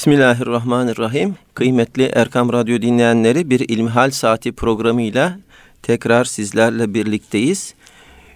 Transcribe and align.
Bismillahirrahmanirrahim. 0.00 1.36
Kıymetli 1.54 2.04
Erkam 2.04 2.52
Radyo 2.52 2.82
dinleyenleri 2.82 3.50
bir 3.50 3.68
İlmihal 3.68 4.10
Saati 4.10 4.52
programıyla 4.52 5.38
tekrar 5.82 6.24
sizlerle 6.24 6.94
birlikteyiz. 6.94 7.74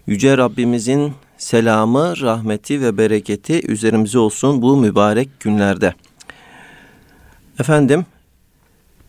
Yüce 0.06 0.37
Rabbimizin 0.37 1.12
selamı, 1.38 2.21
rahmeti 2.21 2.82
ve 2.82 2.98
bereketi 2.98 3.66
üzerimize 3.66 4.19
olsun 4.19 4.62
bu 4.62 4.77
mübarek 4.77 5.40
günlerde. 5.40 5.95
Efendim, 7.61 8.06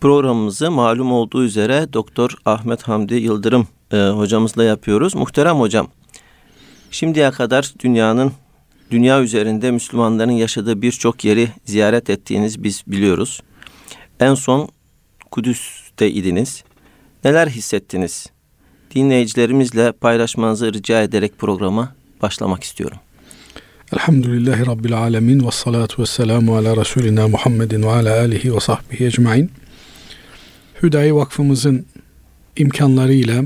programımızı 0.01 0.71
malum 0.71 1.11
olduğu 1.11 1.43
üzere 1.43 1.93
Doktor 1.93 2.31
Ahmet 2.45 2.83
Hamdi 2.83 3.15
Yıldırım 3.15 3.67
e, 3.91 3.97
hocamızla 3.97 4.63
yapıyoruz. 4.63 5.15
Muhterem 5.15 5.55
hocam, 5.55 5.87
şimdiye 6.91 7.31
kadar 7.31 7.73
dünyanın 7.79 8.31
dünya 8.91 9.21
üzerinde 9.21 9.71
Müslümanların 9.71 10.31
yaşadığı 10.31 10.81
birçok 10.81 11.25
yeri 11.25 11.49
ziyaret 11.65 12.09
ettiğiniz 12.09 12.63
biz 12.63 12.83
biliyoruz. 12.87 13.41
En 14.19 14.33
son 14.33 14.69
Kudüs'te 15.31 16.11
idiniz. 16.11 16.63
Neler 17.23 17.47
hissettiniz? 17.47 18.27
Dinleyicilerimizle 18.95 19.91
paylaşmanızı 19.91 20.73
rica 20.73 21.01
ederek 21.01 21.37
programa 21.37 21.95
başlamak 22.21 22.63
istiyorum. 22.63 22.97
Elhamdülillahi 23.93 24.65
Rabbil 24.65 24.97
Alemin 24.97 25.47
ve 25.47 25.51
salatu 25.51 26.01
ve 26.01 26.05
selamu 26.05 26.55
ala 26.55 26.77
Resulina 26.77 27.27
Muhammedin 27.27 27.83
ve 27.83 27.89
ala 27.89 28.19
alihi 28.19 28.55
ve 28.55 28.59
sahbihi 28.59 29.05
ecmain. 29.05 29.51
Hüdayi 30.83 31.15
Vakfımızın 31.15 31.85
imkanlarıyla 32.57 33.43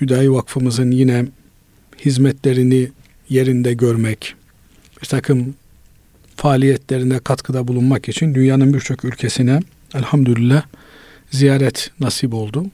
Hüdayi 0.00 0.32
Vakfımızın 0.32 0.90
yine 0.90 1.26
hizmetlerini 2.04 2.88
yerinde 3.28 3.74
görmek, 3.74 4.34
bir 5.02 5.06
takım 5.06 5.54
faaliyetlerine 6.36 7.18
katkıda 7.18 7.68
bulunmak 7.68 8.08
için 8.08 8.34
dünyanın 8.34 8.74
birçok 8.74 9.04
ülkesine 9.04 9.60
elhamdülillah 9.94 10.62
ziyaret 11.30 11.90
nasip 12.00 12.34
oldu. 12.34 12.64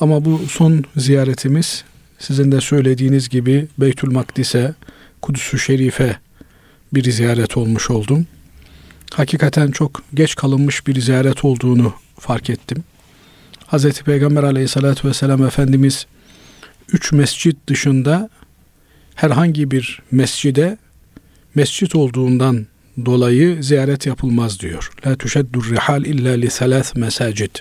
Ama 0.00 0.24
bu 0.24 0.40
son 0.48 0.84
ziyaretimiz 0.96 1.84
sizin 2.18 2.52
de 2.52 2.60
söylediğiniz 2.60 3.28
gibi 3.28 3.68
Beytül 3.78 4.10
Makdis'e, 4.10 4.74
Kudüs-ü 5.22 5.58
Şerif'e 5.58 6.16
bir 6.94 7.10
ziyaret 7.10 7.56
olmuş 7.56 7.90
oldum. 7.90 8.26
Hakikaten 9.12 9.70
çok 9.70 10.02
geç 10.14 10.34
kalınmış 10.34 10.86
bir 10.86 11.00
ziyaret 11.00 11.44
olduğunu 11.44 11.94
fark 12.18 12.50
ettim. 12.50 12.84
Hz. 13.72 14.02
Peygamber 14.02 14.42
aleyhissalatü 14.42 15.08
vesselam 15.08 15.46
Efendimiz 15.46 16.06
üç 16.92 17.12
mescit 17.12 17.56
dışında 17.66 18.30
herhangi 19.14 19.70
bir 19.70 20.02
mescide 20.10 20.78
mescit 21.54 21.94
olduğundan 21.94 22.66
dolayı 23.06 23.62
ziyaret 23.62 24.06
yapılmaz 24.06 24.60
diyor. 24.60 24.90
La 25.06 25.16
tuşeddur 25.16 25.70
rihal 25.70 26.04
illa 26.04 26.32
li 26.32 26.50
salas 26.50 26.94
mesacid. 26.94 27.56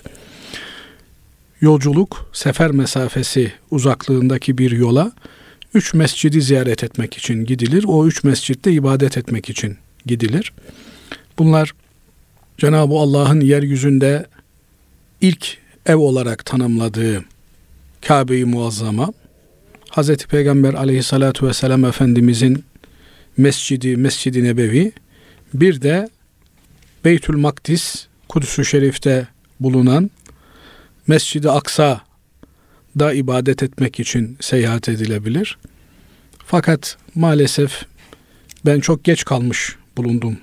Yolculuk 1.61 2.29
sefer 2.33 2.71
mesafesi 2.71 3.51
uzaklığındaki 3.71 4.57
bir 4.57 4.71
yola 4.71 5.11
üç 5.73 5.93
mescidi 5.93 6.41
ziyaret 6.41 6.83
etmek 6.83 7.17
için 7.17 7.45
gidilir. 7.45 7.85
O 7.87 8.07
üç 8.07 8.23
mescitte 8.23 8.71
ibadet 8.71 9.17
etmek 9.17 9.49
için 9.49 9.77
gidilir. 10.05 10.53
Bunlar 11.39 11.73
Cenab-ı 12.57 12.93
Allah'ın 12.93 13.41
yeryüzünde 13.41 14.25
ilk 15.21 15.57
ev 15.85 15.95
olarak 15.95 16.45
tanımladığı 16.45 17.23
Kabe-i 18.07 18.45
Muazzama, 18.45 19.13
Hz. 19.91 20.15
Peygamber 20.15 20.73
aleyhissalatu 20.73 21.47
vesselam 21.47 21.85
Efendimizin 21.85 22.63
Mescidi, 23.37 23.97
Mescidi 23.97 24.43
Nebevi, 24.43 24.91
bir 25.53 25.81
de 25.81 26.09
Beytül 27.05 27.37
Makdis, 27.37 28.07
Kudüs-ü 28.29 28.65
Şerif'te 28.65 29.27
bulunan 29.59 30.11
Mescidi 31.07 31.49
Aksa 31.49 32.01
da 32.99 33.13
ibadet 33.13 33.63
etmek 33.63 33.99
için 33.99 34.37
seyahat 34.39 34.89
edilebilir. 34.89 35.57
Fakat 36.45 36.97
maalesef 37.15 37.85
ben 38.65 38.79
çok 38.79 39.03
geç 39.03 39.25
kalmış 39.25 39.75
bulundum 39.97 40.37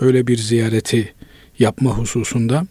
böyle 0.00 0.26
bir 0.26 0.36
ziyareti 0.36 1.14
yapma 1.58 1.90
hususunda. 1.90 2.66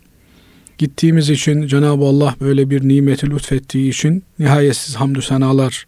Gittiğimiz 0.77 1.29
için 1.29 1.67
Cenab-ı 1.67 2.05
Allah 2.05 2.35
böyle 2.41 2.69
bir 2.69 2.87
nimeti 2.87 3.29
lütfettiği 3.29 3.89
için 3.89 4.23
nihayetsiz 4.39 4.95
hamdü 4.95 5.21
senalar 5.21 5.87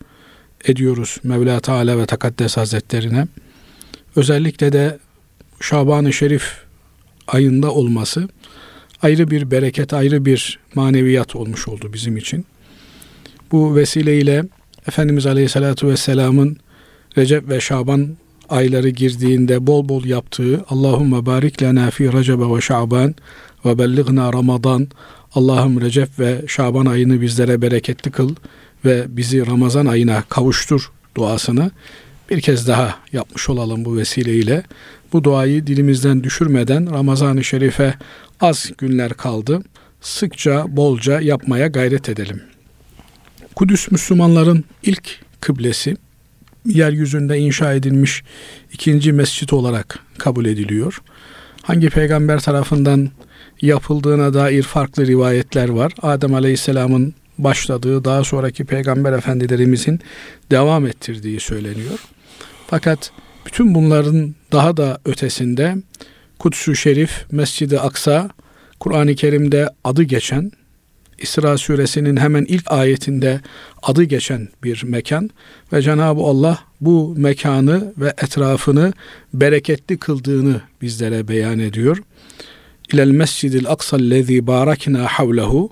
ediyoruz 0.66 1.18
Mevla 1.24 1.60
Teala 1.60 1.98
ve 1.98 2.06
Takaddes 2.06 2.58
Hazretlerine 2.58 3.28
özellikle 4.18 4.74
de 4.74 4.98
Şaban-ı 5.62 6.14
Şerif 6.14 6.54
ayında 7.28 7.72
olması 7.72 8.28
ayrı 9.02 9.32
bir 9.32 9.52
bereket, 9.52 9.94
ayrı 9.94 10.26
bir 10.26 10.60
maneviyat 10.76 11.36
olmuş 11.36 11.68
oldu 11.68 11.94
bizim 11.94 12.18
için. 12.18 12.46
Bu 13.52 13.76
vesileyle 13.76 14.44
Efendimiz 14.88 15.26
Aleyhisselatü 15.26 15.88
Vesselam'ın 15.88 16.58
Recep 17.18 17.50
ve 17.50 17.60
Şaban 17.60 18.18
ayları 18.50 18.90
girdiğinde 18.90 19.68
bol 19.68 19.90
bol 19.90 20.06
yaptığı 20.06 20.66
Allahümme 20.70 21.26
barik 21.26 21.64
lena 21.64 21.92
fi 21.92 22.14
Recebe 22.14 22.56
ve 22.56 22.62
Şaban 22.62 23.16
ve 23.66 23.80
belligna 23.80 24.34
Ramazan 24.34 24.88
Allah'ım 25.34 25.82
Recep 25.82 26.20
ve 26.20 26.42
Şaban 26.48 26.86
ayını 26.86 27.22
bizlere 27.22 27.62
bereketli 27.62 28.12
kıl 28.12 28.36
ve 28.86 29.06
bizi 29.10 29.48
Ramazan 29.48 29.86
ayına 29.86 30.24
kavuştur 30.30 30.92
duasını 31.18 31.72
bir 32.30 32.42
kez 32.42 32.68
daha 32.68 32.96
yapmış 33.14 33.50
olalım 33.50 33.86
bu 33.86 33.98
vesileyle. 33.98 34.64
Bu 35.14 35.24
duayı 35.24 35.68
dilimizden 35.68 36.24
düşürmeden 36.24 36.94
Ramazan-ı 36.94 37.44
Şerif'e 37.44 37.94
az 38.42 38.72
günler 38.78 39.14
kaldı. 39.14 39.62
Sıkça, 40.02 40.66
bolca 40.68 41.22
yapmaya 41.22 41.68
gayret 41.68 42.10
edelim. 42.10 42.42
Kudüs 43.56 43.92
Müslümanların 43.92 44.64
ilk 44.84 45.20
kıblesi, 45.42 45.98
yeryüzünde 46.66 47.38
inşa 47.38 47.74
edilmiş 47.74 48.24
ikinci 48.74 49.14
mescit 49.14 49.54
olarak 49.54 50.00
kabul 50.18 50.46
ediliyor. 50.46 51.02
Hangi 51.64 51.90
peygamber 51.90 52.40
tarafından 52.40 53.10
yapıldığına 53.62 54.34
dair 54.34 54.64
farklı 54.64 55.08
rivayetler 55.08 55.70
var. 55.70 55.94
Adem 56.02 56.34
Aleyhisselam'ın 56.34 57.14
başladığı, 57.38 58.04
daha 58.04 58.24
sonraki 58.24 58.66
peygamber 58.66 59.14
efendilerimizin 59.14 60.00
devam 60.52 60.88
ettirdiği 60.88 61.40
söyleniyor. 61.40 62.00
Fakat 62.70 63.12
bütün 63.46 63.76
bunların 63.76 64.36
daha 64.52 64.78
da 64.78 65.00
ötesinde 65.06 65.76
Kuds-ü 66.40 66.76
Şerif, 66.76 67.26
Mescid-i 67.32 67.80
Aksa, 67.80 68.30
Kur'an-ı 68.80 69.16
Kerim'de 69.16 69.70
adı 69.84 70.04
geçen, 70.04 70.52
İsra 71.18 71.58
suresinin 71.58 72.18
hemen 72.18 72.46
ilk 72.46 72.72
ayetinde 72.72 73.42
adı 73.84 74.04
geçen 74.04 74.50
bir 74.64 74.84
mekan 74.84 75.30
ve 75.74 75.82
Cenab-ı 75.82 76.22
Allah 76.22 76.60
bu 76.82 77.16
mekanı 77.18 77.94
ve 77.98 78.08
etrafını 78.08 78.94
bereketli 79.34 79.98
kıldığını 79.98 80.62
bizlere 80.82 81.28
beyan 81.28 81.60
ediyor. 81.60 81.98
İlel 82.94 83.12
mescidil 83.12 83.68
aksa'llezî 83.70 84.48
barakna 84.48 85.08
havlehu 85.08 85.70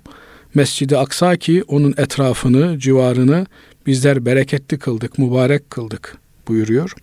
Mescid-i 0.53 0.97
Aksa 0.97 1.35
ki 1.35 1.63
onun 1.67 1.94
etrafını, 1.97 2.79
civarını 2.79 3.45
bizler 3.88 4.25
bereketli 4.25 4.79
kıldık, 4.79 5.17
mübarek 5.17 5.69
kıldık 5.69 6.25
buyuruyor. 6.47 6.94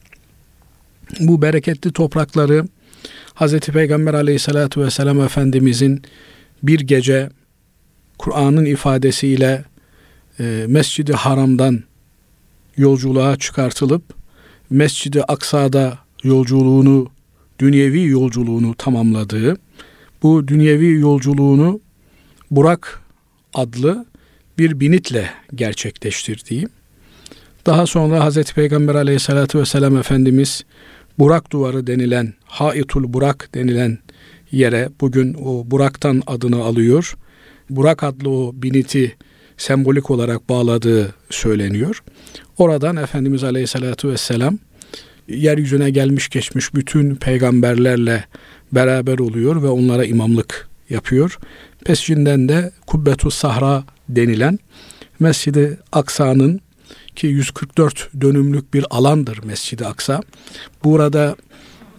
Bu 1.21 1.43
bereketli 1.43 1.93
toprakları 1.93 2.65
Hz. 3.35 3.59
Peygamber 3.59 4.15
aleyhissalatu 4.15 4.81
vesselam 4.81 5.21
Efendimizin 5.21 6.03
bir 6.63 6.81
gece 6.81 7.31
Kur'an'ın 8.19 8.65
ifadesiyle 8.65 9.65
e, 10.41 10.65
Mescid-i 10.69 11.13
Haram'dan 11.13 11.83
yolculuğa 12.77 13.37
çıkartılıp 13.37 14.03
Mescid-i 14.71 15.23
Aksa'da 15.23 15.99
yolculuğunu, 16.23 17.09
dünyevi 17.59 18.09
yolculuğunu 18.09 18.75
tamamladığı, 18.75 19.57
bu 20.23 20.49
dünyevi 20.49 21.01
yolculuğunu 21.01 21.81
Burak 22.51 23.01
adlı 23.55 24.07
bir 24.59 24.81
binitle 24.81 25.31
gerçekleştirdiği, 25.55 26.69
daha 27.67 27.87
sonra 27.87 28.31
Hz. 28.31 28.53
Peygamber 28.53 28.95
aleyhissalatü 28.95 29.59
vesselam 29.59 29.97
Efendimiz 29.97 30.65
Burak 31.19 31.53
duvarı 31.53 31.87
denilen, 31.87 32.35
Haitul 32.45 33.13
Burak 33.13 33.49
denilen 33.55 33.99
yere 34.53 34.89
bugün 35.01 35.35
o 35.35 35.71
Burak'tan 35.71 36.23
adını 36.27 36.63
alıyor. 36.65 37.17
Burak 37.71 38.03
adlı 38.03 38.31
o 38.31 38.53
biniti 38.55 39.17
sembolik 39.57 40.11
olarak 40.11 40.49
bağladığı 40.49 41.15
söyleniyor. 41.31 42.03
Oradan 42.59 42.97
Efendimiz 42.97 43.45
Aleyhisselatü 43.45 44.09
Vesselam 44.09 44.59
yeryüzüne 45.29 45.91
gelmiş 45.91 46.29
geçmiş 46.29 46.75
bütün 46.75 47.15
peygamberlerle 47.15 48.25
beraber 48.73 49.19
oluyor 49.19 49.63
ve 49.63 49.69
onlara 49.69 50.05
imamlık 50.05 50.69
yapıyor. 50.91 51.39
Peşinden 51.85 52.49
de 52.49 52.73
Kubbetu 52.87 53.31
Sahra 53.31 53.85
denilen 54.09 54.59
Mescid-i 55.21 55.79
Aksa'nın 55.93 56.61
ki 57.17 57.27
144 57.27 58.11
dönümlük 58.21 58.75
bir 58.75 58.85
alandır 58.91 59.41
Mescid-i 59.45 59.87
Aksa. 59.87 60.21
Burada 60.85 61.37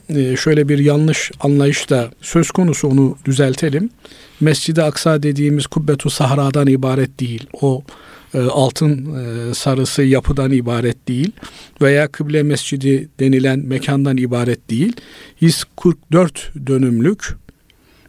e, 0.09 0.35
şöyle 0.35 0.69
bir 0.69 0.79
yanlış 0.79 1.31
anlayış 1.39 1.89
da 1.89 2.11
söz 2.21 2.51
konusu 2.51 2.87
onu 2.87 3.17
düzeltelim. 3.25 3.89
Mescid-i 4.39 4.81
Aksa 4.81 5.23
dediğimiz 5.23 5.67
Kubbetu 5.67 6.09
Sahra'dan 6.09 6.67
ibaret 6.67 7.19
değil. 7.19 7.47
O 7.61 7.83
e, 8.33 8.39
altın 8.39 9.15
e, 9.15 9.53
sarısı 9.53 10.03
yapıdan 10.03 10.51
ibaret 10.51 11.07
değil 11.07 11.31
veya 11.81 12.07
kıble 12.07 12.43
mescidi 12.43 13.09
denilen 13.19 13.59
mekandan 13.59 14.17
ibaret 14.17 14.69
değil. 14.69 14.93
144 15.39 16.51
dönümlük 16.67 17.35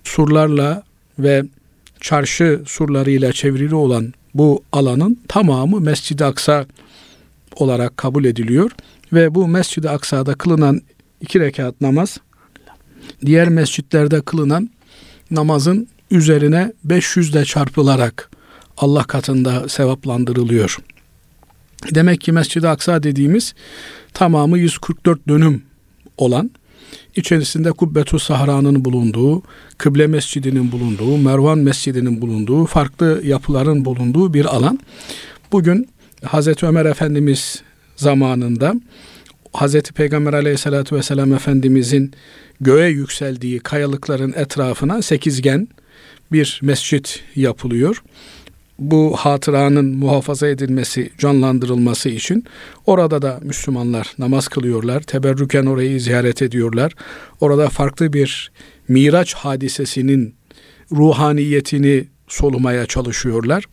surlarla 0.04 0.82
ve 1.18 1.42
çarşı 2.00 2.62
surlarıyla 2.66 3.32
çevrili 3.32 3.74
olan 3.74 4.14
bu 4.34 4.62
alanın 4.72 5.18
tamamı 5.28 5.80
Mescid-i 5.80 6.24
Aksa 6.24 6.66
olarak 7.56 7.96
kabul 7.96 8.24
ediliyor 8.24 8.70
ve 9.12 9.34
bu 9.34 9.48
Mescid-i 9.48 9.90
Aksa'da 9.90 10.34
kılınan 10.34 10.80
iki 11.20 11.40
rekat 11.40 11.80
namaz 11.80 12.18
diğer 13.26 13.48
mescitlerde 13.48 14.20
kılınan 14.20 14.70
namazın 15.30 15.88
üzerine 16.10 16.72
500 16.84 17.34
de 17.34 17.44
çarpılarak 17.44 18.30
Allah 18.76 19.04
katında 19.04 19.68
sevaplandırılıyor. 19.68 20.78
Demek 21.94 22.20
ki 22.20 22.32
Mescid-i 22.32 22.68
Aksa 22.68 23.02
dediğimiz 23.02 23.54
tamamı 24.12 24.58
144 24.58 25.28
dönüm 25.28 25.62
olan 26.18 26.50
içerisinde 27.16 27.72
Kubbetu 27.72 28.18
Sahra'nın 28.18 28.84
bulunduğu, 28.84 29.42
Kıble 29.78 30.06
Mescidi'nin 30.06 30.72
bulunduğu, 30.72 31.16
Mervan 31.16 31.58
Mescidi'nin 31.58 32.20
bulunduğu, 32.20 32.66
farklı 32.66 33.20
yapıların 33.24 33.84
bulunduğu 33.84 34.34
bir 34.34 34.44
alan. 34.44 34.78
Bugün 35.52 35.88
Hazreti 36.24 36.66
Ömer 36.66 36.84
Efendimiz 36.84 37.62
zamanında 37.96 38.74
Hazreti 39.52 39.92
Peygamber 39.92 40.32
Aleyhisselatü 40.32 40.96
Vesselam 40.96 41.32
Efendimizin 41.32 42.12
göğe 42.60 42.88
yükseldiği 42.88 43.60
kayalıkların 43.60 44.32
etrafına 44.36 45.02
sekizgen 45.02 45.68
bir 46.32 46.60
mescit 46.62 47.24
yapılıyor 47.36 48.02
bu 48.78 49.16
hatıranın 49.16 49.96
muhafaza 49.96 50.48
edilmesi, 50.48 51.10
canlandırılması 51.18 52.08
için 52.08 52.44
orada 52.86 53.22
da 53.22 53.40
Müslümanlar 53.42 54.12
namaz 54.18 54.48
kılıyorlar. 54.48 55.00
Teberrüken 55.00 55.66
orayı 55.66 56.00
ziyaret 56.00 56.42
ediyorlar. 56.42 56.92
Orada 57.40 57.68
farklı 57.68 58.12
bir 58.12 58.52
Miraç 58.88 59.34
hadisesinin 59.34 60.34
ruhaniyetini 60.92 62.04
solumaya 62.28 62.86
çalışıyorlar. 62.86 63.64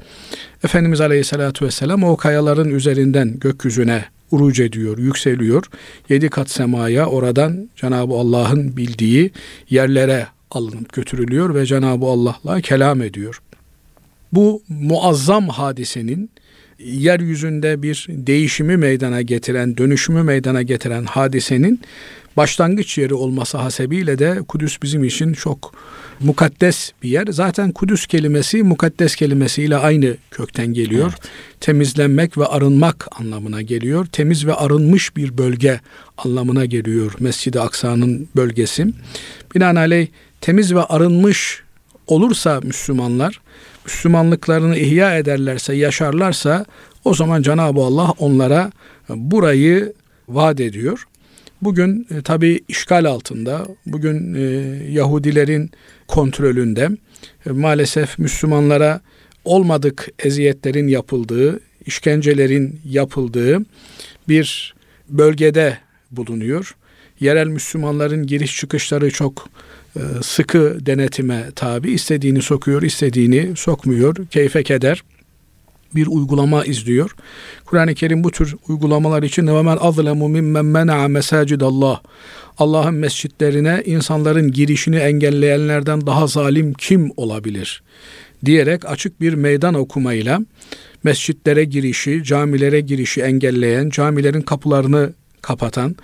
Efendimiz 0.64 1.02
Aleyhisselatü 1.02 1.66
Vesselam 1.66 2.04
o 2.04 2.18
kayaların 2.18 2.70
üzerinden 2.70 3.40
gökyüzüne 3.40 4.06
uruc 4.32 4.64
ediyor, 4.64 4.98
yükseliyor. 4.98 5.64
Yedi 6.10 6.30
kat 6.30 6.50
semaya 6.50 7.06
oradan 7.06 7.70
Cenab-ı 7.76 8.14
Allah'ın 8.14 8.78
bildiği 8.78 9.32
yerlere 9.70 10.28
alınıp 10.52 10.94
götürülüyor 10.94 11.56
ve 11.56 11.66
Cenab-ı 11.66 12.06
Allah'la 12.06 12.62
kelam 12.62 13.02
ediyor 13.02 13.42
bu 14.32 14.64
muazzam 14.70 15.50
hadisenin 15.50 16.30
yeryüzünde 16.80 17.82
bir 17.84 18.06
değişimi 18.10 18.78
meydana 18.78 19.22
getiren, 19.22 19.78
dönüşümü 19.78 20.24
meydana 20.24 20.62
getiren 20.62 21.04
hadisenin 21.04 21.82
başlangıç 22.38 22.98
yeri 22.98 23.14
olması 23.14 23.58
hasebiyle 23.58 24.20
de 24.20 24.40
Kudüs 24.48 24.82
bizim 24.82 25.04
için 25.04 25.34
çok 25.34 25.74
mukaddes 26.20 26.92
bir 27.04 27.10
yer. 27.10 27.28
Zaten 27.28 27.72
Kudüs 27.72 28.06
kelimesi 28.08 28.64
mukaddes 28.64 29.16
kelimesiyle 29.16 29.78
aynı 29.78 30.18
kökten 30.32 30.68
geliyor. 30.68 31.14
Evet. 31.20 31.32
Temizlenmek 31.60 32.38
ve 32.38 32.46
arınmak 32.46 33.08
anlamına 33.20 33.62
geliyor. 33.62 34.06
Temiz 34.06 34.48
ve 34.48 34.54
arınmış 34.54 35.16
bir 35.16 35.38
bölge 35.38 35.80
anlamına 36.18 36.66
geliyor 36.66 37.14
Mescid-i 37.20 37.60
Aksa'nın 37.60 38.30
bölgesi. 38.36 38.88
Binaenaleyh 39.56 40.08
temiz 40.42 40.76
ve 40.76 40.84
arınmış 40.84 41.64
olursa 42.08 42.60
Müslümanlar 42.64 43.42
Müslümanlıklarını 43.86 44.78
ihya 44.78 45.18
ederlerse, 45.18 45.74
yaşarlarsa 45.74 46.66
o 47.06 47.14
zaman 47.14 47.42
Cenab-ı 47.42 47.82
Allah 47.82 48.14
onlara 48.20 48.72
burayı 49.10 49.94
vaat 50.30 50.60
ediyor. 50.60 51.08
Bugün 51.62 52.08
e, 52.18 52.22
tabi 52.22 52.60
işgal 52.68 53.06
altında, 53.06 53.68
bugün 53.86 54.34
e, 54.34 54.42
Yahudilerin 54.92 55.72
kontrolünde 56.08 56.90
e, 57.46 57.50
maalesef 57.50 58.20
Müslümanlara 58.20 59.02
olmadık 59.46 60.08
eziyetlerin 60.20 60.88
yapıldığı, 60.88 61.60
işkencelerin 61.86 62.80
yapıldığı 62.86 63.66
bir 64.28 64.76
bölgede 65.10 65.78
bulunuyor. 66.12 66.76
Yerel 67.20 67.48
Müslümanların 67.48 68.28
giriş 68.28 68.58
çıkışları 68.58 69.12
çok 69.12 69.50
e, 69.96 70.00
sıkı 70.22 70.78
denetime 70.86 71.44
tabi. 71.56 71.92
istediğini 71.92 72.42
sokuyor, 72.42 72.82
istediğini 72.82 73.56
sokmuyor. 73.56 74.16
Keyfe 74.28 74.64
keder 74.64 75.04
bir 75.96 76.08
uygulama 76.08 76.66
izliyor. 76.66 77.16
Kur'an-ı 77.66 77.96
Kerim 77.96 78.24
bu 78.24 78.32
tür 78.32 78.56
uygulamalar 78.68 79.24
için 79.24 79.48
ve 79.48 79.62
men 79.62 79.78
azlemu 79.78 80.30
mimmen 80.30 80.66
mena'a 80.66 81.08
mesacidallah. 81.08 82.02
Allah'ın 82.58 82.94
mescitlerine 82.94 83.84
insanların 83.86 84.52
girişini 84.52 84.96
engelleyenlerden 84.96 86.06
daha 86.08 86.28
zalim 86.28 86.74
kim 86.74 87.12
olabilir? 87.18 87.84
diyerek 88.46 88.90
açık 88.90 89.22
bir 89.22 89.34
meydan 89.34 89.74
okumayla 89.74 90.42
mescitlere 91.04 91.64
girişi, 91.64 92.24
camilere 92.24 92.82
girişi 92.82 93.22
engelleyen, 93.22 93.90
camilerin 93.90 94.42
kapılarını 94.42 95.14
kapatan, 95.42 95.96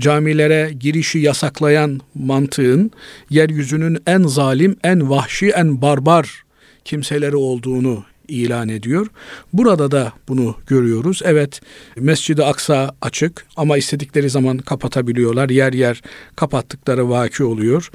camilere 0.00 0.72
girişi 0.80 1.18
yasaklayan 1.18 2.00
mantığın 2.14 2.90
yeryüzünün 3.30 3.98
en 4.06 4.22
zalim, 4.22 4.76
en 4.84 5.10
vahşi, 5.10 5.48
en 5.48 5.82
barbar 5.82 6.44
kimseleri 6.84 7.36
olduğunu 7.36 8.04
ilan 8.28 8.68
ediyor. 8.68 9.06
Burada 9.52 9.90
da 9.90 10.12
bunu 10.28 10.56
görüyoruz. 10.66 11.20
Evet 11.24 11.60
Mescid-i 11.96 12.44
Aksa 12.44 12.94
açık 13.02 13.46
ama 13.56 13.76
istedikleri 13.76 14.30
zaman 14.30 14.58
kapatabiliyorlar. 14.58 15.50
Yer 15.50 15.72
yer 15.72 16.02
kapattıkları 16.36 17.10
vaki 17.10 17.44
oluyor. 17.44 17.90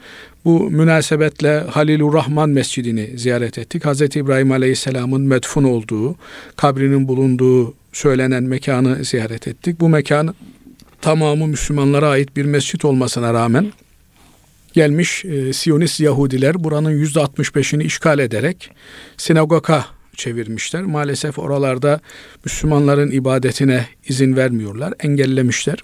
Bu 0.45 0.71
münasebetle 0.71 1.59
Halilur 1.59 2.13
Rahman 2.13 2.49
Mescidini 2.49 3.17
ziyaret 3.17 3.57
ettik. 3.57 3.85
Hz. 3.85 4.01
İbrahim 4.01 4.51
Aleyhisselam'ın 4.51 5.21
medfun 5.21 5.63
olduğu, 5.63 6.15
kabrinin 6.55 7.07
bulunduğu 7.07 7.73
söylenen 7.93 8.43
mekanı 8.43 9.05
ziyaret 9.05 9.47
ettik. 9.47 9.79
Bu 9.79 9.89
mekan 9.89 10.35
tamamı 11.01 11.47
Müslümanlara 11.47 12.09
ait 12.09 12.35
bir 12.35 12.45
mescit 12.45 12.85
olmasına 12.85 13.33
rağmen 13.33 13.71
gelmiş 14.73 15.25
e, 15.25 15.53
Siyonist 15.53 15.99
Yahudiler 15.99 16.63
buranın 16.63 16.91
yüzde 16.91 17.19
65'ini 17.19 17.83
işgal 17.83 18.19
ederek 18.19 18.71
sinagoga 19.17 19.85
çevirmişler. 20.19 20.83
Maalesef 20.83 21.39
oralarda 21.39 21.99
Müslümanların 22.45 23.11
ibadetine 23.11 23.85
izin 24.07 24.35
vermiyorlar, 24.35 24.93
engellemişler. 24.99 25.77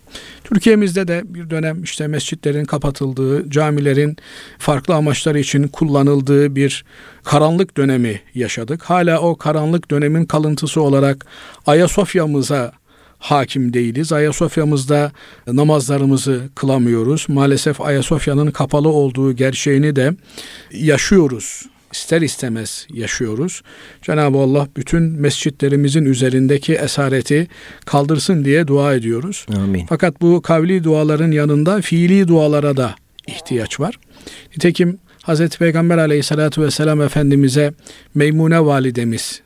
Türkiye'mizde 0.43 1.07
de 1.07 1.21
bir 1.25 1.49
dönem 1.49 1.83
işte 1.83 2.07
mescitlerin 2.07 2.65
kapatıldığı, 2.65 3.49
camilerin 3.49 4.17
farklı 4.59 4.95
amaçlar 4.95 5.35
için 5.35 5.67
kullanıldığı 5.67 6.55
bir 6.55 6.85
karanlık 7.23 7.77
dönemi 7.77 8.21
yaşadık. 8.33 8.83
Hala 8.83 9.19
o 9.19 9.35
karanlık 9.35 9.91
dönemin 9.91 10.25
kalıntısı 10.25 10.81
olarak 10.81 11.25
Ayasofya'mıza 11.65 12.71
hakim 13.19 13.73
değiliz. 13.73 14.13
Ayasofya'mızda 14.13 15.11
namazlarımızı 15.47 16.49
kılamıyoruz. 16.55 17.25
Maalesef 17.29 17.81
Ayasofya'nın 17.81 18.51
kapalı 18.51 18.89
olduğu 18.89 19.33
gerçeğini 19.33 19.95
de 19.95 20.13
yaşıyoruz. 20.71 21.65
İster 21.95 22.21
istemez 22.21 22.87
yaşıyoruz. 22.93 23.61
Cenab-ı 24.01 24.37
Allah 24.37 24.67
bütün 24.77 25.03
mescitlerimizin 25.03 26.05
üzerindeki 26.05 26.73
esareti 26.73 27.47
kaldırsın 27.85 28.45
diye 28.45 28.67
dua 28.67 28.93
ediyoruz. 28.93 29.45
Amin. 29.55 29.85
Fakat 29.89 30.21
bu 30.21 30.41
kavli 30.41 30.83
duaların 30.83 31.31
yanında 31.31 31.81
fiili 31.81 32.27
dualara 32.27 32.77
da 32.77 32.95
ihtiyaç 33.27 33.79
var. 33.79 33.99
Nitekim 34.51 34.99
Hz. 35.27 35.49
Peygamber 35.49 35.97
aleyhissalatü 35.97 36.61
vesselam 36.61 37.01
Efendimiz'e 37.01 37.73
Meymune 38.15 38.65
validemiz 38.65 39.41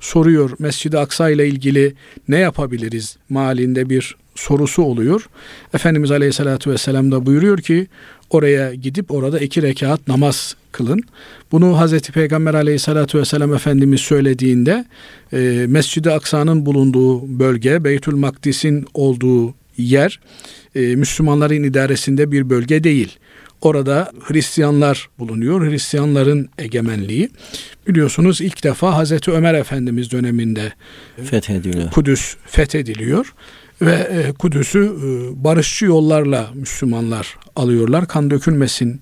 soruyor. 0.00 0.50
Mescid-i 0.58 0.98
Aksa 0.98 1.30
ile 1.30 1.48
ilgili 1.48 1.94
ne 2.28 2.38
yapabiliriz 2.38 3.16
malinde 3.28 3.90
bir 3.90 4.16
sorusu 4.34 4.82
oluyor. 4.82 5.28
Efendimiz 5.74 6.10
Aleyhisselatü 6.10 6.70
Vesselam 6.70 7.12
da 7.12 7.26
buyuruyor 7.26 7.58
ki 7.58 7.86
oraya 8.34 8.74
gidip 8.74 9.10
orada 9.10 9.38
iki 9.38 9.62
rekat 9.62 10.08
namaz 10.08 10.56
kılın. 10.72 11.00
Bunu 11.52 11.78
Hazreti 11.78 12.12
Peygamber 12.12 12.54
Aleyhisselatü 12.54 13.18
Vesselam 13.18 13.54
Efendimiz 13.54 14.00
söylediğinde 14.00 14.84
e, 15.32 15.64
Mescid-i 15.68 16.10
Aksa'nın 16.10 16.66
bulunduğu 16.66 17.38
bölge, 17.38 17.84
Beytül 17.84 18.14
Makdis'in 18.14 18.86
olduğu 18.94 19.54
yer 19.78 20.20
e, 20.74 20.80
Müslümanların 20.80 21.62
idaresinde 21.62 22.32
bir 22.32 22.50
bölge 22.50 22.84
değil. 22.84 23.18
Orada 23.60 24.10
Hristiyanlar 24.20 25.08
bulunuyor. 25.18 25.70
Hristiyanların 25.70 26.48
egemenliği. 26.58 27.30
Biliyorsunuz 27.88 28.40
ilk 28.40 28.64
defa 28.64 28.96
Hazreti 28.96 29.30
Ömer 29.30 29.54
Efendimiz 29.54 30.10
döneminde 30.10 30.72
fethediliyor. 31.24 31.90
Kudüs 31.90 32.36
fethediliyor. 32.46 33.34
Ve 33.82 33.92
e, 33.92 34.32
Kudüs'ü 34.32 34.78
e, 34.78 35.44
barışçı 35.44 35.84
yollarla 35.84 36.50
Müslümanlar 36.54 37.36
alıyorlar. 37.56 38.06
Kan 38.06 38.30
dökülmesin 38.30 39.00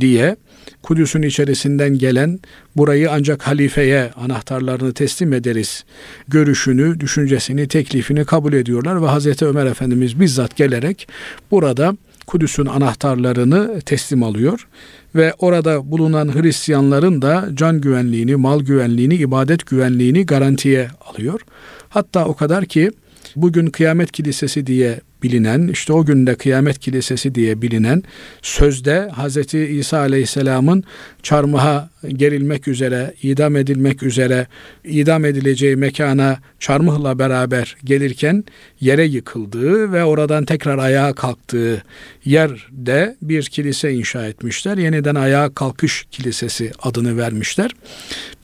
diye 0.00 0.36
Kudüs'ün 0.82 1.22
içerisinden 1.22 1.98
gelen 1.98 2.40
burayı 2.76 3.10
ancak 3.10 3.42
halifeye 3.42 4.10
anahtarlarını 4.16 4.92
teslim 4.92 5.32
ederiz 5.32 5.84
görüşünü, 6.28 7.00
düşüncesini, 7.00 7.68
teklifini 7.68 8.24
kabul 8.24 8.52
ediyorlar 8.52 9.02
ve 9.02 9.06
Hazreti 9.06 9.46
Ömer 9.46 9.66
Efendimiz 9.66 10.20
bizzat 10.20 10.56
gelerek 10.56 11.08
burada 11.50 11.96
Kudüs'ün 12.26 12.66
anahtarlarını 12.66 13.80
teslim 13.80 14.22
alıyor 14.22 14.68
ve 15.14 15.34
orada 15.38 15.90
bulunan 15.90 16.34
Hristiyanların 16.34 17.22
da 17.22 17.48
can 17.54 17.80
güvenliğini, 17.80 18.36
mal 18.36 18.60
güvenliğini, 18.60 19.14
ibadet 19.14 19.66
güvenliğini 19.66 20.26
garantiye 20.26 20.88
alıyor. 21.00 21.40
Hatta 21.88 22.24
o 22.24 22.36
kadar 22.36 22.64
ki 22.64 22.90
bugün 23.36 23.66
Kıyamet 23.66 24.12
Kilisesi 24.12 24.66
diye 24.66 25.00
bilinen, 25.22 25.68
işte 25.68 25.92
o 25.92 26.04
günde 26.04 26.34
Kıyamet 26.34 26.78
Kilisesi 26.78 27.34
diye 27.34 27.62
bilinen 27.62 28.02
sözde 28.42 29.10
Hz. 29.16 29.54
İsa 29.54 29.98
Aleyhisselam'ın 29.98 30.84
çarmıha 31.22 31.90
gerilmek 32.08 32.68
üzere, 32.68 33.14
idam 33.22 33.56
edilmek 33.56 34.02
üzere, 34.02 34.46
idam 34.84 35.24
edileceği 35.24 35.76
mekana 35.76 36.38
çarmıhla 36.60 37.18
beraber 37.18 37.76
gelirken 37.84 38.44
yere 38.80 39.04
yıkıldığı 39.04 39.92
ve 39.92 40.04
oradan 40.04 40.44
tekrar 40.44 40.78
ayağa 40.78 41.12
kalktığı 41.12 41.82
yerde 42.24 43.16
bir 43.22 43.42
kilise 43.42 43.92
inşa 43.92 44.26
etmişler. 44.26 44.78
Yeniden 44.78 45.14
ayağa 45.14 45.54
kalkış 45.54 46.06
kilisesi 46.10 46.72
adını 46.82 47.16
vermişler. 47.16 47.70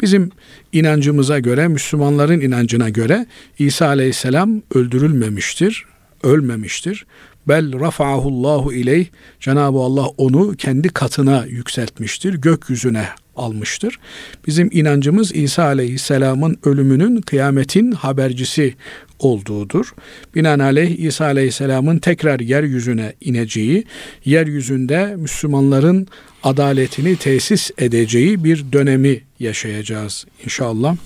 Bizim 0.03 0.31
inancımıza 0.73 1.39
göre, 1.39 1.69
Müslümanların 1.69 2.41
inancına 2.41 2.89
göre 2.89 3.27
İsa 3.59 3.87
Aleyhisselam 3.87 4.63
öldürülmemiştir, 4.75 5.85
ölmemiştir. 6.23 7.07
Bel 7.49 7.81
rafa'ahullahu 7.81 8.73
ileyh. 8.73 9.07
Cenab-ı 9.41 9.79
Allah 9.79 10.07
onu 10.07 10.57
kendi 10.57 10.89
katına 10.89 11.45
yükseltmiştir, 11.47 12.35
gökyüzüne 12.35 13.09
almıştır. 13.37 13.99
Bizim 14.47 14.69
inancımız 14.73 15.35
İsa 15.35 15.65
Aleyhisselam'ın 15.65 16.59
ölümünün 16.65 17.21
kıyametin 17.21 17.93
habercisi 17.93 18.75
olduğudur. 19.19 19.95
Binaenaleyh 20.35 20.99
İsa 20.99 21.25
Aleyhisselam'ın 21.25 21.99
tekrar 21.99 22.41
yeryüzüne 22.41 23.13
ineceği, 23.21 23.85
yeryüzünde 24.25 25.17
Müslümanların 25.17 26.07
adaletini 26.43 27.17
tesis 27.17 27.71
edeceği 27.79 28.45
bir 28.45 28.73
dönemi 28.73 29.21
yaşayacağız 29.41 30.27
inşallah. 30.45 30.97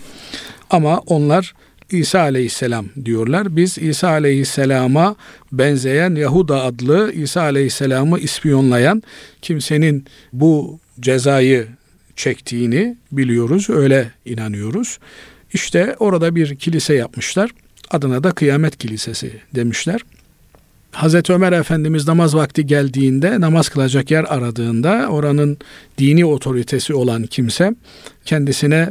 Ama 0.70 0.98
onlar 0.98 1.54
İsa 1.90 2.20
aleyhisselam 2.20 2.86
diyorlar. 3.04 3.56
Biz 3.56 3.78
İsa 3.78 4.08
aleyhisselama 4.08 5.16
benzeyen 5.52 6.14
Yahuda 6.14 6.62
adlı 6.62 7.12
İsa 7.12 7.42
aleyhisselamı 7.42 8.18
ispiyonlayan 8.18 9.02
kimsenin 9.42 10.06
bu 10.32 10.80
cezayı 11.00 11.66
çektiğini 12.16 12.96
biliyoruz. 13.12 13.70
Öyle 13.70 14.10
inanıyoruz. 14.24 14.98
İşte 15.52 15.96
orada 15.98 16.34
bir 16.34 16.56
kilise 16.56 16.94
yapmışlar. 16.94 17.50
Adına 17.90 18.24
da 18.24 18.32
Kıyamet 18.32 18.76
Kilisesi 18.76 19.32
demişler. 19.54 20.00
Hazreti 20.96 21.32
Ömer 21.32 21.52
Efendimiz 21.52 22.08
namaz 22.08 22.34
vakti 22.34 22.66
geldiğinde 22.66 23.40
namaz 23.40 23.68
kılacak 23.68 24.10
yer 24.10 24.24
aradığında 24.28 25.06
oranın 25.10 25.58
dini 25.98 26.24
otoritesi 26.24 26.94
olan 26.94 27.22
kimse 27.22 27.74
kendisine 28.24 28.88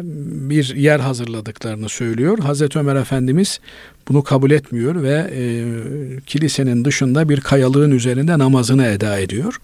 bir 0.49 0.75
yer 0.75 0.99
hazırladıklarını 0.99 1.89
söylüyor. 1.89 2.39
Hazreti 2.39 2.79
Ömer 2.79 2.95
Efendimiz 2.95 3.59
bunu 4.09 4.23
kabul 4.23 4.51
etmiyor 4.51 5.03
ve 5.03 5.31
e, 5.35 5.65
kilisenin 6.25 6.85
dışında 6.85 7.29
bir 7.29 7.41
kayalığın 7.41 7.91
üzerinde 7.91 8.39
namazını 8.39 8.85
eda 8.85 9.19
ediyor. 9.19 9.57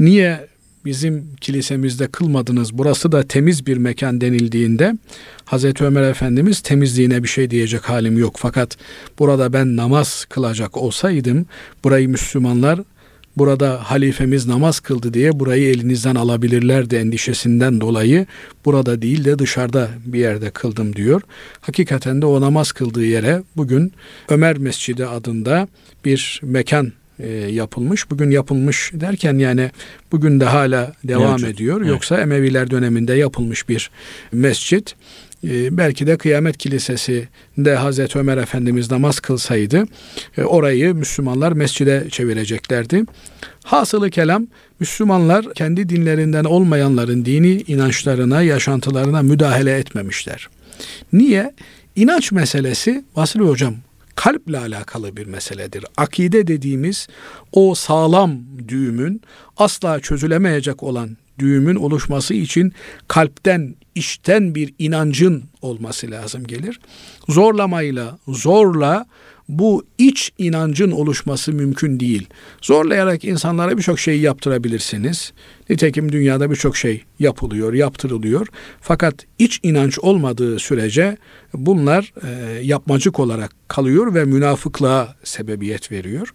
Niye 0.00 0.46
bizim 0.86 1.36
kilisemizde 1.40 2.06
kılmadınız 2.06 2.78
burası 2.78 3.12
da 3.12 3.22
temiz 3.22 3.66
bir 3.66 3.76
mekan 3.76 4.20
denildiğinde 4.20 4.98
Hazreti 5.44 5.84
Ömer 5.84 6.02
Efendimiz 6.02 6.60
temizliğine 6.60 7.22
bir 7.22 7.28
şey 7.28 7.50
diyecek 7.50 7.82
halim 7.82 8.18
yok. 8.18 8.34
Fakat 8.38 8.76
burada 9.18 9.52
ben 9.52 9.76
namaz 9.76 10.26
kılacak 10.28 10.76
olsaydım 10.76 11.46
burayı 11.84 12.08
Müslümanlar 12.08 12.80
burada 13.36 13.80
halifemiz 13.84 14.46
namaz 14.46 14.80
kıldı 14.80 15.14
diye 15.14 15.40
burayı 15.40 15.68
elinizden 15.68 16.14
alabilirlerdi 16.14 16.96
endişesinden 16.96 17.80
dolayı 17.80 18.26
burada 18.64 19.02
değil 19.02 19.24
de 19.24 19.38
dışarıda 19.38 19.88
bir 20.06 20.18
yerde 20.18 20.50
kıldım 20.50 20.96
diyor. 20.96 21.22
Hakikaten 21.60 22.22
de 22.22 22.26
o 22.26 22.40
namaz 22.40 22.72
kıldığı 22.72 23.04
yere 23.04 23.42
bugün 23.56 23.92
Ömer 24.28 24.58
Mescidi 24.58 25.06
adında 25.06 25.68
bir 26.04 26.40
mekan 26.42 26.92
e, 27.20 27.28
yapılmış. 27.32 28.10
Bugün 28.10 28.30
yapılmış 28.30 28.90
derken 28.94 29.38
yani 29.38 29.70
bugün 30.12 30.40
de 30.40 30.44
hala 30.44 30.92
devam 31.04 31.30
Mevcut. 31.32 31.48
ediyor. 31.48 31.80
Evet. 31.80 31.90
Yoksa 31.90 32.20
Emeviler 32.20 32.70
döneminde 32.70 33.14
yapılmış 33.14 33.68
bir 33.68 33.90
mescit. 34.32 34.94
E, 35.44 35.76
belki 35.76 36.06
de 36.06 36.16
Kıyamet 36.16 36.56
Kilisesi'nde 36.56 37.74
Hazreti 37.74 38.18
Ömer 38.18 38.36
Efendimiz 38.36 38.90
namaz 38.90 39.20
kılsaydı 39.20 39.84
e, 40.38 40.42
orayı 40.42 40.94
Müslümanlar 40.94 41.52
mescide 41.52 42.06
çevireceklerdi. 42.10 43.04
Hasılı 43.64 44.10
kelam 44.10 44.46
Müslümanlar 44.80 45.54
kendi 45.54 45.88
dinlerinden 45.88 46.44
olmayanların 46.44 47.24
dini 47.24 47.62
inançlarına, 47.66 48.42
yaşantılarına 48.42 49.22
müdahale 49.22 49.78
etmemişler. 49.78 50.48
Niye? 51.12 51.54
İnanç 51.96 52.32
meselesi 52.32 53.04
Vasili 53.16 53.42
Hocam 53.42 53.74
kalple 54.16 54.58
alakalı 54.58 55.16
bir 55.16 55.26
meseledir. 55.26 55.84
Akide 55.96 56.46
dediğimiz 56.46 57.08
o 57.52 57.74
sağlam 57.74 58.38
düğümün 58.68 59.22
asla 59.56 60.00
çözülemeyecek 60.00 60.82
olan 60.82 61.16
düğümün 61.38 61.76
oluşması 61.76 62.34
için 62.34 62.72
kalpten, 63.08 63.74
içten 63.94 64.54
bir 64.54 64.74
inancın 64.78 65.44
olması 65.62 66.10
lazım 66.10 66.44
gelir. 66.44 66.80
Zorlamayla, 67.28 68.18
zorla 68.28 69.06
bu 69.48 69.84
iç 69.98 70.32
inancın 70.38 70.90
oluşması 70.90 71.52
mümkün 71.52 72.00
değil. 72.00 72.26
Zorlayarak 72.62 73.24
insanlara 73.24 73.78
birçok 73.78 74.00
şeyi 74.00 74.20
yaptırabilirsiniz. 74.20 75.32
Nitekim 75.70 76.12
dünyada 76.12 76.50
birçok 76.50 76.76
şey 76.76 77.04
yapılıyor, 77.18 77.72
yaptırılıyor. 77.72 78.46
Fakat 78.80 79.14
iç 79.38 79.60
inanç 79.62 79.98
olmadığı 79.98 80.58
sürece 80.58 81.16
bunlar 81.54 82.12
e, 82.22 82.60
yapmacık 82.62 83.20
olarak 83.20 83.50
kalıyor 83.68 84.14
ve 84.14 84.24
münafıklığa 84.24 85.14
sebebiyet 85.24 85.92
veriyor. 85.92 86.32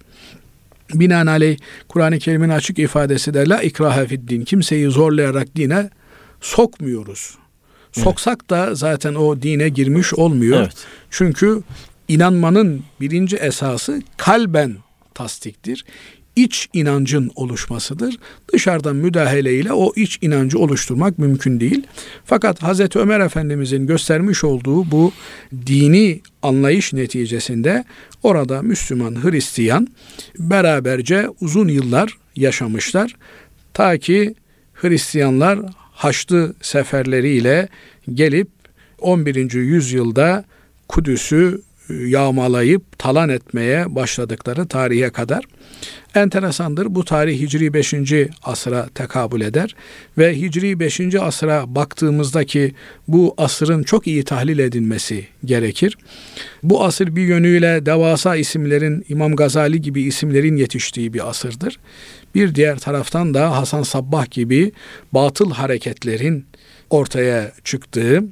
Binaenaleyh 0.93 1.57
Kur'an-ı 1.87 2.19
Kerim'in 2.19 2.49
açık 2.49 2.79
ifadesi 2.79 3.33
de 3.33 3.49
la 3.49 3.61
ikrahe 3.61 4.07
fid 4.07 4.29
din. 4.29 4.43
Kimseyi 4.43 4.87
zorlayarak 4.87 5.55
dine 5.55 5.89
sokmuyoruz. 6.41 7.35
Soksak 7.91 8.49
da 8.49 8.75
zaten 8.75 9.15
o 9.15 9.41
dine 9.41 9.69
girmiş 9.69 10.13
olmuyor. 10.13 10.59
Evet. 10.61 10.85
Çünkü 11.09 11.61
inanmanın 12.11 12.83
birinci 13.01 13.35
esası 13.35 14.01
kalben 14.17 14.75
tasdiktir. 15.13 15.85
İç 16.35 16.69
inancın 16.73 17.31
oluşmasıdır. 17.35 18.17
Dışarıdan 18.53 18.95
müdahaleyle 18.95 19.73
o 19.73 19.93
iç 19.95 20.17
inancı 20.21 20.59
oluşturmak 20.59 21.19
mümkün 21.19 21.59
değil. 21.59 21.87
Fakat 22.25 22.63
Hazreti 22.63 22.99
Ömer 22.99 23.19
Efendimizin 23.19 23.87
göstermiş 23.87 24.43
olduğu 24.43 24.91
bu 24.91 25.11
dini 25.65 26.21
anlayış 26.41 26.93
neticesinde 26.93 27.85
orada 28.23 28.61
Müslüman, 28.61 29.23
Hristiyan 29.23 29.87
beraberce 30.39 31.29
uzun 31.41 31.67
yıllar 31.67 32.17
yaşamışlar. 32.35 33.15
Ta 33.73 33.97
ki 33.97 34.35
Hristiyanlar 34.73 35.59
Haçlı 35.91 36.53
seferleriyle 36.61 37.69
gelip 38.13 38.47
11. 38.99 39.53
yüzyılda 39.53 40.45
Kudüs'ü 40.87 41.61
yağmalayıp 41.89 42.99
talan 42.99 43.29
etmeye 43.29 43.95
başladıkları 43.95 44.67
tarihe 44.67 45.09
kadar. 45.09 45.43
Enteresandır 46.15 46.95
bu 46.95 47.05
tarih 47.05 47.41
Hicri 47.41 47.73
5. 47.73 47.93
asra 48.43 48.87
tekabül 48.95 49.41
eder 49.41 49.75
ve 50.17 50.41
Hicri 50.41 50.79
5. 50.79 51.01
asra 51.15 51.75
baktığımızdaki 51.75 52.75
bu 53.07 53.33
asrın 53.37 53.83
çok 53.83 54.07
iyi 54.07 54.23
tahlil 54.23 54.59
edilmesi 54.59 55.25
gerekir. 55.45 55.97
Bu 56.63 56.83
asır 56.83 57.15
bir 57.15 57.21
yönüyle 57.21 57.85
devasa 57.85 58.35
isimlerin 58.35 59.05
İmam 59.09 59.35
Gazali 59.35 59.81
gibi 59.81 60.01
isimlerin 60.01 60.57
yetiştiği 60.57 61.13
bir 61.13 61.29
asırdır. 61.29 61.79
Bir 62.35 62.55
diğer 62.55 62.79
taraftan 62.79 63.33
da 63.33 63.57
Hasan 63.57 63.83
Sabbah 63.83 64.31
gibi 64.31 64.71
batıl 65.11 65.51
hareketlerin 65.51 66.45
ortaya 66.89 67.51
çıktığı, 67.63 68.23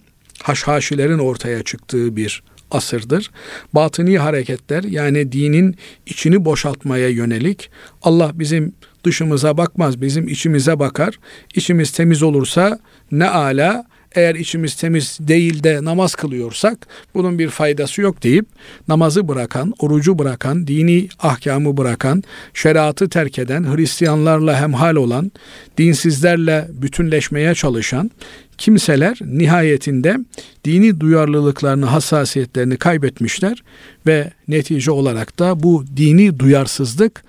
haşhaşilerin 0.43 1.19
ortaya 1.19 1.63
çıktığı 1.63 2.15
bir 2.15 2.43
asırdır. 2.71 3.31
Batıni 3.73 4.17
hareketler 4.17 4.83
yani 4.83 5.31
dinin 5.31 5.75
içini 6.05 6.45
boşaltmaya 6.45 7.09
yönelik 7.09 7.69
Allah 8.01 8.31
bizim 8.33 8.73
dışımıza 9.03 9.57
bakmaz, 9.57 10.01
bizim 10.01 10.27
içimize 10.27 10.79
bakar. 10.79 11.19
İçimiz 11.55 11.91
temiz 11.91 12.23
olursa 12.23 12.79
ne 13.11 13.29
ala 13.29 13.85
eğer 14.15 14.35
içimiz 14.35 14.75
temiz 14.75 15.17
değil 15.21 15.63
de 15.63 15.83
namaz 15.83 16.15
kılıyorsak 16.15 16.87
bunun 17.13 17.39
bir 17.39 17.49
faydası 17.49 18.01
yok 18.01 18.23
deyip 18.23 18.45
namazı 18.87 19.27
bırakan, 19.27 19.73
orucu 19.79 20.19
bırakan, 20.19 20.67
dini 20.67 21.07
ahkamı 21.19 21.77
bırakan, 21.77 22.23
şeriatı 22.53 23.09
terk 23.09 23.39
eden, 23.39 23.75
Hristiyanlarla 23.75 24.61
hemhal 24.61 24.95
olan, 24.95 25.31
dinsizlerle 25.77 26.67
bütünleşmeye 26.69 27.55
çalışan 27.55 28.11
kimseler 28.57 29.17
nihayetinde 29.25 30.17
dini 30.65 30.99
duyarlılıklarını, 30.99 31.85
hassasiyetlerini 31.85 32.77
kaybetmişler 32.77 33.63
ve 34.07 34.31
netice 34.47 34.91
olarak 34.91 35.39
da 35.39 35.63
bu 35.63 35.85
dini 35.97 36.39
duyarsızlık 36.39 37.23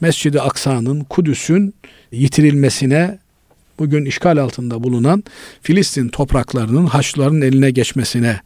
Mescid-i 0.00 0.40
Aksa'nın, 0.40 1.00
Kudüs'ün 1.00 1.74
yitirilmesine 2.12 3.18
bugün 3.78 4.04
işgal 4.04 4.36
altında 4.36 4.82
bulunan 4.82 5.24
Filistin 5.62 6.08
topraklarının 6.08 6.86
Haçlıların 6.86 7.40
eline 7.40 7.70
geçmesine 7.70 8.40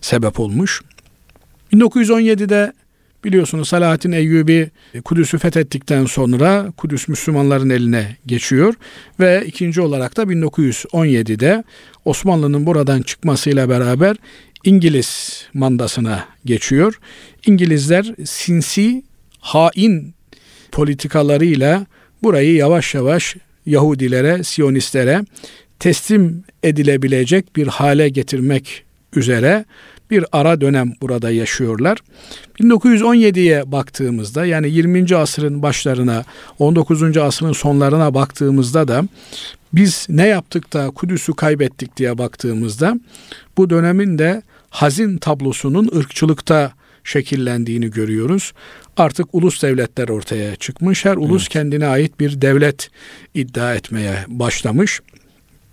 sebep 0.00 0.40
olmuş. 0.40 0.82
1917'de 1.72 2.72
biliyorsunuz 3.24 3.68
Salahattin 3.68 4.12
Eyyubi 4.12 4.70
Kudüs'ü 5.04 5.38
fethettikten 5.38 6.06
sonra 6.06 6.72
Kudüs 6.76 7.08
Müslümanların 7.08 7.70
eline 7.70 8.16
geçiyor 8.26 8.74
ve 9.20 9.44
ikinci 9.46 9.80
olarak 9.80 10.16
da 10.16 10.22
1917'de 10.22 11.64
Osmanlı'nın 12.04 12.66
buradan 12.66 13.02
çıkmasıyla 13.02 13.68
beraber 13.68 14.16
İngiliz 14.64 15.42
mandasına 15.54 16.24
geçiyor. 16.44 17.00
İngilizler 17.46 18.14
sinsi, 18.24 19.02
hain 19.40 20.14
politikalarıyla 20.72 21.86
burayı 22.22 22.54
yavaş 22.54 22.94
yavaş 22.94 23.36
Yahudilere, 23.66 24.44
Siyonistlere 24.44 25.24
teslim 25.78 26.44
edilebilecek 26.62 27.56
bir 27.56 27.66
hale 27.66 28.08
getirmek 28.08 28.84
üzere 29.16 29.64
bir 30.10 30.24
ara 30.32 30.60
dönem 30.60 30.92
burada 31.02 31.30
yaşıyorlar. 31.30 31.98
1917'ye 32.60 33.72
baktığımızda 33.72 34.46
yani 34.46 34.70
20. 34.70 35.16
asrın 35.16 35.62
başlarına 35.62 36.24
19. 36.58 37.16
asrın 37.16 37.52
sonlarına 37.52 38.14
baktığımızda 38.14 38.88
da 38.88 39.04
biz 39.72 40.06
ne 40.08 40.26
yaptık 40.26 40.72
da 40.72 40.90
Kudüs'ü 40.90 41.32
kaybettik 41.32 41.96
diye 41.96 42.18
baktığımızda 42.18 43.00
bu 43.56 43.70
dönemin 43.70 44.18
de 44.18 44.42
hazin 44.70 45.18
tablosunun 45.18 45.90
ırkçılıkta 45.96 46.72
şekillendiğini 47.04 47.90
görüyoruz. 47.90 48.52
Artık 48.96 49.34
ulus 49.34 49.62
devletler 49.62 50.08
ortaya 50.08 50.56
çıkmış. 50.56 51.04
Her 51.04 51.16
ulus 51.16 51.42
evet. 51.42 51.52
kendine 51.52 51.86
ait 51.86 52.20
bir 52.20 52.40
devlet 52.40 52.90
iddia 53.34 53.74
etmeye 53.74 54.24
başlamış. 54.28 55.00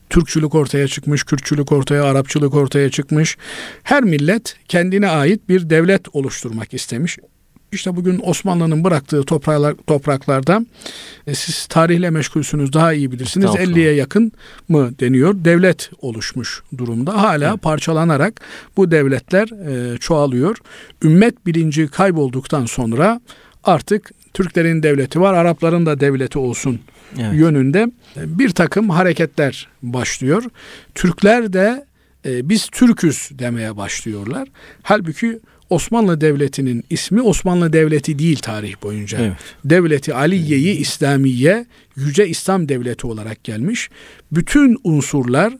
Türkçülük 0.09 0.55
ortaya 0.55 0.87
çıkmış, 0.87 1.23
Kürtçülük 1.23 1.71
ortaya, 1.71 2.03
Arapçılık 2.03 2.55
ortaya 2.55 2.89
çıkmış. 2.89 3.37
Her 3.83 4.03
millet 4.03 4.55
kendine 4.67 5.07
ait 5.07 5.49
bir 5.49 5.69
devlet 5.69 6.15
oluşturmak 6.15 6.73
istemiş. 6.73 7.17
İşte 7.71 7.95
bugün 7.95 8.21
Osmanlı'nın 8.23 8.83
bıraktığı 8.83 9.23
topraklar, 9.23 9.75
topraklarda 9.87 10.65
e, 11.27 11.35
siz 11.35 11.65
tarihle 11.65 12.09
meşgulsünüz 12.09 12.73
daha 12.73 12.93
iyi 12.93 13.11
bilirsiniz. 13.11 13.49
50'ye 13.49 13.93
yakın 13.93 14.31
mı 14.69 14.99
deniyor? 14.99 15.35
Devlet 15.45 15.91
oluşmuş 16.01 16.63
durumda. 16.77 17.21
Hala 17.21 17.49
evet. 17.49 17.61
parçalanarak 17.61 18.41
bu 18.77 18.91
devletler 18.91 19.47
e, 19.93 19.97
çoğalıyor. 19.97 20.57
Ümmet 21.03 21.45
bilinci 21.45 21.87
kaybolduktan 21.87 22.65
sonra 22.65 23.21
artık 23.63 24.11
Türklerin 24.33 24.83
devleti 24.83 25.21
var, 25.21 25.33
Arapların 25.33 25.85
da 25.85 25.99
devleti 25.99 26.39
olsun 26.39 26.79
evet. 27.19 27.33
yönünde 27.33 27.91
bir 28.15 28.49
takım 28.49 28.89
hareketler 28.89 29.67
başlıyor. 29.81 30.43
Türkler 30.95 31.53
de 31.53 31.85
e, 32.25 32.49
biz 32.49 32.67
Türküz 32.67 33.29
demeye 33.31 33.77
başlıyorlar. 33.77 34.47
Halbuki 34.83 35.39
Osmanlı 35.69 36.21
Devleti'nin 36.21 36.83
ismi 36.89 37.21
Osmanlı 37.21 37.73
Devleti 37.73 38.19
değil 38.19 38.39
tarih 38.39 38.75
boyunca. 38.83 39.19
Evet. 39.19 39.37
Devleti 39.65 40.13
Aliye'yi 40.13 40.77
İslamiye, 40.77 41.65
Yüce 41.95 42.27
İslam 42.27 42.69
Devleti 42.69 43.07
olarak 43.07 43.43
gelmiş. 43.43 43.89
Bütün 44.31 44.77
unsurlar 44.83 45.53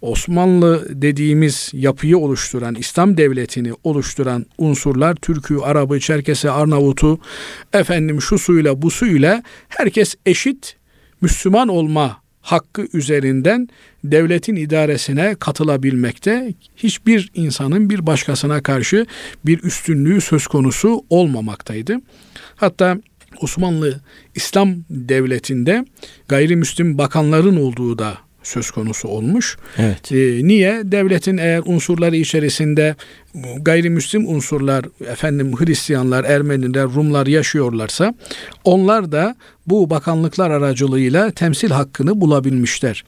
Osmanlı 0.00 0.88
dediğimiz 1.02 1.70
yapıyı 1.72 2.18
oluşturan, 2.18 2.74
İslam 2.74 3.16
devletini 3.16 3.72
oluşturan 3.84 4.46
unsurlar 4.58 5.14
Türk'ü, 5.14 5.58
Arap'ı, 5.58 6.00
Çerkes'i, 6.00 6.50
Arnavut'u, 6.50 7.20
efendim 7.72 8.22
şu 8.22 8.38
suyla 8.38 8.82
bu 8.82 8.90
suyla 8.90 9.42
herkes 9.68 10.14
eşit 10.26 10.76
Müslüman 11.20 11.68
olma 11.68 12.25
hakkı 12.46 12.86
üzerinden 12.92 13.68
devletin 14.04 14.56
idaresine 14.56 15.34
katılabilmekte 15.34 16.54
hiçbir 16.76 17.30
insanın 17.34 17.90
bir 17.90 18.06
başkasına 18.06 18.62
karşı 18.62 19.06
bir 19.46 19.62
üstünlüğü 19.62 20.20
söz 20.20 20.46
konusu 20.46 21.04
olmamaktaydı. 21.10 21.96
Hatta 22.56 22.98
Osmanlı 23.40 24.00
İslam 24.34 24.74
devletinde 24.90 25.84
gayrimüslim 26.28 26.98
bakanların 26.98 27.56
olduğu 27.56 27.98
da 27.98 28.18
söz 28.46 28.70
konusu 28.70 29.08
olmuş. 29.08 29.56
Evet. 29.78 30.12
E, 30.12 30.46
niye? 30.46 30.80
Devletin 30.84 31.36
eğer 31.36 31.62
unsurları 31.64 32.16
içerisinde 32.16 32.96
gayrimüslim 33.60 34.28
unsurlar, 34.28 34.84
efendim 35.00 35.52
Hristiyanlar, 35.58 36.24
Ermeniler, 36.24 36.84
Rumlar 36.84 37.26
yaşıyorlarsa 37.26 38.14
onlar 38.64 39.12
da 39.12 39.36
bu 39.66 39.90
bakanlıklar 39.90 40.50
aracılığıyla 40.50 41.30
temsil 41.30 41.70
hakkını 41.70 42.20
bulabilmişler. 42.20 43.04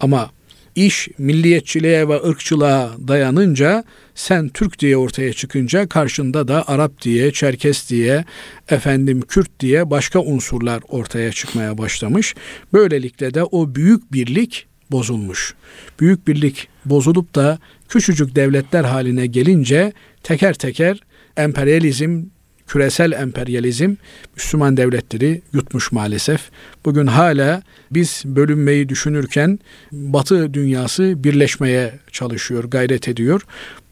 Ama 0.00 0.30
iş 0.74 1.08
milliyetçiliğe 1.18 2.08
ve 2.08 2.28
ırkçılığa 2.28 2.90
dayanınca 3.08 3.84
sen 4.14 4.48
Türk 4.48 4.78
diye 4.78 4.96
ortaya 4.96 5.32
çıkınca 5.32 5.88
karşında 5.88 6.48
da 6.48 6.68
Arap 6.68 7.02
diye, 7.02 7.32
Çerkes 7.32 7.90
diye, 7.90 8.24
efendim 8.70 9.20
Kürt 9.20 9.60
diye 9.60 9.90
başka 9.90 10.20
unsurlar 10.20 10.82
ortaya 10.88 11.32
çıkmaya 11.32 11.78
başlamış. 11.78 12.34
Böylelikle 12.72 13.34
de 13.34 13.44
o 13.44 13.74
büyük 13.74 14.12
birlik 14.12 14.66
bozulmuş. 14.94 15.54
Büyük 16.00 16.28
birlik 16.28 16.68
bozulup 16.84 17.34
da 17.34 17.58
küçücük 17.88 18.36
devletler 18.36 18.84
haline 18.84 19.26
gelince 19.26 19.92
teker 20.22 20.54
teker 20.54 21.00
emperyalizm, 21.36 22.22
küresel 22.66 23.12
emperyalizm 23.12 23.94
Müslüman 24.36 24.76
devletleri 24.76 25.42
yutmuş 25.52 25.92
maalesef. 25.92 26.40
Bugün 26.84 27.06
hala 27.06 27.62
biz 27.90 28.22
bölünmeyi 28.24 28.88
düşünürken 28.88 29.58
Batı 29.92 30.54
dünyası 30.54 31.24
birleşmeye 31.24 31.92
çalışıyor, 32.12 32.64
gayret 32.64 33.08
ediyor. 33.08 33.42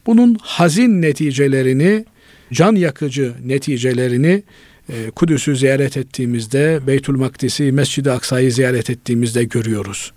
Bunun 0.07 0.37
hazin 0.43 1.03
neticelerini, 1.03 2.05
can 2.53 2.75
yakıcı 2.77 3.35
neticelerini 3.45 4.43
e, 4.89 5.11
Kudüs'ü 5.11 5.57
ziyaret 5.57 5.97
ettiğimizde, 5.97 6.81
Beytül 6.87 7.17
Makdis'i, 7.17 7.73
Mescid-i 7.73 8.11
Aksa'yı 8.11 8.53
ziyaret 8.53 8.91
ettiğimizde 8.91 9.45
görüyoruz. 9.45 10.13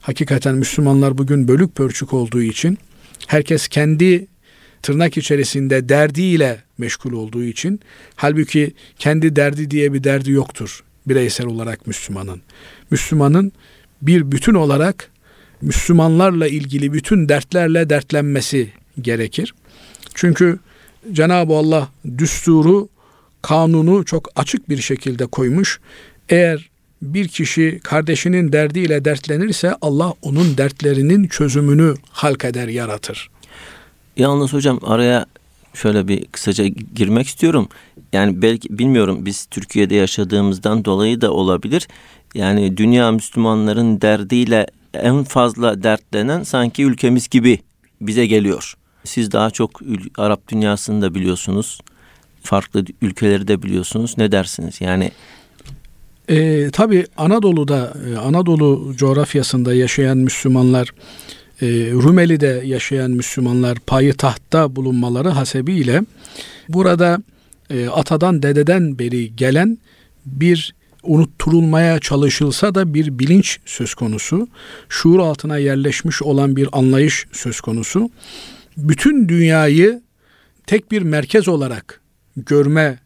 Hakikaten 0.00 0.54
Müslümanlar 0.54 1.18
bugün 1.18 1.48
bölük 1.48 1.74
pörçük 1.74 2.12
olduğu 2.12 2.42
için 2.42 2.78
herkes 3.26 3.68
kendi 3.68 4.26
tırnak 4.82 5.16
içerisinde 5.16 5.88
derdiyle 5.88 6.62
meşgul 6.78 7.12
olduğu 7.12 7.44
için 7.44 7.80
halbuki 8.16 8.74
kendi 8.98 9.36
derdi 9.36 9.70
diye 9.70 9.92
bir 9.92 10.04
derdi 10.04 10.30
yoktur 10.30 10.84
bireysel 11.06 11.46
olarak 11.46 11.86
Müslümanın. 11.86 12.40
Müslümanın 12.90 13.52
bir 14.02 14.32
bütün 14.32 14.54
olarak 14.54 15.10
Müslümanlarla 15.62 16.48
ilgili 16.48 16.92
bütün 16.92 17.28
dertlerle 17.28 17.90
dertlenmesi 17.90 18.72
gerekir. 19.00 19.54
Çünkü 20.14 20.58
Cenab-ı 21.12 21.52
Allah 21.54 21.88
düsturu, 22.18 22.88
kanunu 23.42 24.04
çok 24.04 24.28
açık 24.36 24.68
bir 24.68 24.76
şekilde 24.78 25.26
koymuş. 25.26 25.80
Eğer 26.28 26.70
bir 27.02 27.28
kişi 27.28 27.80
kardeşinin 27.84 28.52
derdiyle 28.52 29.04
dertlenirse 29.04 29.74
Allah 29.80 30.14
onun 30.22 30.58
dertlerinin 30.58 31.28
çözümünü 31.28 31.94
halk 32.10 32.44
eder, 32.44 32.68
yaratır. 32.68 33.30
Yalnız 34.16 34.52
hocam 34.52 34.80
araya 34.82 35.26
şöyle 35.74 36.08
bir 36.08 36.24
kısaca 36.24 36.64
girmek 36.94 37.26
istiyorum. 37.26 37.68
Yani 38.12 38.42
belki 38.42 38.78
bilmiyorum 38.78 39.26
biz 39.26 39.46
Türkiye'de 39.46 39.94
yaşadığımızdan 39.94 40.84
dolayı 40.84 41.20
da 41.20 41.32
olabilir. 41.32 41.88
Yani 42.34 42.76
dünya 42.76 43.12
Müslümanların 43.12 44.00
derdiyle 44.00 44.66
en 44.94 45.24
fazla 45.24 45.82
dertlenen 45.82 46.42
sanki 46.42 46.84
ülkemiz 46.84 47.28
gibi 47.28 47.58
bize 48.00 48.26
geliyor. 48.26 48.74
Siz 49.04 49.32
daha 49.32 49.50
çok 49.50 49.80
Arap 50.18 50.48
dünyasını 50.48 51.02
da 51.02 51.14
biliyorsunuz. 51.14 51.80
Farklı 52.42 52.84
ülkeleri 53.02 53.48
de 53.48 53.62
biliyorsunuz. 53.62 54.14
Ne 54.18 54.32
dersiniz? 54.32 54.80
Yani 54.80 55.10
e, 56.28 56.70
tabii 56.70 57.06
Anadolu'da, 57.16 57.92
e, 58.10 58.16
Anadolu 58.16 58.94
coğrafyasında 58.96 59.74
yaşayan 59.74 60.18
Müslümanlar, 60.18 60.90
e, 61.62 61.66
Rumeli'de 61.92 62.62
yaşayan 62.64 63.10
Müslümanlar 63.10 63.78
payitahtta 63.78 64.76
bulunmaları 64.76 65.28
hasebiyle 65.28 66.02
burada 66.68 67.18
e, 67.70 67.88
atadan 67.88 68.42
dededen 68.42 68.98
beri 68.98 69.36
gelen 69.36 69.78
bir 70.26 70.74
unutturulmaya 71.02 71.98
çalışılsa 71.98 72.74
da 72.74 72.94
bir 72.94 73.18
bilinç 73.18 73.58
söz 73.66 73.94
konusu. 73.94 74.48
Şuur 74.88 75.18
altına 75.18 75.58
yerleşmiş 75.58 76.22
olan 76.22 76.56
bir 76.56 76.68
anlayış 76.72 77.26
söz 77.32 77.60
konusu. 77.60 78.10
Bütün 78.76 79.28
dünyayı 79.28 80.02
tek 80.66 80.92
bir 80.92 81.02
merkez 81.02 81.48
olarak 81.48 82.00
görme 82.36 82.98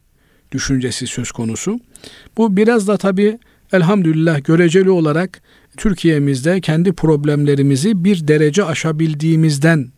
düşüncesi 0.53 1.07
söz 1.07 1.33
konusu. 1.33 1.81
Bu 2.37 2.57
biraz 2.57 2.89
da 2.89 2.97
tabii 2.97 3.39
elhamdülillah 3.73 4.45
göreceli 4.45 4.91
olarak 4.91 5.43
Türkiye'mizde 5.77 6.61
kendi 6.61 6.93
problemlerimizi 6.93 8.05
bir 8.05 8.29
derece 8.29 8.65
aşabildiğimizden 8.65 9.89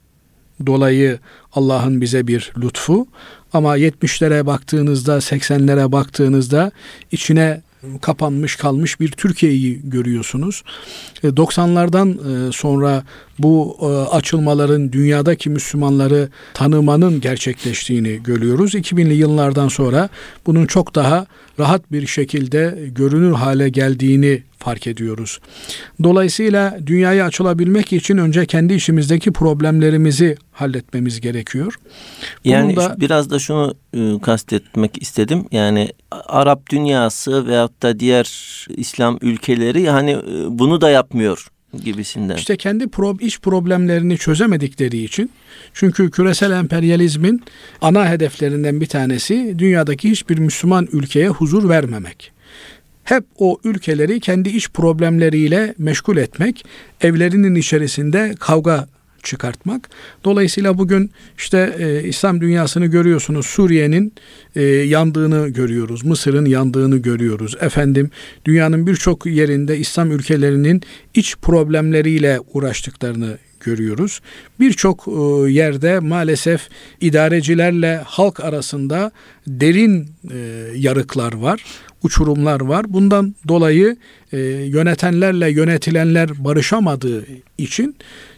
dolayı 0.66 1.18
Allah'ın 1.52 2.00
bize 2.00 2.26
bir 2.26 2.52
lütfu. 2.62 3.06
Ama 3.52 3.78
70'lere 3.78 4.46
baktığınızda, 4.46 5.16
80'lere 5.16 5.92
baktığınızda 5.92 6.70
içine 7.12 7.62
kapanmış 8.03 8.57
kalmış 8.57 9.01
bir 9.01 9.11
Türkiye'yi 9.11 9.81
görüyorsunuz. 9.85 10.62
90'lardan 11.23 12.09
e, 12.09 12.49
e, 12.49 12.53
sonra 12.53 13.05
bu 13.38 13.77
e, 13.81 13.85
açılmaların 14.16 14.92
dünyadaki 14.92 15.51
Müslümanları 15.51 16.29
tanımanın 16.55 17.20
gerçekleştiğini 17.20 18.23
görüyoruz. 18.23 18.75
2000'li 18.75 19.14
yıllardan 19.14 19.68
sonra 19.68 20.09
bunun 20.47 20.66
çok 20.66 20.94
daha 20.94 21.27
rahat 21.59 21.92
bir 21.92 22.07
şekilde 22.07 22.79
görünür 22.94 23.33
hale 23.33 23.68
geldiğini 23.68 24.42
fark 24.64 24.87
ediyoruz. 24.87 25.40
Dolayısıyla 26.03 26.79
dünyaya 26.87 27.27
açılabilmek 27.27 27.92
için 27.92 28.18
önce 28.18 28.46
kendi 28.46 28.74
işimizdeki 28.74 29.33
problemlerimizi 29.33 30.37
halletmemiz 30.53 31.20
gerekiyor. 31.20 31.74
Yani 32.44 32.77
da, 32.77 32.96
biraz 33.00 33.31
da 33.31 33.38
şunu 33.38 33.74
e, 33.94 34.20
kastetmek 34.22 35.03
istedim. 35.03 35.44
Yani 35.53 35.92
Arap 36.11 36.70
dünyası 36.70 37.46
veyahut 37.46 37.83
da 37.83 38.00
diğer 38.00 38.27
İslam 38.68 39.18
ülkeleri 39.20 39.83
yani 39.83 40.11
e, 40.11 40.59
bunu 40.59 40.81
da 40.81 40.90
yapmıyor 40.90 41.48
gibisinden. 41.85 42.37
İşte 42.37 42.57
kendi 42.57 42.88
pro, 42.88 43.16
iç 43.20 43.40
problemlerini 43.40 44.18
çözemedikleri 44.18 45.05
için 45.05 45.31
çünkü 45.74 46.11
küresel 46.11 46.50
emperyalizmin 46.50 47.42
ana 47.83 48.09
hedeflerinden 48.09 48.81
bir 48.81 48.87
tanesi 48.87 49.55
dünyadaki 49.59 50.11
hiçbir 50.11 50.38
Müslüman 50.38 50.88
ülkeye 50.92 51.29
huzur 51.29 51.68
vermemek 51.68 52.35
hep 53.04 53.24
o 53.38 53.58
ülkeleri 53.64 54.20
kendi 54.20 54.48
iç 54.48 54.68
problemleriyle 54.68 55.74
meşgul 55.78 56.16
etmek, 56.16 56.64
evlerinin 57.00 57.54
içerisinde 57.54 58.34
kavga 58.40 58.86
çıkartmak. 59.24 59.90
Dolayısıyla 60.24 60.78
bugün 60.78 61.10
işte 61.38 61.74
e, 61.78 62.08
İslam 62.08 62.40
dünyasını 62.40 62.86
görüyorsunuz. 62.86 63.46
Suriye'nin 63.46 64.12
e, 64.56 64.62
yandığını 64.62 65.48
görüyoruz. 65.48 66.04
Mısır'ın 66.04 66.44
yandığını 66.44 66.96
görüyoruz. 66.96 67.56
Efendim 67.60 68.10
dünyanın 68.44 68.86
birçok 68.86 69.26
yerinde 69.26 69.78
İslam 69.78 70.12
ülkelerinin 70.12 70.82
iç 71.14 71.36
problemleriyle 71.42 72.40
uğraştıklarını 72.52 73.38
görüyoruz. 73.60 74.20
Birçok 74.60 75.08
e, 75.08 75.50
yerde 75.50 75.98
maalesef 75.98 76.68
idarecilerle 77.00 78.00
halk 78.04 78.40
arasında 78.40 79.10
derin 79.46 80.08
e, 80.32 80.38
yarıklar 80.76 81.32
var, 81.32 81.64
uçurumlar 82.04 82.60
var. 82.60 82.92
Bundan 82.92 83.34
dolayı 83.48 83.96
e, 84.32 84.38
yönetenlerle 84.48 85.50
yönetilenler 85.50 86.44
barışamadığı 86.44 87.26
için 87.58 87.96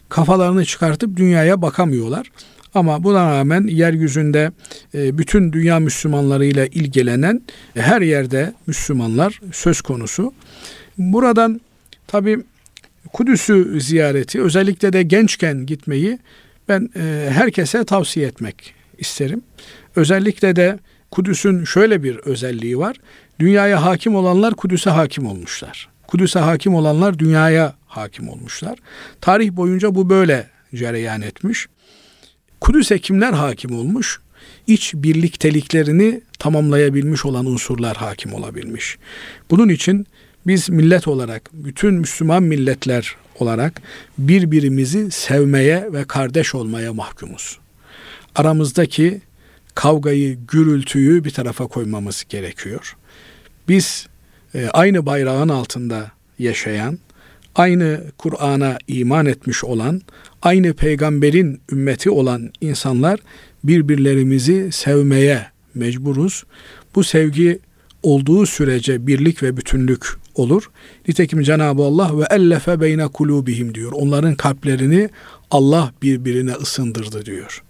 kafalarını 0.09 0.64
çıkartıp 0.64 1.16
dünyaya 1.16 1.62
bakamıyorlar. 1.62 2.31
Ama 2.74 3.05
buna 3.05 3.31
rağmen 3.31 3.66
yeryüzünde 3.66 4.52
bütün 4.94 5.52
dünya 5.52 5.81
Müslümanlarıyla 5.81 6.66
ilgilenen 6.66 7.42
her 7.74 8.00
yerde 8.00 8.52
Müslümanlar 8.66 9.40
söz 9.52 9.81
konusu. 9.81 10.33
Buradan 10.98 11.61
tabi 12.07 12.38
Kudüs'ü 13.12 13.81
ziyareti 13.81 14.42
özellikle 14.42 14.92
de 14.92 15.02
gençken 15.02 15.66
gitmeyi 15.66 16.18
ben 16.68 16.90
e, 16.96 17.29
herkese 17.33 17.85
tavsiye 17.85 18.26
etmek 18.26 18.74
isterim. 18.98 19.42
Özellikle 19.96 20.57
de 20.57 20.79
Kudüs'ün 21.11 21.64
şöyle 21.64 22.02
bir 22.02 22.16
özelliği 22.16 22.79
var. 22.79 22.96
Dünyaya 23.40 23.85
hakim 23.85 24.14
olanlar 24.14 24.55
Kudüs'e 24.55 24.90
hakim 24.90 25.27
olmuşlar. 25.27 25.88
Kudüs'e 26.07 26.38
hakim 26.38 26.75
olanlar 26.75 27.18
dünyaya 27.18 27.75
hakim 27.87 28.29
olmuşlar. 28.29 28.79
Tarih 29.20 29.53
boyunca 29.53 29.94
bu 29.94 30.11
böyle 30.11 30.51
cereyan 30.75 31.22
etmiş. 31.22 31.66
Kudüs'e 32.61 32.99
kimler 32.99 33.33
hakim 33.33 33.79
olmuş? 33.79 34.20
İç 34.66 34.94
birlikteliklerini 34.94 36.20
tamamlayabilmiş 36.38 37.25
olan 37.25 37.46
unsurlar 37.46 37.96
hakim 37.96 38.35
olabilmiş. 38.35 38.99
Bunun 39.51 39.68
için 39.68 40.07
biz 40.46 40.70
millet 40.70 41.09
olarak, 41.09 41.51
bütün 41.53 41.94
Müslüman 41.94 42.42
milletler 42.42 43.16
olarak 43.38 43.83
birbirimizi 44.18 45.11
sevmeye 45.11 45.92
ve 45.92 46.05
kardeş 46.05 46.55
olmaya 46.55 46.92
mahkumuz. 46.92 47.59
Aramızdaki 48.35 49.20
kavgayı, 49.75 50.38
gürültüyü 50.49 51.25
bir 51.25 51.31
tarafa 51.31 51.66
koymamız 51.66 52.25
gerekiyor. 52.29 52.96
Biz 53.68 54.07
e, 54.55 54.68
aynı 54.68 55.07
bayrağın 55.07 55.48
altında 55.48 56.11
yaşayan, 56.38 56.98
aynı 57.55 58.00
Kur'an'a 58.18 58.79
iman 58.88 59.26
etmiş 59.26 59.64
olan, 59.64 60.02
aynı 60.42 60.74
peygamberin 60.74 61.61
ümmeti 61.72 62.11
olan 62.11 62.50
insanlar 62.61 63.20
birbirlerimizi 63.64 64.72
sevmeye 64.72 65.46
mecburuz. 65.74 66.44
Bu 66.94 67.05
sevgi 67.05 67.59
olduğu 68.02 68.46
sürece 68.46 69.07
birlik 69.07 69.42
ve 69.42 69.57
bütünlük 69.57 70.07
olur. 70.35 70.70
Nitekim 71.09 71.42
Cenab-ı 71.42 71.83
Allah 71.83 72.18
ve 72.18 72.24
ellefe 72.31 72.81
beyne 72.81 73.09
kulubihim 73.09 73.74
diyor. 73.74 73.92
Onların 73.92 74.35
kalplerini 74.35 75.11
Allah 75.50 75.92
birbirine 76.02 76.52
ısındırdı 76.52 77.26
diyor. 77.26 77.62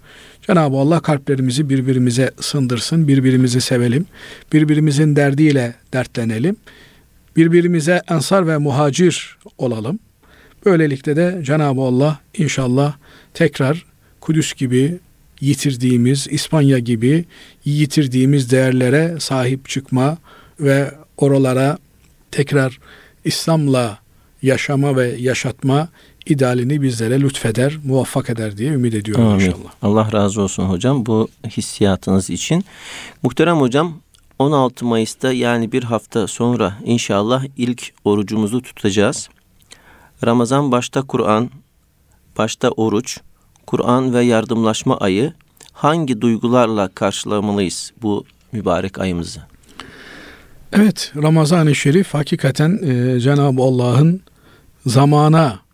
Cenab-ı 0.47 0.77
Allah 0.77 1.01
kalplerimizi 1.01 1.69
birbirimize 1.69 2.31
ısındırsın, 2.39 3.09
birbirimizi 3.09 3.61
sevelim, 3.61 4.07
birbirimizin 4.53 5.17
derdiyle 5.17 5.75
dertlenelim, 5.93 6.57
birbirimize 7.37 8.03
ensar 8.09 8.47
ve 8.47 8.59
muhacir 8.59 9.39
olalım. 9.59 9.99
Böylelikle 10.67 11.17
de 11.17 11.41
Cenab-ı 11.43 11.81
Allah 11.81 12.21
inşallah 12.39 12.97
tekrar 13.35 13.87
Kudüs 14.21 14.55
gibi 14.55 14.99
yitirdiğimiz, 15.41 16.27
İspanya 16.31 16.79
gibi 16.79 17.25
yitirdiğimiz 17.65 18.51
değerlere 18.51 19.17
sahip 19.21 19.69
çıkma 19.69 20.19
ve 20.61 20.91
oralara 21.17 21.79
tekrar 22.31 22.79
İslam'la 23.25 23.99
yaşama 24.43 24.97
ve 24.97 25.15
yaşatma 25.19 25.89
idealini 26.27 26.83
bizlere 26.83 27.21
lütfeder, 27.21 27.79
muvaffak 27.85 28.31
eder 28.31 28.57
diye 28.57 28.73
ümit 28.73 28.95
ediyorum 28.95 29.27
Amin. 29.27 29.45
inşallah. 29.45 29.71
Allah 29.83 30.13
razı 30.13 30.43
olsun 30.43 30.65
hocam 30.65 31.07
bu 31.07 31.29
hissiyatınız 31.49 32.31
için. 32.31 32.65
Muhterem 33.23 33.57
hocam 33.57 34.01
16 34.39 34.85
Mayıs'ta 34.85 35.33
yani 35.33 35.73
bir 35.73 35.83
hafta 35.83 36.27
sonra 36.27 36.79
inşallah 36.85 37.45
ilk 37.57 37.93
orucumuzu 38.05 38.63
tutacağız. 38.63 39.29
Ramazan 40.25 40.73
başta 40.73 41.03
Kur'an, 41.03 41.51
başta 42.39 42.71
oruç, 42.71 43.21
Kur'an 43.67 44.15
ve 44.15 44.25
yardımlaşma 44.25 44.97
ayı 44.99 45.33
hangi 45.73 46.21
duygularla 46.21 46.89
karşılamalıyız 46.89 47.93
bu 48.03 48.25
mübarek 48.53 48.99
ayımızı? 48.99 49.41
Evet 50.73 51.13
Ramazan-ı 51.23 51.75
Şerif 51.75 52.15
hakikaten 52.15 52.79
e, 52.83 53.21
Cenab-ı 53.21 53.63
Allah'ın 53.63 54.21
zamana 54.87 55.66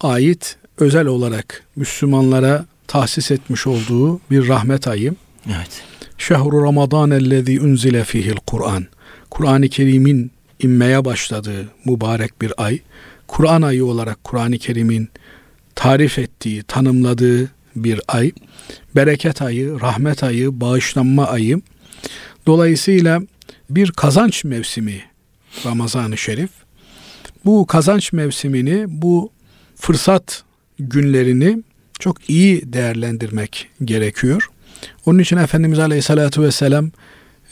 ait 0.00 0.56
özel 0.78 1.06
olarak 1.06 1.64
Müslümanlara 1.76 2.66
tahsis 2.86 3.30
etmiş 3.30 3.66
olduğu 3.66 4.20
bir 4.30 4.48
rahmet 4.48 4.88
ayı. 4.88 5.14
Evet. 5.46 5.82
Şehru 6.18 6.64
Ramazan 6.64 7.10
ellezî 7.10 7.60
unzile 7.60 8.04
fihil 8.04 8.36
Kur'an. 8.46 8.86
Kur'an-ı 9.30 9.68
Kerim'in 9.68 10.30
inmeye 10.62 11.04
başladığı 11.04 11.68
mübarek 11.84 12.42
bir 12.42 12.52
ay. 12.56 12.78
Kur'an 13.28 13.62
ayı 13.62 13.84
olarak 13.84 14.24
Kur'an-ı 14.24 14.58
Kerim'in 14.58 15.08
tarif 15.74 16.18
ettiği, 16.18 16.62
tanımladığı 16.62 17.50
bir 17.76 18.00
ay. 18.08 18.32
Bereket 18.96 19.42
ayı, 19.42 19.80
rahmet 19.80 20.22
ayı, 20.22 20.60
bağışlanma 20.60 21.26
ayı. 21.26 21.60
Dolayısıyla 22.46 23.20
bir 23.70 23.92
kazanç 23.92 24.44
mevsimi 24.44 25.02
Ramazan-ı 25.64 26.18
Şerif. 26.18 26.50
Bu 27.44 27.66
kazanç 27.66 28.12
mevsimini, 28.12 28.84
bu 28.88 29.30
fırsat 29.80 30.42
günlerini 30.78 31.62
çok 31.98 32.30
iyi 32.30 32.72
değerlendirmek 32.72 33.68
gerekiyor. 33.84 34.50
Onun 35.06 35.18
için 35.18 35.36
Efendimiz 35.36 35.78
Aleyhisselatü 35.78 36.42
Vesselam 36.42 36.90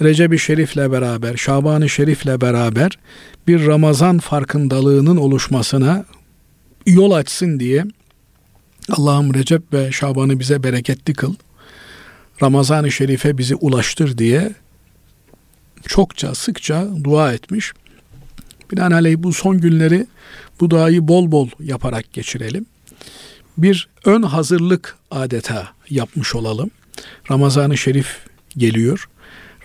Recep-i 0.02 0.38
Şerif'le 0.38 0.76
beraber, 0.76 1.36
Şaban-ı 1.36 1.88
Şerif'le 1.88 2.40
beraber 2.40 2.98
bir 3.46 3.66
Ramazan 3.66 4.18
farkındalığının 4.18 5.16
oluşmasına 5.16 6.04
yol 6.86 7.10
açsın 7.10 7.60
diye 7.60 7.84
Allah'ım 8.90 9.34
Recep 9.34 9.72
ve 9.72 9.92
Şaban'ı 9.92 10.40
bize 10.40 10.62
bereketli 10.62 11.14
kıl. 11.14 11.34
Ramazan-ı 12.42 12.92
Şerif'e 12.92 13.38
bizi 13.38 13.54
ulaştır 13.54 14.18
diye 14.18 14.52
çokça 15.86 16.34
sıkça 16.34 16.86
dua 17.04 17.32
etmiş. 17.32 17.72
Binaenaleyh 18.72 19.16
bu 19.18 19.32
son 19.32 19.58
günleri 19.58 20.06
bu 20.60 20.70
duayı 20.70 21.08
bol 21.08 21.30
bol 21.30 21.48
yaparak 21.60 22.12
geçirelim. 22.12 22.66
Bir 23.58 23.88
ön 24.04 24.22
hazırlık 24.22 24.96
adeta 25.10 25.68
yapmış 25.90 26.34
olalım. 26.34 26.70
Ramazan-ı 27.30 27.76
Şerif 27.76 28.18
geliyor. 28.56 29.08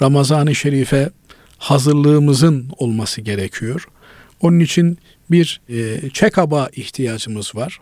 Ramazan-ı 0.02 0.56
Şerif'e 0.56 1.10
hazırlığımızın 1.58 2.70
olması 2.78 3.22
gerekiyor. 3.22 3.88
Onun 4.42 4.60
için 4.60 4.98
bir 5.32 5.62
e, 5.70 6.10
check-up'a 6.10 6.70
ihtiyacımız 6.76 7.56
var. 7.56 7.80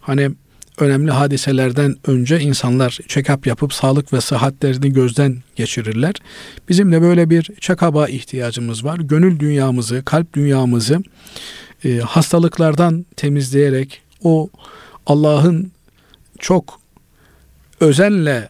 Hani 0.00 0.30
önemli 0.78 1.10
hadiselerden 1.10 1.96
önce 2.06 2.40
insanlar 2.40 2.98
check-up 3.08 3.48
yapıp 3.48 3.72
sağlık 3.72 4.12
ve 4.12 4.20
sıhhatlerini 4.20 4.92
gözden 4.92 5.36
geçirirler. 5.56 6.14
Bizim 6.68 6.92
de 6.92 7.02
böyle 7.02 7.30
bir 7.30 7.42
check-up'a 7.60 8.08
ihtiyacımız 8.08 8.84
var. 8.84 8.98
Gönül 8.98 9.38
dünyamızı, 9.38 10.02
kalp 10.04 10.34
dünyamızı 10.34 11.02
e, 11.84 11.98
hastalıklardan 11.98 13.06
temizleyerek 13.16 14.02
o 14.22 14.48
Allah'ın 15.06 15.72
çok 16.38 16.80
özenle 17.80 18.48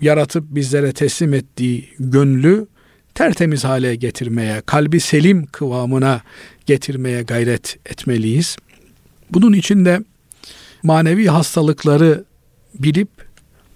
yaratıp 0.00 0.44
bizlere 0.48 0.92
teslim 0.92 1.34
ettiği 1.34 1.88
gönlü 1.98 2.66
tertemiz 3.14 3.64
hale 3.64 3.94
getirmeye, 3.94 4.62
kalbi 4.66 5.00
selim 5.00 5.46
kıvamına 5.46 6.22
getirmeye 6.66 7.22
gayret 7.22 7.78
etmeliyiz. 7.86 8.56
Bunun 9.30 9.52
için 9.52 9.84
de 9.84 10.00
manevi 10.82 11.26
hastalıkları 11.26 12.24
bilip 12.74 13.08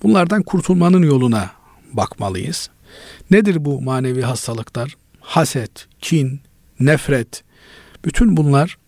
bunlardan 0.03 0.43
kurtulmanın 0.43 1.03
yoluna 1.03 1.51
bakmalıyız. 1.93 2.71
Nedir 3.31 3.65
bu 3.65 3.83
manevi 3.83 4.23
hastalıklar? 4.23 4.97
Haset, 5.21 5.87
kin, 6.01 6.41
nefret. 6.81 7.45
Bütün 8.05 8.37
bunlar 8.37 8.79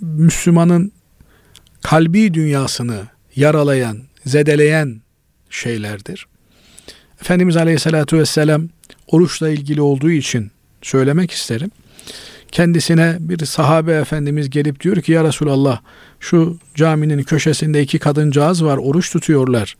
Müslümanın 0.00 0.92
kalbi 1.82 2.34
dünyasını 2.34 3.02
yaralayan, 3.36 3.98
zedeleyen 4.26 5.00
şeylerdir. 5.50 6.26
Efendimiz 7.20 7.56
Aleyhisselatü 7.56 8.18
Vesselam 8.18 8.68
oruçla 9.06 9.48
ilgili 9.48 9.80
olduğu 9.80 10.10
için 10.10 10.50
söylemek 10.82 11.30
isterim. 11.30 11.70
Kendisine 12.52 13.16
bir 13.20 13.44
sahabe 13.46 13.92
efendimiz 13.92 14.50
gelip 14.50 14.80
diyor 14.80 14.96
ki 14.96 15.12
ya 15.12 15.24
Resulallah 15.24 15.80
şu 16.20 16.58
caminin 16.74 17.22
köşesinde 17.22 17.82
iki 17.82 17.98
kadıncağız 17.98 18.64
var 18.64 18.76
oruç 18.76 19.12
tutuyorlar. 19.12 19.76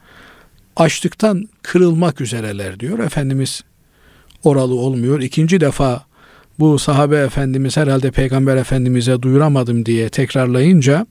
Açlıktan 0.77 1.49
kırılmak 1.63 2.21
üzereler 2.21 2.81
diyor. 2.81 2.99
Efendimiz 2.99 3.65
oralı 4.45 4.75
olmuyor. 4.75 5.21
İkinci 5.21 5.61
defa 5.61 6.05
bu 6.59 6.79
sahabe 6.79 7.17
efendimiz 7.17 7.77
herhalde 7.77 8.11
peygamber 8.11 8.57
efendimize 8.57 9.23
duyuramadım 9.23 9.87
diye 9.87 10.09
tekrarlayınca 10.09 11.07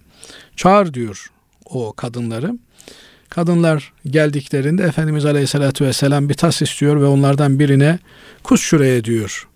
çağır 0.55 0.93
diyor 0.93 1.31
o 1.65 1.93
kadınları. 1.93 2.57
Kadınlar 3.29 3.93
geldiklerinde 4.05 4.83
Efendimiz 4.83 5.25
Aleyhisselatü 5.25 5.85
Vesselam 5.85 6.29
bir 6.29 6.33
tas 6.33 6.61
istiyor 6.61 7.01
ve 7.01 7.05
onlardan 7.05 7.59
birine 7.59 7.99
kus 8.43 8.61
şuraya 8.61 9.03
diyor 9.03 9.47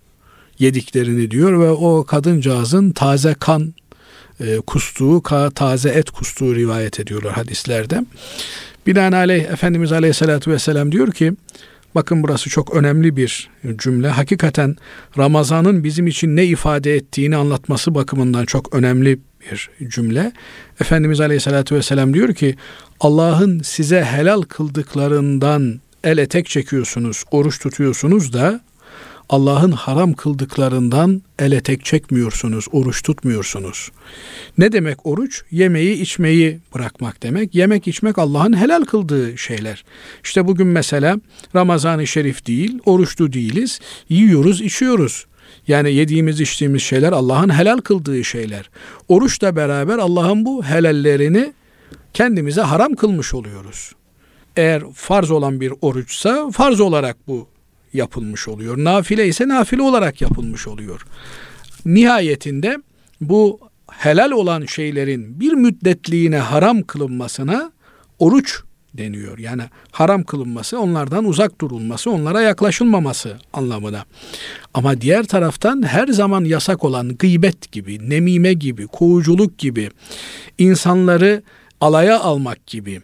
yediklerini 0.62 1.32
diyor 1.32 1.60
ve 1.60 1.70
o 1.70 2.04
kadıncağızın 2.04 2.92
taze 2.92 3.34
kan 3.40 3.74
e, 4.40 4.58
kustuğu, 4.68 5.24
taze 5.56 5.90
et 5.90 6.12
kustuğu 6.12 6.56
rivayet 6.56 7.00
ediyorlar 7.00 7.34
hadislerde. 7.34 8.06
Binaenaleyh 8.88 9.44
Efendimiz 9.44 9.92
Aleyhisselatü 9.92 10.52
Vesselam 10.52 10.92
diyor 10.92 11.12
ki 11.12 11.34
bakın 11.96 12.24
burası 12.24 12.50
çok 12.50 12.76
önemli 12.76 13.16
bir 13.16 13.50
cümle. 13.76 14.08
Hakikaten 14.10 14.76
Ramazan'ın 15.18 15.84
bizim 15.84 16.08
için 16.08 16.36
ne 16.36 16.46
ifade 16.46 16.96
ettiğini 16.96 17.36
anlatması 17.36 17.96
bakımından 17.96 18.46
çok 18.46 18.76
önemli 18.76 19.20
bir 19.52 19.70
cümle. 19.88 20.32
Efendimiz 20.82 21.20
Aleyhisselatü 21.20 21.76
Vesselam 21.76 22.14
diyor 22.14 22.34
ki 22.34 22.56
Allah'ın 23.00 23.62
size 23.64 24.04
helal 24.04 24.42
kıldıklarından 24.42 25.80
el 26.04 26.18
etek 26.18 26.46
çekiyorsunuz, 26.46 27.24
oruç 27.32 27.60
tutuyorsunuz 27.60 28.34
da 28.34 28.62
Allah'ın 29.32 29.72
haram 29.72 30.14
kıldıklarından 30.14 31.22
ele 31.40 31.62
tek 31.62 31.86
çekmiyorsunuz, 31.86 32.66
oruç 32.72 33.02
tutmuyorsunuz. 33.04 33.92
Ne 34.58 34.72
demek 34.72 35.06
oruç? 35.06 35.44
Yemeği, 35.52 36.02
içmeyi 36.02 36.60
bırakmak 36.76 37.24
demek. 37.24 37.56
Yemek, 37.56 37.88
içmek 37.88 38.18
Allah'ın 38.18 38.58
helal 38.58 38.84
kıldığı 38.84 39.38
şeyler. 39.38 39.84
İşte 40.24 40.48
bugün 40.48 40.68
mesela 40.68 41.18
Ramazan-ı 41.56 42.08
Şerif 42.08 42.48
değil, 42.48 42.80
oruçlu 42.86 43.34
değiliz. 43.34 43.80
Yiyoruz, 44.10 44.62
içiyoruz. 44.62 45.26
Yani 45.68 45.94
yediğimiz, 45.94 46.42
içtiğimiz 46.42 46.82
şeyler 46.82 47.12
Allah'ın 47.12 47.50
helal 47.50 47.78
kıldığı 47.78 48.24
şeyler. 48.24 48.70
Oruçla 49.08 49.56
beraber 49.56 49.98
Allah'ın 49.98 50.46
bu 50.46 50.64
helallerini 50.64 51.54
kendimize 52.14 52.62
haram 52.62 52.96
kılmış 52.96 53.34
oluyoruz. 53.34 53.92
Eğer 54.56 54.84
farz 54.94 55.32
olan 55.32 55.62
bir 55.62 55.74
oruçsa 55.82 56.52
farz 56.52 56.80
olarak 56.80 57.18
bu 57.28 57.51
yapılmış 57.94 58.48
oluyor. 58.48 58.78
Nafile 58.78 59.28
ise 59.28 59.48
nafile 59.48 59.82
olarak 59.82 60.22
yapılmış 60.22 60.68
oluyor. 60.68 61.06
Nihayetinde 61.86 62.78
bu 63.22 63.60
helal 63.92 64.32
olan 64.32 64.66
şeylerin 64.66 65.40
bir 65.40 65.54
müddetliğine 65.54 66.38
haram 66.38 66.82
kılınmasına 66.82 67.72
oruç 68.20 68.62
deniyor. 68.94 69.38
Yani 69.38 69.64
haram 69.92 70.24
kılınması, 70.24 70.80
onlardan 70.80 71.26
uzak 71.26 71.62
durulması, 71.62 72.12
onlara 72.12 72.42
yaklaşılmaması 72.42 73.38
anlamına. 73.54 74.06
Ama 74.74 75.02
diğer 75.02 75.24
taraftan 75.24 75.88
her 75.88 76.08
zaman 76.08 76.44
yasak 76.44 76.84
olan 76.84 77.18
gıybet 77.18 77.72
gibi, 77.72 78.10
nemime 78.10 78.54
gibi, 78.54 78.88
kovuculuk 78.88 79.58
gibi, 79.58 79.90
insanları 80.58 81.44
alaya 81.82 82.20
almak 82.20 82.68
gibi, 82.68 83.02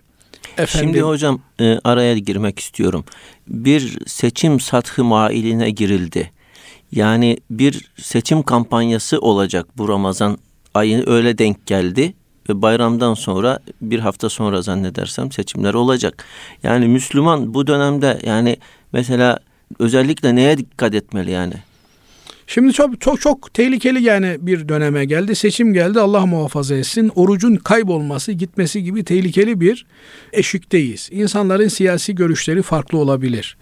Efendim, 0.58 0.90
Şimdi 0.90 1.02
hocam 1.02 1.42
e, 1.60 1.80
araya 1.84 2.18
girmek 2.18 2.60
istiyorum. 2.60 3.06
Bir 3.48 4.00
seçim 4.06 4.60
sathı 4.60 5.04
mailine 5.04 5.70
girildi. 5.70 6.32
Yani 6.92 7.38
bir 7.50 7.92
seçim 8.02 8.44
kampanyası 8.44 9.20
olacak 9.20 9.68
bu 9.78 9.90
Ramazan 9.90 10.38
ayı 10.74 11.04
öyle 11.08 11.38
denk 11.38 11.66
geldi 11.66 12.14
ve 12.50 12.62
bayramdan 12.62 13.14
sonra 13.14 13.60
bir 13.82 14.00
hafta 14.00 14.30
sonra 14.30 14.62
zannedersem 14.62 15.32
seçimler 15.32 15.74
olacak. 15.74 16.26
Yani 16.64 16.88
Müslüman 16.88 17.54
bu 17.54 17.68
dönemde 17.68 18.20
yani 18.26 18.58
mesela 18.94 19.40
özellikle 19.80 20.36
neye 20.36 20.58
dikkat 20.58 20.96
etmeli 20.96 21.32
yani? 21.32 21.54
Şimdi 22.47 22.73
çok 22.73 23.01
çok 23.01 23.21
çok 23.21 23.55
tehlikeli 23.55 24.03
yani 24.03 24.37
bir 24.41 24.69
döneme 24.69 25.05
geldi. 25.05 25.35
Seçim 25.35 25.73
geldi. 25.75 26.01
Allah 26.01 26.27
muhafaza 26.27 26.75
etsin. 26.75 27.13
Orucun 27.15 27.57
kaybolması, 27.57 28.33
gitmesi 28.33 28.85
gibi 28.85 29.05
tehlikeli 29.05 29.61
bir 29.61 29.87
eşikteyiz. 30.33 31.09
İnsanların 31.13 31.69
siyasi 31.69 32.15
görüşleri 32.15 32.63
farklı 32.63 32.99
olabilir. 32.99 33.57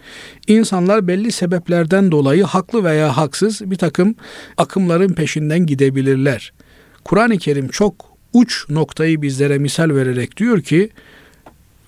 İnsanlar 0.46 1.08
belli 1.08 1.32
sebeplerden 1.32 2.12
dolayı 2.12 2.44
haklı 2.44 2.84
veya 2.84 3.16
haksız 3.16 3.70
bir 3.70 3.76
takım 3.76 4.14
akımların 4.56 5.12
peşinden 5.12 5.66
gidebilirler. 5.66 6.52
Kur'an-ı 7.04 7.38
Kerim 7.38 7.68
çok 7.68 7.94
uç 8.32 8.70
noktayı 8.70 9.22
bizlere 9.22 9.58
misal 9.58 9.90
vererek 9.90 10.36
diyor 10.36 10.60
ki 10.60 10.90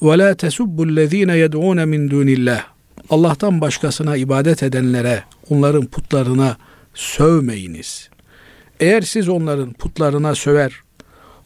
وَلَا 0.02 0.34
تَسُبُّ 0.34 0.76
الَّذ۪ينَ 0.76 1.46
يَدْعُونَ 1.46 1.80
مِنْ 1.84 2.10
دُونِ 2.10 2.28
اللّٰهِ 2.36 2.60
Allah'tan 3.10 3.60
başkasına 3.60 4.16
ibadet 4.16 4.62
edenlere, 4.62 5.22
onların 5.50 5.86
putlarına 5.86 6.56
sövmeyiniz. 6.97 8.09
Eğer 8.79 9.01
siz 9.01 9.29
onların 9.29 9.73
putlarına 9.73 10.35
söver, 10.35 10.73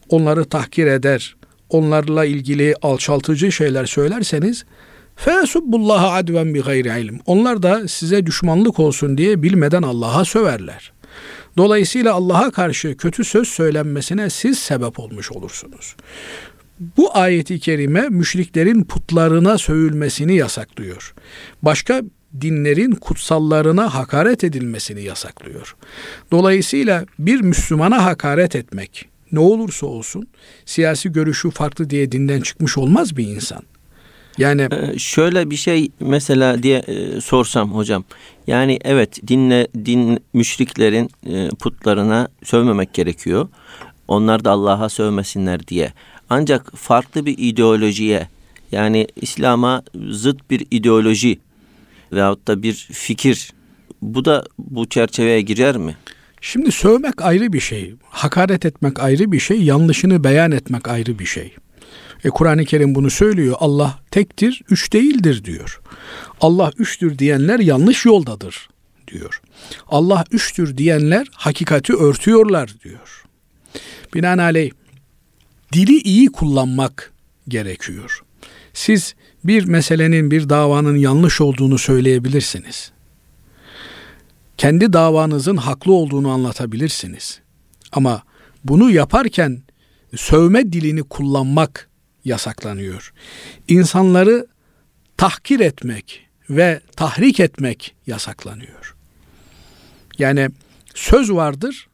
onları 0.08 0.44
tahkir 0.44 0.86
eder, 0.86 1.36
onlarla 1.70 2.24
ilgili 2.24 2.74
alçaltıcı 2.82 3.52
şeyler 3.52 3.86
söylerseniz 3.86 4.64
Fesubbullaha 5.16 6.10
adven 6.10 6.54
bi 6.54 6.60
gayri 6.60 7.00
ilm. 7.00 7.18
Onlar 7.26 7.62
da 7.62 7.88
size 7.88 8.26
düşmanlık 8.26 8.78
olsun 8.78 9.18
diye 9.18 9.42
bilmeden 9.42 9.82
Allah'a 9.82 10.24
söverler. 10.24 10.92
Dolayısıyla 11.56 12.14
Allah'a 12.14 12.50
karşı 12.50 12.96
kötü 12.96 13.24
söz 13.24 13.48
söylenmesine 13.48 14.30
siz 14.30 14.58
sebep 14.58 14.98
olmuş 14.98 15.32
olursunuz. 15.32 15.96
Bu 16.96 17.16
ayeti 17.16 17.60
kerime 17.60 18.08
müşriklerin 18.08 18.84
putlarına 18.84 19.58
sövülmesini 19.58 20.36
yasaklıyor. 20.36 21.14
Başka 21.62 22.02
dinlerin 22.40 22.92
kutsallarına 22.92 23.94
hakaret 23.94 24.44
edilmesini 24.44 25.02
yasaklıyor. 25.02 25.76
Dolayısıyla 26.30 27.04
bir 27.18 27.40
Müslümana 27.40 28.04
hakaret 28.04 28.56
etmek 28.56 29.08
ne 29.32 29.38
olursa 29.38 29.86
olsun 29.86 30.26
siyasi 30.66 31.12
görüşü 31.12 31.50
farklı 31.50 31.90
diye 31.90 32.12
dinden 32.12 32.40
çıkmış 32.40 32.78
olmaz 32.78 33.16
bir 33.16 33.26
insan. 33.26 33.62
Yani 34.38 34.68
ee, 34.72 34.98
şöyle 34.98 35.50
bir 35.50 35.56
şey 35.56 35.90
mesela 36.00 36.62
diye 36.62 36.78
e, 36.78 37.20
sorsam 37.20 37.74
hocam. 37.74 38.04
Yani 38.46 38.78
evet 38.84 39.28
dinle 39.28 39.68
din 39.84 40.20
müşriklerin 40.32 41.10
e, 41.26 41.48
putlarına 41.48 42.28
sövmemek 42.44 42.94
gerekiyor. 42.94 43.48
Onlar 44.08 44.44
da 44.44 44.50
Allah'a 44.50 44.88
sövmesinler 44.88 45.66
diye. 45.68 45.92
Ancak 46.30 46.76
farklı 46.76 47.26
bir 47.26 47.34
ideolojiye 47.38 48.28
yani 48.72 49.06
İslam'a 49.16 49.82
zıt 50.10 50.50
bir 50.50 50.66
ideoloji 50.70 51.38
veyahut 52.12 52.48
da 52.48 52.62
bir 52.62 52.74
fikir 52.92 53.52
bu 54.02 54.24
da 54.24 54.44
bu 54.58 54.88
çerçeveye 54.88 55.40
girer 55.40 55.76
mi? 55.76 55.96
Şimdi 56.40 56.72
sövmek 56.72 57.22
ayrı 57.22 57.52
bir 57.52 57.60
şey, 57.60 57.94
hakaret 58.08 58.66
etmek 58.66 59.00
ayrı 59.00 59.32
bir 59.32 59.40
şey, 59.40 59.62
yanlışını 59.62 60.24
beyan 60.24 60.52
etmek 60.52 60.88
ayrı 60.88 61.18
bir 61.18 61.26
şey. 61.26 61.54
E 62.24 62.28
Kur'an-ı 62.28 62.64
Kerim 62.64 62.94
bunu 62.94 63.10
söylüyor. 63.10 63.56
Allah 63.60 63.98
tektir, 64.10 64.62
üç 64.70 64.92
değildir 64.92 65.44
diyor. 65.44 65.80
Allah 66.40 66.72
üçtür 66.78 67.18
diyenler 67.18 67.58
yanlış 67.58 68.04
yoldadır 68.04 68.68
diyor. 69.08 69.40
Allah 69.88 70.24
üçtür 70.30 70.76
diyenler 70.76 71.26
hakikati 71.32 71.94
örtüyorlar 71.94 72.74
diyor. 72.84 73.24
Binaenaleyh 74.14 74.70
dili 75.72 75.98
iyi 75.98 76.26
kullanmak 76.26 77.12
gerekiyor. 77.48 78.22
Siz 78.72 79.14
bir 79.44 79.64
meselenin, 79.64 80.30
bir 80.30 80.48
davanın 80.48 80.96
yanlış 80.96 81.40
olduğunu 81.40 81.78
söyleyebilirsiniz. 81.78 82.92
Kendi 84.58 84.92
davanızın 84.92 85.56
haklı 85.56 85.92
olduğunu 85.92 86.30
anlatabilirsiniz. 86.30 87.40
Ama 87.92 88.22
bunu 88.64 88.90
yaparken 88.90 89.62
sövme 90.16 90.72
dilini 90.72 91.02
kullanmak 91.02 91.88
yasaklanıyor. 92.24 93.12
İnsanları 93.68 94.46
tahkir 95.16 95.60
etmek 95.60 96.26
ve 96.50 96.80
tahrik 96.96 97.40
etmek 97.40 97.94
yasaklanıyor. 98.06 98.96
Yani 100.18 100.48
söz 100.94 101.32
vardır, 101.32 101.88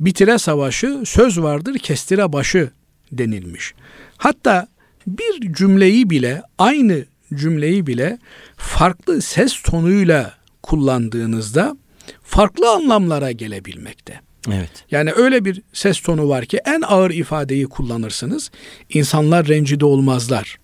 bitire 0.00 0.38
savaşı, 0.38 1.02
söz 1.06 1.40
vardır, 1.40 1.78
kestire 1.78 2.32
başı 2.32 2.70
denilmiş. 3.12 3.74
Hatta 4.16 4.68
bir 5.18 5.52
cümleyi 5.52 6.10
bile, 6.10 6.42
aynı 6.58 7.04
cümleyi 7.34 7.86
bile 7.86 8.18
farklı 8.56 9.22
ses 9.22 9.62
tonuyla 9.62 10.34
kullandığınızda 10.62 11.76
farklı 12.22 12.70
anlamlara 12.70 13.32
gelebilmekte. 13.32 14.20
Evet. 14.48 14.70
Yani 14.90 15.12
öyle 15.12 15.44
bir 15.44 15.62
ses 15.72 16.00
tonu 16.00 16.28
var 16.28 16.44
ki 16.44 16.60
en 16.64 16.82
ağır 16.82 17.10
ifadeyi 17.10 17.66
kullanırsınız. 17.66 18.50
insanlar 18.90 19.48
rencide 19.48 19.84
olmazlar. 19.84 20.58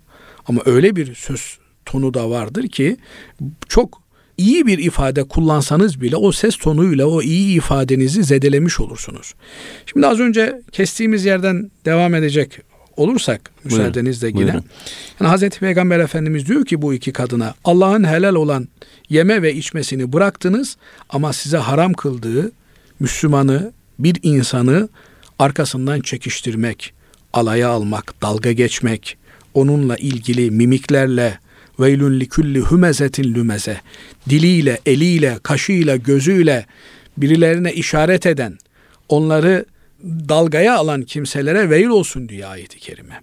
Ama 0.48 0.61
öyle 0.64 0.96
bir 0.96 1.14
söz 1.14 1.59
tonu 1.87 2.14
da 2.14 2.30
vardır 2.30 2.68
ki 2.68 2.96
çok 3.68 4.02
iyi 4.37 4.66
bir 4.66 4.78
ifade 4.78 5.24
kullansanız 5.24 6.00
bile 6.00 6.16
o 6.16 6.32
ses 6.32 6.56
tonuyla 6.56 7.06
o 7.06 7.22
iyi 7.22 7.56
ifadenizi 7.56 8.24
zedelemiş 8.24 8.80
olursunuz. 8.80 9.35
Şimdi 9.87 10.06
az 10.06 10.20
önce 10.20 10.62
kestiğimiz 10.72 11.24
yerden 11.24 11.70
devam 11.85 12.14
edecek 12.14 12.61
olursak 12.96 13.50
müsaadenizle 13.64 14.26
yine. 14.26 14.37
buyurun. 14.37 14.64
Yani 15.20 15.28
Hazreti 15.28 15.61
Peygamber 15.61 15.98
Efendimiz 15.98 16.46
diyor 16.46 16.64
ki 16.64 16.82
bu 16.82 16.94
iki 16.94 17.12
kadına 17.12 17.54
Allah'ın 17.64 18.04
helal 18.04 18.35
olan 18.35 18.68
yeme 19.09 19.42
ve 19.42 19.54
içmesini 19.54 20.12
bıraktınız 20.12 20.76
ama 21.09 21.32
size 21.32 21.56
haram 21.56 21.92
kıldığı 21.92 22.52
Müslümanı, 23.00 23.72
bir 23.98 24.16
insanı 24.22 24.88
arkasından 25.38 26.00
çekiştirmek, 26.00 26.92
alaya 27.32 27.68
almak, 27.68 28.22
dalga 28.22 28.52
geçmek, 28.52 29.18
onunla 29.54 29.96
ilgili 29.96 30.50
mimiklerle 30.50 31.38
veylün 31.80 32.20
likulli 32.20 32.61
humezetin 32.61 33.35
lümeze 33.35 33.80
diliyle, 34.28 34.80
eliyle, 34.87 35.38
kaşıyla, 35.42 35.96
gözüyle 35.96 36.66
birilerine 37.16 37.72
işaret 37.72 38.26
eden, 38.26 38.59
onları 39.09 39.64
dalgaya 40.04 40.76
alan 40.76 41.02
kimselere 41.02 41.70
veil 41.70 41.87
olsun 41.87 42.28
diye 42.28 42.46
ayeti 42.46 42.78
kerime. 42.78 43.20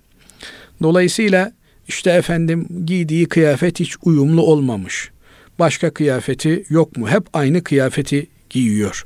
Dolayısıyla 0.82 1.52
işte 1.88 2.12
efendim 2.12 2.68
giydiği 2.86 3.26
kıyafet 3.26 3.80
hiç 3.80 3.96
uyumlu 4.04 4.42
olmamış. 4.42 5.12
Başka 5.60 5.94
kıyafeti 5.94 6.66
yok 6.70 6.98
mu? 6.98 7.10
Hep 7.10 7.24
aynı 7.34 7.64
kıyafeti 7.64 8.28
giyiyor. 8.50 9.06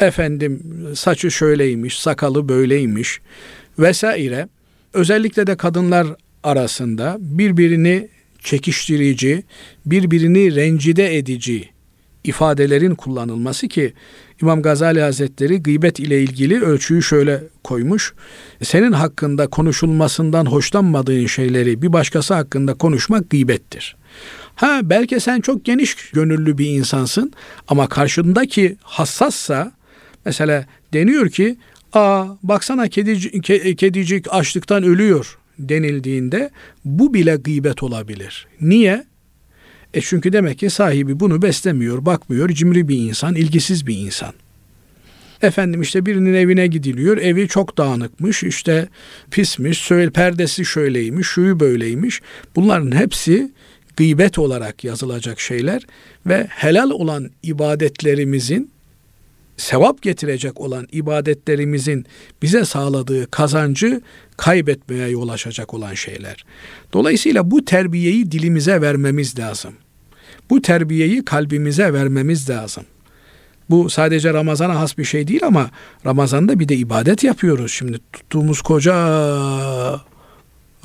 Efendim 0.00 0.62
saçı 0.94 1.30
şöyleymiş, 1.30 1.98
sakalı 1.98 2.48
böyleymiş 2.48 3.20
vesaire. 3.78 4.48
Özellikle 4.92 5.46
de 5.46 5.56
kadınlar 5.56 6.06
arasında 6.42 7.16
birbirini 7.20 8.08
çekiştirici, 8.38 9.42
birbirini 9.86 10.54
rencide 10.54 11.16
edici 11.16 11.68
ifadelerin 12.24 12.94
kullanılması 12.94 13.68
ki 13.68 13.92
İmam 14.42 14.62
Gazali 14.62 15.00
Hazretleri 15.00 15.62
gıybet 15.62 16.00
ile 16.00 16.22
ilgili 16.22 16.60
ölçüyü 16.60 17.02
şöyle 17.02 17.42
koymuş. 17.64 18.14
Senin 18.62 18.92
hakkında 18.92 19.46
konuşulmasından 19.46 20.46
hoşlanmadığın 20.46 21.26
şeyleri 21.26 21.82
bir 21.82 21.92
başkası 21.92 22.34
hakkında 22.34 22.74
konuşmak 22.74 23.30
gıybettir. 23.30 23.96
Ha 24.54 24.80
belki 24.82 25.20
sen 25.20 25.40
çok 25.40 25.64
geniş 25.64 26.10
gönüllü 26.10 26.58
bir 26.58 26.66
insansın 26.66 27.32
ama 27.68 27.88
karşındaki 27.88 28.76
hassassa 28.82 29.72
mesela 30.24 30.66
deniyor 30.92 31.28
ki 31.28 31.56
aa 31.92 32.26
baksana 32.42 32.88
kedicik, 32.88 33.44
kedicik 33.78 34.26
açlıktan 34.30 34.82
ölüyor 34.82 35.38
denildiğinde 35.58 36.50
bu 36.84 37.14
bile 37.14 37.36
gıybet 37.36 37.82
olabilir. 37.82 38.46
Niye? 38.60 39.09
E 39.94 40.00
çünkü 40.00 40.32
demek 40.32 40.58
ki 40.58 40.70
sahibi 40.70 41.20
bunu 41.20 41.42
beslemiyor, 41.42 42.06
bakmıyor, 42.06 42.48
cimri 42.48 42.88
bir 42.88 42.96
insan, 42.96 43.34
ilgisiz 43.34 43.86
bir 43.86 43.96
insan. 43.96 44.32
Efendim 45.42 45.82
işte 45.82 46.06
birinin 46.06 46.34
evine 46.34 46.66
gidiliyor, 46.66 47.16
evi 47.16 47.48
çok 47.48 47.78
dağınıkmış, 47.78 48.42
işte 48.42 48.88
pismiş, 49.30 49.78
söyle, 49.78 50.10
perdesi 50.10 50.64
şöyleymiş, 50.64 51.26
şuyu 51.26 51.60
böyleymiş. 51.60 52.20
Bunların 52.56 52.96
hepsi 52.96 53.52
gıybet 53.96 54.38
olarak 54.38 54.84
yazılacak 54.84 55.40
şeyler 55.40 55.82
ve 56.26 56.46
helal 56.50 56.90
olan 56.90 57.30
ibadetlerimizin 57.42 58.70
sevap 59.60 60.02
getirecek 60.02 60.60
olan 60.60 60.86
ibadetlerimizin 60.92 62.06
bize 62.42 62.64
sağladığı 62.64 63.30
kazancı 63.30 64.00
kaybetmeye 64.36 65.08
yol 65.08 65.28
açacak 65.28 65.74
olan 65.74 65.94
şeyler. 65.94 66.44
Dolayısıyla 66.92 67.50
bu 67.50 67.64
terbiyeyi 67.64 68.30
dilimize 68.32 68.80
vermemiz 68.80 69.38
lazım. 69.38 69.74
Bu 70.50 70.62
terbiyeyi 70.62 71.24
kalbimize 71.24 71.92
vermemiz 71.92 72.50
lazım. 72.50 72.84
Bu 73.70 73.90
sadece 73.90 74.34
Ramazan'a 74.34 74.80
has 74.80 74.98
bir 74.98 75.04
şey 75.04 75.28
değil 75.28 75.46
ama 75.46 75.70
Ramazan'da 76.06 76.60
bir 76.60 76.68
de 76.68 76.76
ibadet 76.76 77.24
yapıyoruz. 77.24 77.72
Şimdi 77.72 78.00
tuttuğumuz 78.12 78.62
koca 78.62 78.94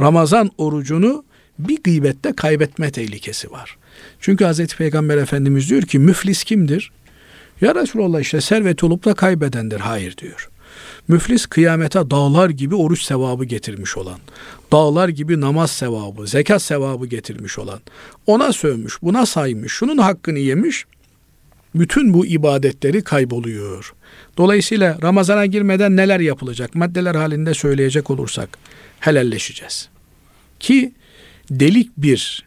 Ramazan 0.02 0.52
orucunu 0.58 1.24
bir 1.60 1.84
gıybette 1.84 2.34
kaybetme 2.34 2.92
tehlikesi 2.92 3.52
var. 3.52 3.78
Çünkü 4.20 4.46
Hazreti 4.46 4.78
Peygamber 4.78 5.18
Efendimiz 5.18 5.70
diyor 5.70 5.82
ki 5.82 6.00
müflis 6.00 6.44
kimdir? 6.44 6.92
Ya 7.62 7.76
Resulallah 7.76 8.20
işte 8.20 8.42
servet 8.42 8.84
olup 8.84 9.06
da 9.06 9.14
kaybedendir. 9.14 9.80
Hayır 9.80 10.18
diyor. 10.18 10.50
Müflis 11.08 11.46
kıyamete 11.46 12.12
dağlar 12.12 12.50
gibi 12.50 12.76
oruç 12.76 13.02
sevabı 13.02 13.46
getirmiş 13.46 13.98
olan, 13.98 14.20
dağlar 14.72 15.10
gibi 15.10 15.42
namaz 15.42 15.72
sevabı, 15.72 16.28
zekat 16.28 16.62
sevabı 16.62 17.06
getirmiş 17.06 17.60
olan, 17.60 17.80
ona 18.28 18.54
sövmüş, 18.54 19.02
buna 19.02 19.26
saymış, 19.26 19.72
şunun 19.72 19.98
hakkını 19.98 20.40
yemiş, 20.40 20.86
bütün 21.76 22.14
bu 22.14 22.26
ibadetleri 22.26 23.04
kayboluyor. 23.04 23.94
Dolayısıyla 24.38 24.98
Ramazana 25.02 25.46
girmeden 25.46 25.96
neler 25.96 26.20
yapılacak? 26.20 26.76
Maddeler 26.76 27.16
halinde 27.16 27.54
söyleyecek 27.54 28.10
olursak 28.10 28.50
helalleşeceğiz. 29.00 29.90
Ki 30.60 30.94
delik 31.50 31.98
bir 31.98 32.46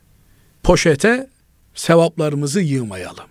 poşete 0.62 1.28
sevaplarımızı 1.74 2.60
yığmayalım. 2.60 3.24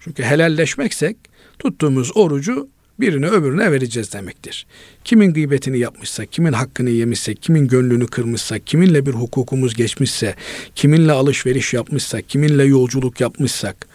Çünkü 0.00 0.22
helalleşmeksek 0.22 1.16
tuttuğumuz 1.58 2.16
orucu 2.16 2.68
birine 3.00 3.26
öbürüne 3.26 3.72
vereceğiz 3.72 4.12
demektir. 4.12 4.66
Kimin 5.04 5.32
gıybetini 5.32 5.78
yapmışsak, 5.78 6.32
kimin 6.32 6.52
hakkını 6.52 6.90
yemişsek, 6.90 7.42
kimin 7.42 7.68
gönlünü 7.68 8.06
kırmışsak, 8.06 8.66
kiminle 8.66 9.06
bir 9.06 9.12
hukukumuz 9.12 9.74
geçmişse, 9.74 10.34
kiminle 10.74 11.12
alışveriş 11.12 11.74
yapmışsak, 11.74 12.28
kiminle 12.28 12.64
yolculuk 12.64 13.20
yapmışsak, 13.20 13.88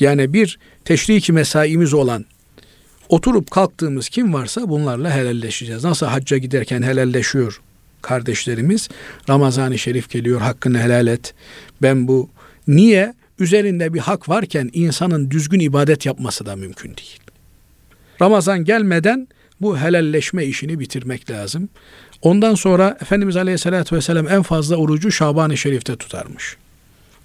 yani 0.00 0.32
bir 0.32 0.58
teşriki 0.84 1.32
mesaimiz 1.32 1.94
olan 1.94 2.24
oturup 3.08 3.50
kalktığımız 3.50 4.08
kim 4.08 4.34
varsa 4.34 4.68
bunlarla 4.68 5.14
helalleşeceğiz. 5.14 5.84
Nasıl 5.84 6.06
hacca 6.06 6.36
giderken 6.38 6.82
helalleşiyor 6.82 7.60
kardeşlerimiz. 8.02 8.88
Ramazan-ı 9.28 9.78
Şerif 9.78 10.10
geliyor 10.10 10.40
hakkını 10.40 10.78
helal 10.78 11.06
et. 11.06 11.34
Ben 11.82 12.08
bu 12.08 12.30
niye 12.68 13.14
üzerinde 13.38 13.94
bir 13.94 13.98
hak 13.98 14.28
varken 14.28 14.70
insanın 14.72 15.30
düzgün 15.30 15.60
ibadet 15.60 16.06
yapması 16.06 16.46
da 16.46 16.56
mümkün 16.56 16.88
değil. 16.88 17.18
Ramazan 18.22 18.64
gelmeden 18.64 19.28
bu 19.60 19.78
helalleşme 19.78 20.44
işini 20.44 20.80
bitirmek 20.80 21.30
lazım. 21.30 21.68
Ondan 22.22 22.54
sonra 22.54 22.98
Efendimiz 23.00 23.36
Aleyhisselatü 23.36 23.96
Vesselam 23.96 24.28
en 24.28 24.42
fazla 24.42 24.76
orucu 24.76 25.12
Şaban-ı 25.12 25.56
Şerif'te 25.56 25.96
tutarmış. 25.96 26.56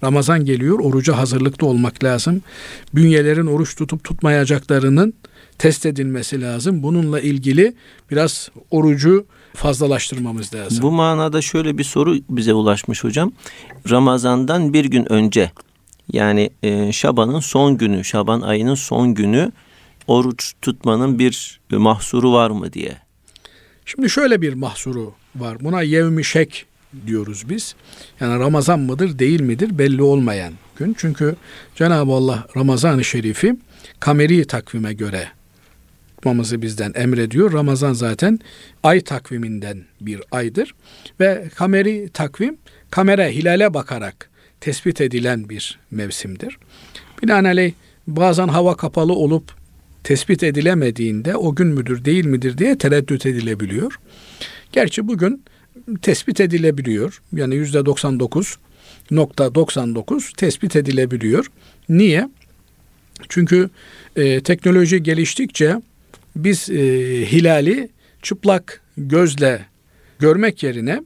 Ramazan 0.04 0.44
geliyor, 0.44 0.78
oruca 0.78 1.18
hazırlıklı 1.18 1.66
olmak 1.66 2.04
lazım. 2.04 2.42
Bünyelerin 2.94 3.46
oruç 3.46 3.76
tutup 3.76 4.04
tutmayacaklarının 4.04 5.14
test 5.58 5.86
edilmesi 5.86 6.40
lazım. 6.40 6.82
Bununla 6.82 7.20
ilgili 7.20 7.74
biraz 8.10 8.50
orucu 8.70 9.26
fazlalaştırmamız 9.54 10.54
lazım. 10.54 10.82
Bu 10.82 10.90
manada 10.90 11.42
şöyle 11.42 11.78
bir 11.78 11.84
soru 11.84 12.16
bize 12.30 12.54
ulaşmış 12.54 13.04
hocam. 13.04 13.32
Ramazandan 13.90 14.72
bir 14.72 14.84
gün 14.84 15.12
önce 15.12 15.50
yani 16.12 16.50
e, 16.62 16.92
Şaban'ın 16.92 17.40
son 17.40 17.78
günü, 17.78 18.04
Şaban 18.04 18.40
ayının 18.40 18.74
son 18.74 19.14
günü 19.14 19.52
oruç 20.06 20.52
tutmanın 20.62 21.18
bir 21.18 21.60
mahsuru 21.70 22.32
var 22.32 22.50
mı 22.50 22.72
diye. 22.72 22.98
Şimdi 23.86 24.10
şöyle 24.10 24.42
bir 24.42 24.54
mahsuru 24.54 25.14
var. 25.36 25.56
Buna 25.60 25.82
yevmi 25.82 26.24
şek 26.24 26.66
diyoruz 27.06 27.48
biz. 27.48 27.74
Yani 28.20 28.38
Ramazan 28.38 28.80
mıdır 28.80 29.18
değil 29.18 29.40
midir 29.40 29.78
belli 29.78 30.02
olmayan 30.02 30.52
gün. 30.76 30.96
Çünkü 30.98 31.36
Cenab-ı 31.74 32.12
Allah 32.12 32.46
Ramazan-ı 32.56 33.04
Şerif'i 33.04 33.56
kameri 34.00 34.46
takvime 34.46 34.92
göre 34.92 35.28
tutmamızı 36.22 36.62
bizden 36.62 36.92
emrediyor. 36.94 37.52
Ramazan 37.52 37.92
zaten 37.92 38.38
ay 38.82 39.00
takviminden 39.00 39.84
bir 40.00 40.20
aydır 40.30 40.74
ve 41.20 41.48
kameri 41.54 42.10
takvim 42.14 42.56
kamera 42.90 43.26
hilale 43.26 43.74
bakarak 43.74 44.30
tespit 44.62 45.00
edilen 45.00 45.48
bir 45.48 45.78
mevsimdir. 45.90 46.58
Binaenaleyh 47.22 47.72
bazen 48.06 48.48
hava 48.48 48.76
kapalı 48.76 49.12
olup 49.12 49.52
tespit 50.04 50.42
edilemediğinde 50.42 51.36
o 51.36 51.54
gün 51.54 51.66
müdür 51.66 52.04
değil 52.04 52.24
midir 52.24 52.58
diye 52.58 52.78
tereddüt 52.78 53.26
edilebiliyor. 53.26 53.98
Gerçi 54.72 55.08
bugün 55.08 55.44
tespit 56.02 56.40
edilebiliyor. 56.40 57.22
Yani 57.32 57.54
yüzde 57.54 57.78
99.99 57.78 60.36
tespit 60.36 60.76
edilebiliyor. 60.76 61.46
Niye? 61.88 62.28
Çünkü 63.28 63.70
e, 64.16 64.40
teknoloji 64.40 65.02
geliştikçe 65.02 65.76
biz 66.36 66.70
e, 66.70 66.74
hilali 67.26 67.88
çıplak 68.22 68.80
gözle 68.96 69.66
görmek 70.18 70.62
yerine 70.62 71.02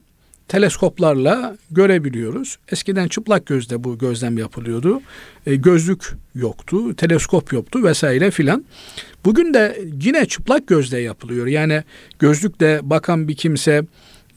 teleskoplarla 0.47 1.57
görebiliyoruz. 1.71 2.57
Eskiden 2.71 3.07
çıplak 3.07 3.45
gözle 3.45 3.83
bu 3.83 3.97
gözlem 3.97 4.37
yapılıyordu. 4.37 5.01
E, 5.45 5.55
gözlük 5.55 6.13
yoktu, 6.35 6.95
teleskop 6.95 7.53
yoktu 7.53 7.83
vesaire 7.83 8.31
filan. 8.31 8.65
Bugün 9.25 9.53
de 9.53 9.81
yine 10.01 10.25
çıplak 10.25 10.67
gözle 10.67 10.99
yapılıyor. 10.99 11.47
Yani 11.47 11.83
gözlükle 12.19 12.79
bakan 12.83 13.27
bir 13.27 13.35
kimse 13.35 13.83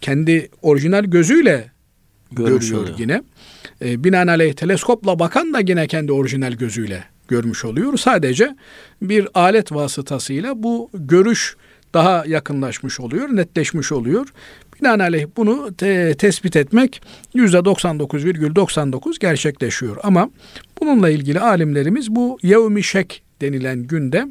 kendi 0.00 0.48
orijinal 0.62 1.04
gözüyle 1.04 1.70
Görmüş 2.32 2.68
görüyor 2.68 2.82
oluyor. 2.82 2.98
yine. 2.98 3.22
E, 3.84 4.04
binaenaleyh 4.04 4.52
teleskopla 4.52 5.18
bakan 5.18 5.52
da 5.52 5.60
yine 5.60 5.86
kendi 5.86 6.12
orijinal 6.12 6.52
gözüyle 6.52 7.04
görmüş 7.28 7.64
oluyor. 7.64 7.96
Sadece 7.96 8.56
bir 9.02 9.28
alet 9.34 9.72
vasıtasıyla 9.72 10.62
bu 10.62 10.90
görüş 10.94 11.56
daha 11.94 12.24
yakınlaşmış 12.26 13.00
oluyor, 13.00 13.28
netleşmiş 13.28 13.92
oluyor. 13.92 14.28
Binaenaleyh 14.80 15.26
bunu 15.36 15.74
te- 15.76 16.14
tespit 16.14 16.56
etmek 16.56 17.02
%99,99 17.34 19.18
gerçekleşiyor. 19.20 19.96
Ama 20.02 20.30
bununla 20.80 21.10
ilgili 21.10 21.40
alimlerimiz 21.40 22.10
bu 22.10 22.38
yevmi 22.42 22.82
şek 22.82 23.22
denilen 23.40 23.82
günde 23.82 24.26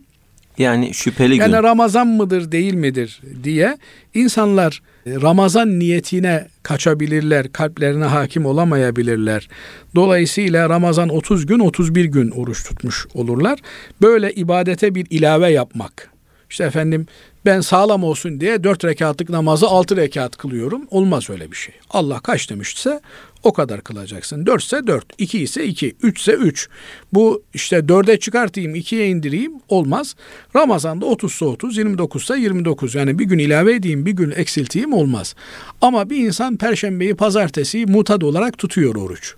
Yani 0.58 0.94
şüpheli 0.94 1.34
gün. 1.34 1.42
yani 1.42 1.64
Ramazan 1.64 2.08
mıdır 2.08 2.52
değil 2.52 2.74
midir 2.74 3.22
diye 3.44 3.78
insanlar 4.14 4.82
e, 5.06 5.16
Ramazan 5.22 5.80
niyetine 5.80 6.48
kaçabilirler, 6.64 7.52
kalplerine 7.54 8.06
hakim 8.06 8.46
olamayabilirler. 8.46 9.50
Dolayısıyla 9.96 10.70
Ramazan 10.70 11.10
30 11.10 11.46
gün 11.46 11.60
31 11.60 12.06
gün 12.06 12.32
oruç 12.32 12.64
tutmuş 12.64 13.08
olurlar. 13.14 13.60
Böyle 14.02 14.34
ibadete 14.34 14.96
bir 14.96 15.08
ilave 15.10 15.52
yapmak. 15.52 16.10
İşte 16.50 16.64
efendim 16.64 17.06
ben 17.46 17.62
sağlam 17.62 18.04
olsun 18.04 18.40
diye 18.40 18.64
4 18.64 18.86
rekatlık 18.86 19.30
namazı 19.30 19.68
6 19.68 19.98
rekat 19.98 20.38
kılıyorum. 20.38 20.88
Olmaz 20.92 21.30
öyle 21.30 21.52
bir 21.52 21.56
şey. 21.56 21.76
Allah 21.90 22.20
kaç 22.20 22.50
demişse 22.50 23.02
o 23.44 23.54
kadar 23.54 23.82
kılacaksın. 23.82 24.46
4 24.46 24.64
ise 24.64 24.88
4, 24.88 25.06
2 25.18 25.40
ise 25.40 25.66
2, 25.66 25.96
3 26.04 26.20
ise 26.20 26.32
3. 26.34 26.70
Bu 27.14 27.44
işte 27.54 27.78
4'e 27.78 28.20
çıkartayım, 28.20 28.76
2'ye 28.76 29.08
indireyim 29.08 29.52
olmaz. 29.70 30.16
Ramazan'da 30.56 31.06
30 31.06 31.34
ise 31.34 31.46
30, 31.46 31.78
29 31.78 32.24
ise 32.24 32.40
29. 32.40 32.96
Yani 32.96 33.20
bir 33.20 33.26
gün 33.26 33.40
ilave 33.40 33.76
edeyim, 33.76 34.06
bir 34.06 34.12
gün 34.12 34.32
eksilteyim 34.32 34.94
olmaz. 34.94 35.36
Ama 35.82 36.10
bir 36.10 36.18
insan 36.18 36.58
perşembeyi, 36.58 37.16
pazartesiyi 37.16 37.86
mutad 37.86 38.22
olarak 38.22 38.58
tutuyor 38.58 38.96
oruç. 38.96 39.36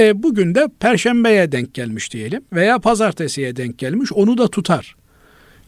E, 0.00 0.22
bugün 0.22 0.54
de 0.54 0.68
perşembeye 0.80 1.52
denk 1.52 1.74
gelmiş 1.74 2.12
diyelim 2.12 2.42
veya 2.52 2.78
pazartesiye 2.78 3.56
denk 3.56 3.78
gelmiş 3.78 4.12
onu 4.12 4.38
da 4.38 4.48
tutar. 4.48 4.96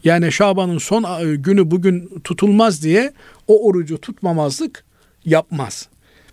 Yani 0.03 0.31
Şaban'ın 0.31 0.77
son 0.77 1.03
e, 1.03 1.35
günü 1.35 1.71
bugün 1.71 2.21
tutulmaz 2.23 2.83
diye 2.83 3.13
o 3.47 3.67
orucu 3.67 3.97
tutmamazlık 3.97 4.83
yapmaz. 5.25 5.87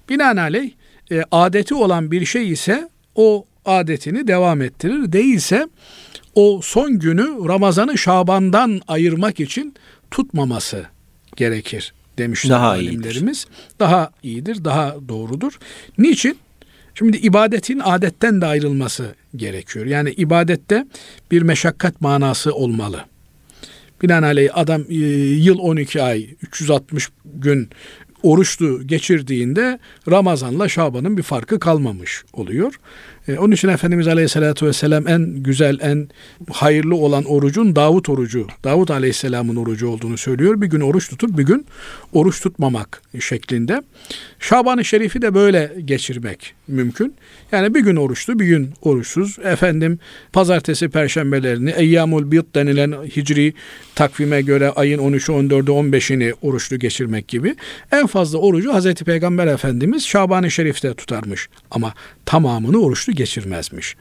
Binaenaleyh 0.08 0.70
e, 1.10 1.22
adeti 1.30 1.74
olan 1.74 2.10
bir 2.10 2.24
şey 2.24 2.50
ise 2.50 2.88
o 3.14 3.44
adetini 3.64 4.26
devam 4.26 4.62
ettirir. 4.62 5.12
Değilse 5.12 5.68
o 6.34 6.60
son 6.62 6.98
günü 6.98 7.48
Ramazan'ı 7.48 7.98
Şaban'dan 7.98 8.80
ayırmak 8.88 9.40
için 9.40 9.74
tutmaması 10.10 10.86
gerekir 11.36 11.94
demişler 12.18 12.50
Daha 12.50 12.68
alimlerimiz. 12.68 13.46
Daha 13.80 14.10
iyidir, 14.22 14.64
daha 14.64 14.96
doğrudur. 15.08 15.58
Niçin? 15.98 16.38
Şimdi 16.94 17.16
ibadetin 17.16 17.78
adetten 17.84 18.40
de 18.40 18.46
ayrılması 18.46 19.14
gerekiyor. 19.36 19.86
Yani 19.86 20.10
ibadette 20.10 20.86
bir 21.30 21.42
meşakkat 21.42 22.00
manası 22.00 22.54
olmalı. 22.54 23.04
Binaenaleyh 24.02 24.50
adam 24.54 24.82
e, 24.88 24.94
yıl 24.94 25.58
12 25.58 26.02
ay 26.02 26.26
360 26.42 27.08
gün 27.24 27.70
oruçlu 28.22 28.86
geçirdiğinde 28.86 29.78
Ramazan'la 30.10 30.68
Şaban'ın 30.68 31.16
bir 31.16 31.22
farkı 31.22 31.58
kalmamış 31.58 32.24
oluyor. 32.32 32.80
E, 33.28 33.38
onun 33.38 33.52
için 33.52 33.68
Efendimiz 33.68 34.08
Aleyhisselatü 34.08 34.66
Vesselam 34.66 35.08
en 35.08 35.26
güzel, 35.42 35.78
en 35.80 36.08
hayırlı 36.52 36.96
olan 36.96 37.24
orucun 37.24 37.76
Davut 37.76 38.08
orucu, 38.08 38.46
Davut 38.64 38.90
Aleyhisselam'ın 38.90 39.56
orucu 39.56 39.88
olduğunu 39.88 40.18
söylüyor. 40.18 40.60
Bir 40.60 40.66
gün 40.66 40.80
oruç 40.80 41.08
tutup 41.08 41.38
bir 41.38 41.42
gün 41.42 41.66
oruç 42.12 42.40
tutmamak 42.40 43.02
şeklinde. 43.20 43.82
Şaban-ı 44.40 44.84
Şerif'i 44.84 45.22
de 45.22 45.34
böyle 45.34 45.72
geçirmek 45.84 46.54
mümkün. 46.68 47.14
Yani 47.52 47.74
bir 47.74 47.80
gün 47.80 47.96
oruçlu, 47.96 48.38
bir 48.38 48.46
gün 48.46 48.70
oruçsuz. 48.82 49.38
Efendim 49.44 49.98
pazartesi, 50.32 50.88
perşembelerini, 50.88 51.70
Eyyamul 51.70 52.30
Bid 52.30 52.54
denilen 52.54 52.92
hicri 53.16 53.54
takvime 53.94 54.42
göre 54.42 54.70
ayın 54.70 54.98
13'ü, 54.98 55.32
14'ü, 55.32 55.70
15'ini 55.70 56.32
oruçlu 56.42 56.78
geçirmek 56.78 57.28
gibi. 57.28 57.56
En 57.92 58.06
fazla 58.06 58.38
orucu 58.38 58.74
Hazreti 58.74 59.04
Peygamber 59.04 59.46
Efendimiz 59.46 60.06
Şaban-ı 60.06 60.50
Şerif'te 60.50 60.94
tutarmış. 60.94 61.48
Ama 61.70 61.94
tamamını 62.26 62.82
oruçlu 62.82 63.12
geçirmezmiş. 63.16 63.96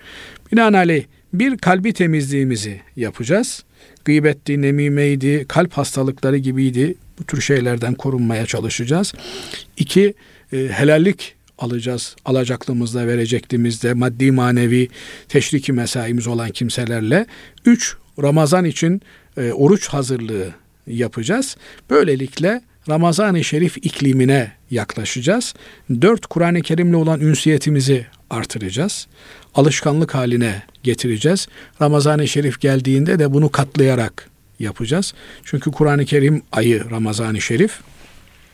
Binaenaleyh 0.52 1.06
bir 1.34 1.58
kalbi 1.58 1.94
temizliğimizi 1.94 2.82
yapacağız. 2.96 3.64
Gıybetti, 4.06 4.62
nemimeydi, 4.62 5.46
kalp 5.48 5.74
hastalıkları 5.74 6.38
gibiydi. 6.38 6.96
Bu 7.20 7.24
tür 7.24 7.42
şeylerden 7.42 7.94
korunmaya 7.94 8.46
çalışacağız. 8.46 9.14
İki, 9.78 10.14
e, 10.54 10.58
helallik 10.58 11.36
alacağız. 11.58 12.16
Alacaklığımızda, 12.26 13.08
verecekliğimizde, 13.08 13.94
maddi 13.94 14.32
manevi 14.32 14.88
teşriki 15.30 15.74
mesaimiz 15.74 16.28
olan 16.28 16.50
kimselerle. 16.50 17.26
Üç, 17.66 17.96
Ramazan 18.22 18.66
için 18.66 19.02
e, 19.38 19.52
oruç 19.52 19.88
hazırlığı 19.88 20.54
yapacağız. 20.88 21.58
Böylelikle 21.90 22.62
Ramazan-ı 22.90 23.44
Şerif 23.44 23.78
iklimine 23.78 24.52
yaklaşacağız. 24.72 25.54
Dört, 26.02 26.26
Kur'an-ı 26.26 26.62
Kerim'le 26.62 26.94
olan 26.94 27.20
ünsiyetimizi 27.20 28.06
artıracağız. 28.30 29.08
Alışkanlık 29.56 30.16
haline 30.16 30.64
getireceğiz. 30.84 31.48
Ramazan-ı 31.82 32.28
Şerif 32.28 32.62
geldiğinde 32.62 33.20
de 33.20 33.34
bunu 33.34 33.50
katlayarak 33.50 34.30
yapacağız. 34.60 35.14
Çünkü 35.44 35.72
Kur'an-ı 35.72 36.06
Kerim 36.06 36.42
ayı 36.52 36.90
Ramazan-ı 36.90 37.42
Şerif. 37.42 37.80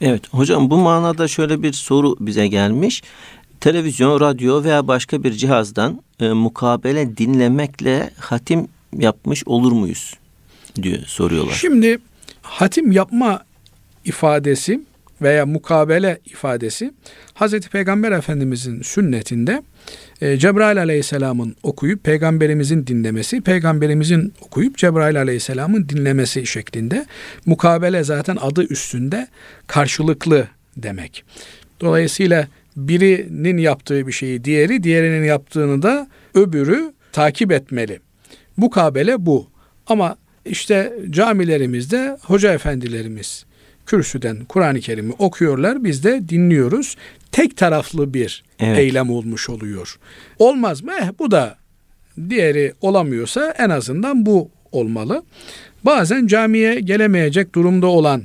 Evet 0.02 0.34
hocam 0.34 0.70
bu 0.70 0.78
manada 0.78 1.28
şöyle 1.28 1.64
bir 1.64 1.74
soru 1.74 2.16
bize 2.20 2.48
gelmiş. 2.48 3.04
Televizyon, 3.60 4.20
radyo 4.20 4.64
veya 4.64 4.88
başka 4.88 5.24
bir 5.24 5.32
cihazdan 5.32 6.02
e, 6.20 6.30
mukabele 6.30 7.18
dinlemekle 7.18 8.12
hatim 8.20 8.68
yapmış 8.98 9.44
olur 9.48 9.72
muyuz 9.72 10.14
diyor 10.82 11.00
soruyorlar. 11.06 11.54
Şimdi 11.54 11.98
hatim 12.42 12.92
yapma 12.92 13.44
ifadesi 14.06 14.82
veya 15.22 15.46
mukabele 15.46 16.20
ifadesi 16.26 16.94
Hazreti 17.34 17.70
Peygamber 17.70 18.12
Efendimizin 18.12 18.82
sünnetinde 18.82 19.64
e, 20.22 20.38
Cebrail 20.38 20.78
Aleyhisselam'ın 20.80 21.56
okuyup 21.64 22.04
peygamberimizin 22.04 22.88
dinlemesi, 22.88 23.42
peygamberimizin 23.42 24.34
okuyup 24.42 24.78
Cebrail 24.78 25.20
Aleyhisselam'ın 25.20 25.90
dinlemesi 25.90 26.46
şeklinde 26.46 27.06
mukabele 27.46 28.04
zaten 28.04 28.38
adı 28.42 28.64
üstünde 28.64 29.28
karşılıklı 29.68 30.48
demek. 30.78 31.24
Dolayısıyla 31.82 32.48
birinin 32.76 33.58
yaptığı 33.58 34.08
bir 34.08 34.12
şeyi 34.12 34.44
diğeri, 34.44 34.84
diğerinin 34.84 35.26
yaptığını 35.26 35.82
da 35.82 36.08
öbürü 36.34 36.94
takip 37.12 37.52
etmeli. 37.52 38.00
Mukabele 38.58 39.26
bu. 39.26 39.48
Ama 39.88 40.16
işte 40.46 40.94
camilerimizde 41.10 42.18
hoca 42.22 42.54
efendilerimiz 42.54 43.46
kürsüden 43.86 44.46
Kur'an-ı 44.46 44.80
Kerim'i 44.80 45.14
okuyorlar. 45.20 45.84
Biz 45.84 46.04
de 46.04 46.30
dinliyoruz. 46.30 46.96
Tek 47.32 47.58
taraflı 47.58 48.14
bir 48.14 48.44
Evet. 48.60 48.80
eylem 48.80 49.10
olmuş 49.10 49.50
oluyor. 49.50 50.00
Olmaz 50.40 50.84
mı? 50.84 50.92
Eh, 51.02 51.10
bu 51.20 51.32
da 51.32 51.58
diğeri 52.30 52.74
olamıyorsa 52.82 53.56
en 53.58 53.70
azından 53.70 54.26
bu 54.26 54.50
olmalı. 54.72 55.24
Bazen 55.84 56.28
camiye 56.28 56.80
gelemeyecek 56.80 57.56
durumda 57.56 57.88
olan 57.88 58.24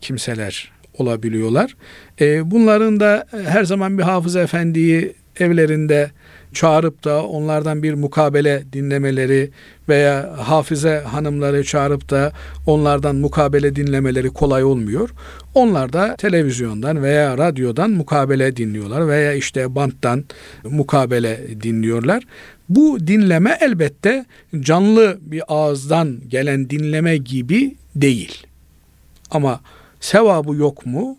kimseler 0.00 0.72
olabiliyorlar. 0.98 1.76
E, 2.20 2.50
bunların 2.50 3.00
da 3.00 3.26
her 3.46 3.64
zaman 3.64 3.98
bir 3.98 4.02
hafız 4.02 4.36
efendiyi 4.36 5.14
evlerinde 5.40 6.10
çağırıp 6.52 7.04
da 7.04 7.22
onlardan 7.22 7.82
bir 7.82 7.94
mukabele 7.94 8.64
dinlemeleri 8.72 9.50
veya 9.88 10.34
hafize 10.38 10.98
hanımları 10.98 11.64
çağırıp 11.64 12.10
da 12.10 12.32
onlardan 12.66 13.16
mukabele 13.16 13.76
dinlemeleri 13.76 14.30
kolay 14.30 14.64
olmuyor. 14.64 15.10
Onlar 15.54 15.92
da 15.92 16.16
televizyondan 16.16 17.02
veya 17.02 17.38
radyodan 17.38 17.90
mukabele 17.90 18.56
dinliyorlar 18.56 19.08
veya 19.08 19.32
işte 19.32 19.74
banttan 19.74 20.24
mukabele 20.64 21.40
dinliyorlar. 21.62 22.24
Bu 22.68 23.06
dinleme 23.06 23.58
elbette 23.60 24.24
canlı 24.60 25.18
bir 25.20 25.42
ağızdan 25.48 26.20
gelen 26.28 26.70
dinleme 26.70 27.16
gibi 27.16 27.74
değil. 27.96 28.46
Ama 29.30 29.60
sevabı 30.00 30.54
yok 30.54 30.86
mu? 30.86 31.16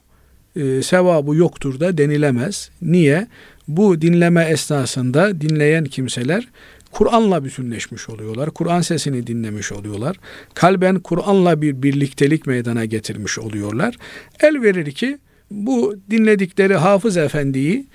Ee, 0.55 0.81
sevabı 0.81 1.35
yoktur 1.35 1.79
da 1.79 1.97
denilemez. 1.97 2.69
Niye? 2.81 3.27
Bu 3.69 4.01
dinleme 4.01 4.43
esnasında 4.43 5.41
dinleyen 5.41 5.85
kimseler 5.85 6.47
Kur'an'la 6.91 7.43
bütünleşmiş 7.43 8.09
oluyorlar. 8.09 8.49
Kur'an 8.49 8.81
sesini 8.81 9.27
dinlemiş 9.27 9.71
oluyorlar. 9.71 10.15
Kalben 10.53 10.99
Kur'an'la 10.99 11.61
bir 11.61 11.83
birliktelik 11.83 12.47
meydana 12.47 12.85
getirmiş 12.85 13.39
oluyorlar. 13.39 13.95
El 14.39 14.61
verir 14.61 14.91
ki 14.91 15.17
bu 15.51 15.95
dinledikleri 16.09 16.75
Hafız 16.75 17.17
Efendi'yi 17.17 17.85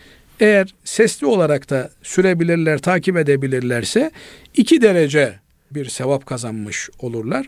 eğer 0.40 0.74
sesli 0.84 1.26
olarak 1.26 1.70
da 1.70 1.90
sürebilirler, 2.02 2.78
takip 2.78 3.16
edebilirlerse 3.16 4.10
iki 4.56 4.82
derece 4.82 5.40
bir 5.70 5.84
sevap 5.84 6.26
kazanmış 6.26 6.90
olurlar. 6.98 7.46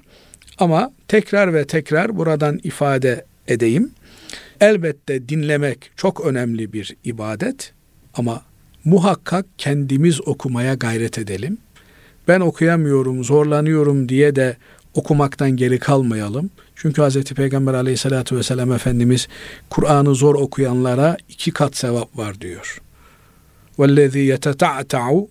Ama 0.59 0.93
tekrar 1.09 1.55
ve 1.55 1.67
tekrar 1.67 2.17
buradan 2.17 2.61
ifade 2.63 3.25
edeyim. 3.49 3.91
Elbette 4.61 5.29
dinlemek 5.29 5.91
çok 5.97 6.27
önemli 6.27 6.73
bir 6.73 6.97
ibadet 7.05 7.76
ama 8.16 8.42
muhakkak 8.86 9.46
kendimiz 9.58 10.28
okumaya 10.28 10.74
gayret 10.74 11.18
edelim. 11.18 11.58
Ben 12.28 12.40
okuyamıyorum, 12.40 13.24
zorlanıyorum 13.24 14.10
diye 14.10 14.36
de 14.36 14.58
okumaktan 14.94 15.52
geri 15.52 15.80
kalmayalım. 15.80 16.50
Çünkü 16.76 17.02
Hz. 17.02 17.24
Peygamber 17.24 17.74
aleyhissalatü 17.74 18.38
vesselam 18.38 18.72
Efendimiz 18.72 19.28
Kur'an'ı 19.70 20.16
zor 20.16 20.36
okuyanlara 20.36 21.18
iki 21.30 21.52
kat 21.52 21.78
sevap 21.78 22.18
var 22.18 22.42
diyor. 22.42 22.82
وَالَّذ۪ي 23.78 24.36
يَتَتَعْتَعُ 24.36 25.28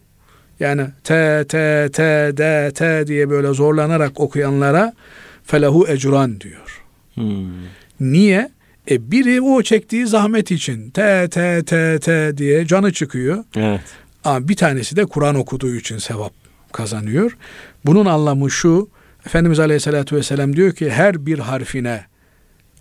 yani 0.60 0.86
t 1.04 1.44
t 1.48 1.88
t 1.92 2.02
d 2.36 2.70
t 2.74 3.06
diye 3.06 3.30
böyle 3.30 3.52
zorlanarak 3.52 4.20
okuyanlara 4.20 4.92
felahu 5.44 5.88
ecran 5.88 6.40
diyor. 6.40 6.82
Hmm. 7.14 7.50
Niye? 8.00 8.50
E 8.91 9.11
biri 9.11 9.41
o 9.41 9.63
çektiği 9.63 10.07
zahmet 10.07 10.51
için 10.51 10.89
t 10.89 11.27
t 11.31 11.63
t 11.65 11.99
t 11.99 12.37
diye 12.37 12.67
canı 12.67 12.93
çıkıyor. 12.93 13.43
Evet. 13.55 13.81
Ama 14.23 14.47
bir 14.47 14.55
tanesi 14.55 14.95
de 14.95 15.05
Kur'an 15.05 15.35
okuduğu 15.35 15.75
için 15.75 15.97
sevap 15.97 16.33
kazanıyor. 16.71 17.37
Bunun 17.85 18.05
anlamı 18.05 18.51
şu. 18.51 18.89
Efendimiz 19.25 19.59
Aleyhisselatü 19.59 20.15
Vesselam 20.15 20.55
diyor 20.55 20.71
ki 20.71 20.89
her 20.89 21.25
bir 21.25 21.39
harfine 21.39 22.05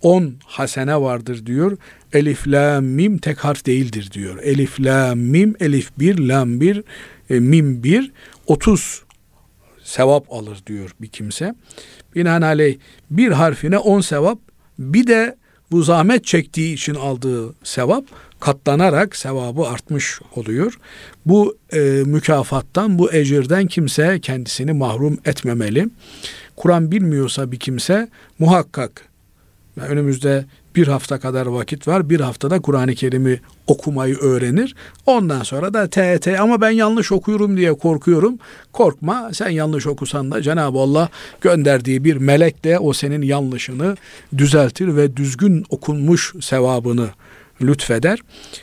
on 0.01 0.33
hasene 0.45 1.01
vardır 1.01 1.45
diyor. 1.45 1.77
Elif, 2.13 2.47
la, 2.47 2.81
mim 2.81 3.17
tek 3.17 3.37
harf 3.39 3.65
değildir 3.65 4.09
diyor. 4.11 4.37
Elif, 4.43 4.79
la, 4.79 5.15
mim, 5.15 5.55
elif 5.59 5.91
bir, 5.99 6.19
lam 6.19 6.61
bir, 6.61 6.83
e, 7.29 7.39
mim 7.39 7.83
bir, 7.83 8.11
otuz 8.47 9.03
sevap 9.83 10.33
alır 10.33 10.57
diyor 10.67 10.91
bir 11.01 11.07
kimse. 11.07 11.55
Binaenaleyh 12.15 12.77
bir 13.11 13.31
harfine 13.31 13.77
on 13.77 14.01
sevap, 14.01 14.39
bir 14.79 15.07
de 15.07 15.35
bu 15.71 15.83
zahmet 15.83 16.25
çektiği 16.25 16.73
için 16.73 16.95
aldığı 16.95 17.53
sevap 17.63 18.05
katlanarak 18.39 19.15
sevabı 19.15 19.67
artmış 19.67 20.19
oluyor. 20.35 20.79
Bu 21.25 21.57
e, 21.73 21.79
mükafattan, 22.05 22.99
bu 22.99 23.13
ecirden 23.13 23.67
kimse 23.67 24.19
kendisini 24.19 24.73
mahrum 24.73 25.17
etmemeli. 25.25 25.89
Kur'an 26.55 26.91
bilmiyorsa 26.91 27.51
bir 27.51 27.59
kimse 27.59 28.09
muhakkak 28.39 29.05
önümüzde 29.77 30.45
bir 30.75 30.87
hafta 30.87 31.19
kadar 31.19 31.45
vakit 31.45 31.87
var. 31.87 32.09
Bir 32.09 32.19
haftada 32.19 32.59
Kur'an-ı 32.59 32.95
Kerim'i 32.95 33.39
okumayı 33.67 34.15
öğrenir. 34.15 34.75
Ondan 35.05 35.43
sonra 35.43 35.73
da 35.73 35.89
TET 35.89 36.27
ama 36.27 36.61
ben 36.61 36.69
yanlış 36.69 37.11
okuyorum 37.11 37.57
diye 37.57 37.73
korkuyorum. 37.73 38.39
Korkma 38.73 39.29
sen 39.33 39.49
yanlış 39.49 39.87
okusan 39.87 40.31
da 40.31 40.41
Cenab-ı 40.41 40.77
Allah 40.79 41.09
gönderdiği 41.41 42.03
bir 42.03 42.15
melek 42.15 42.63
de 42.63 42.79
o 42.79 42.93
senin 42.93 43.21
yanlışını 43.21 43.97
düzeltir 44.37 44.95
ve 44.95 45.17
düzgün 45.17 45.65
okunmuş 45.69 46.33
sevabını 46.41 47.09
lütfeder. 47.61 48.19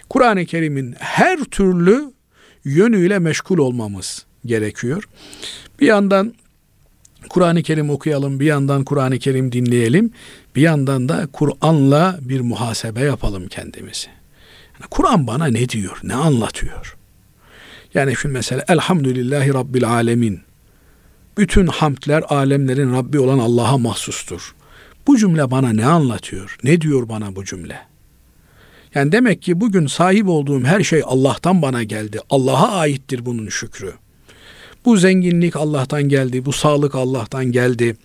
Kur'an-ı 0.08 0.46
Kerim'in 0.46 0.94
her 0.98 1.38
türlü 1.38 2.12
yönüyle 2.64 3.18
meşgul 3.18 3.58
olmamız 3.58 4.26
gerekiyor. 4.46 5.08
Bir 5.80 5.86
yandan 5.86 6.34
Kur'an-ı 7.28 7.62
Kerim 7.62 7.90
okuyalım, 7.90 8.40
bir 8.40 8.46
yandan 8.46 8.84
Kur'an-ı 8.84 9.18
Kerim 9.18 9.52
dinleyelim, 9.52 10.10
bir 10.56 10.62
yandan 10.62 11.08
da 11.08 11.28
Kur'an'la 11.32 12.18
bir 12.20 12.40
muhasebe 12.40 13.00
yapalım 13.00 13.48
kendimizi. 13.48 14.06
Yani 14.74 14.88
Kur'an 14.90 15.26
bana 15.26 15.46
ne 15.46 15.68
diyor, 15.68 16.00
ne 16.02 16.14
anlatıyor? 16.14 16.96
Yani 17.94 18.14
şimdi 18.22 18.32
mesela 18.32 18.64
Elhamdülillahi 18.68 19.54
Rabbil 19.54 19.88
Alemin. 19.88 20.40
Bütün 21.38 21.66
hamdler 21.66 22.24
alemlerin 22.28 22.92
Rabbi 22.92 23.20
olan 23.20 23.38
Allah'a 23.38 23.78
mahsustur. 23.78 24.54
Bu 25.06 25.18
cümle 25.18 25.50
bana 25.50 25.72
ne 25.72 25.86
anlatıyor? 25.86 26.56
Ne 26.64 26.80
diyor 26.80 27.08
bana 27.08 27.36
bu 27.36 27.44
cümle? 27.44 27.78
Yani 28.94 29.12
demek 29.12 29.42
ki 29.42 29.60
bugün 29.60 29.86
sahip 29.86 30.28
olduğum 30.28 30.64
her 30.64 30.82
şey 30.82 31.02
Allah'tan 31.06 31.62
bana 31.62 31.82
geldi. 31.82 32.20
Allah'a 32.30 32.72
aittir 32.72 33.26
bunun 33.26 33.48
şükrü. 33.48 33.92
Bu 34.84 34.96
zenginlik 34.96 35.56
Allah'tan 35.56 36.02
geldi, 36.02 36.44
bu 36.44 36.52
sağlık 36.52 36.94
Allah'tan 36.94 37.44
geldi. 37.44 37.96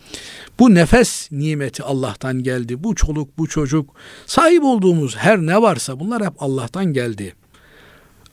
Bu 0.59 0.75
nefes 0.75 1.31
nimeti 1.31 1.83
Allah'tan 1.83 2.43
geldi. 2.43 2.83
Bu 2.83 2.95
çoluk, 2.95 3.37
bu 3.37 3.47
çocuk, 3.47 3.89
sahip 4.25 4.63
olduğumuz 4.63 5.15
her 5.15 5.37
ne 5.37 5.61
varsa 5.61 5.99
bunlar 5.99 6.25
hep 6.25 6.33
Allah'tan 6.39 6.85
geldi. 6.85 7.33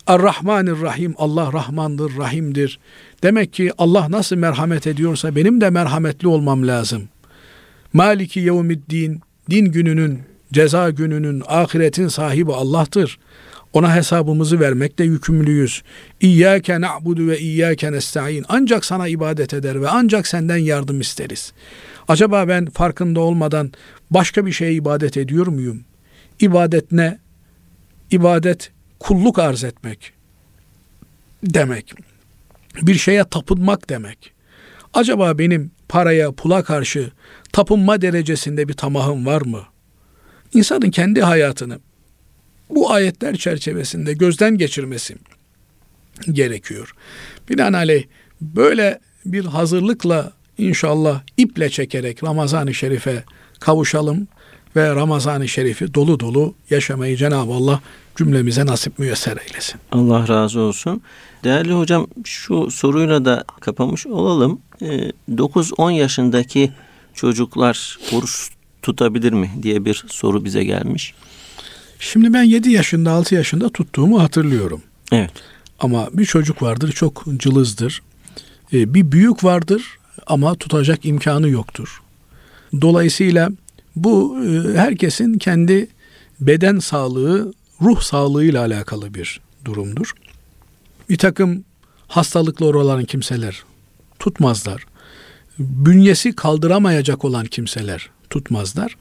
Er-Rahmanir-Rahim, 0.06 1.14
Allah 1.18 1.52
Rahmandır, 1.52 2.16
Rahim'dir. 2.16 2.78
Demek 3.22 3.52
ki 3.52 3.72
Allah 3.78 4.10
nasıl 4.10 4.36
merhamet 4.36 4.86
ediyorsa 4.86 5.36
benim 5.36 5.60
de 5.60 5.70
merhametli 5.70 6.28
olmam 6.28 6.68
lazım. 6.68 7.08
Maliki 7.92 8.40
yevmiddin, 8.40 9.20
din 9.50 9.64
gününün, 9.64 10.20
ceza 10.52 10.90
gününün, 10.90 11.42
ahiretin 11.46 12.08
sahibi 12.08 12.52
Allah'tır. 12.52 13.18
Ona 13.74 13.96
hesabımızı 13.96 14.60
vermekle 14.60 15.04
yükümlüyüz. 15.04 15.82
İyyâke 16.20 16.80
na'budu 16.80 17.28
ve 17.28 17.38
iyyâke 17.38 17.92
nesta'in. 17.92 18.44
Ancak 18.48 18.84
sana 18.84 19.08
ibadet 19.08 19.54
eder 19.54 19.82
ve 19.82 19.88
ancak 19.88 20.26
senden 20.26 20.56
yardım 20.56 21.00
isteriz. 21.00 21.52
Acaba 22.08 22.48
ben 22.48 22.66
farkında 22.66 23.20
olmadan 23.20 23.72
başka 24.10 24.46
bir 24.46 24.52
şeye 24.52 24.72
ibadet 24.72 25.16
ediyor 25.16 25.46
muyum? 25.46 25.84
İbadet 26.40 26.92
ne? 26.92 27.18
İbadet 28.10 28.72
kulluk 29.00 29.38
arz 29.38 29.64
etmek 29.64 30.12
demek. 31.42 31.94
Bir 32.82 32.94
şeye 32.94 33.24
tapınmak 33.24 33.90
demek. 33.90 34.32
Acaba 34.94 35.38
benim 35.38 35.70
paraya, 35.88 36.32
pula 36.32 36.62
karşı 36.62 37.10
tapınma 37.52 38.02
derecesinde 38.02 38.68
bir 38.68 38.74
tamahım 38.74 39.26
var 39.26 39.42
mı? 39.42 39.62
İnsanın 40.54 40.90
kendi 40.90 41.22
hayatını 41.22 41.78
bu 42.70 42.92
ayetler 42.92 43.36
çerçevesinde 43.36 44.12
gözden 44.12 44.58
geçirmesi 44.58 45.16
gerekiyor. 46.32 46.94
Binaenaleyh 47.48 48.04
böyle 48.40 48.98
bir 49.26 49.44
hazırlıkla 49.44 50.32
inşallah 50.58 51.22
iple 51.36 51.70
çekerek 51.70 52.24
Ramazan-ı 52.24 52.74
Şerif'e 52.74 53.24
kavuşalım 53.60 54.28
ve 54.76 54.94
Ramazan-ı 54.94 55.48
Şerif'i 55.48 55.94
dolu 55.94 56.20
dolu 56.20 56.54
yaşamayı 56.70 57.16
Cenab-ı 57.16 57.52
Allah 57.52 57.80
cümlemize 58.16 58.66
nasip 58.66 58.98
müyesser 58.98 59.36
eylesin. 59.48 59.80
Allah 59.92 60.28
razı 60.28 60.60
olsun. 60.60 61.02
Değerli 61.44 61.72
hocam 61.72 62.06
şu 62.24 62.70
soruyla 62.70 63.24
da 63.24 63.44
kapamış 63.60 64.06
olalım. 64.06 64.60
9-10 65.30 65.92
ee, 65.92 65.96
yaşındaki 65.96 66.72
çocuklar 67.14 67.98
oruç 68.12 68.50
tutabilir 68.82 69.32
mi 69.32 69.50
diye 69.62 69.84
bir 69.84 70.04
soru 70.08 70.44
bize 70.44 70.64
gelmiş. 70.64 71.14
Şimdi 71.98 72.32
ben 72.32 72.42
7 72.42 72.70
yaşında 72.70 73.10
6 73.12 73.34
yaşında 73.34 73.68
tuttuğumu 73.68 74.22
hatırlıyorum. 74.22 74.82
Evet. 75.12 75.30
Ama 75.78 76.08
bir 76.12 76.24
çocuk 76.24 76.62
vardır 76.62 76.92
çok 76.92 77.24
cılızdır. 77.36 78.02
Ee, 78.72 78.94
bir 78.94 79.12
büyük 79.12 79.44
vardır 79.44 79.98
ama 80.26 80.54
tutacak 80.54 81.04
imkanı 81.04 81.48
yoktur. 81.48 82.02
Dolayısıyla 82.80 83.50
bu 83.96 84.38
e, 84.44 84.78
herkesin 84.78 85.38
kendi 85.38 85.88
beden 86.40 86.78
sağlığı, 86.78 87.52
ruh 87.82 88.00
sağlığıyla 88.00 88.60
alakalı 88.60 89.14
bir 89.14 89.40
durumdur. 89.64 90.12
Bir 91.08 91.18
takım 91.18 91.64
hastalıklı 92.08 92.66
olan 92.66 93.04
kimseler 93.04 93.62
tutmazlar. 94.18 94.86
bünyesi 95.58 96.36
kaldıramayacak 96.36 97.24
olan 97.24 97.46
kimseler 97.46 98.10
tutmazlar. 98.30 98.96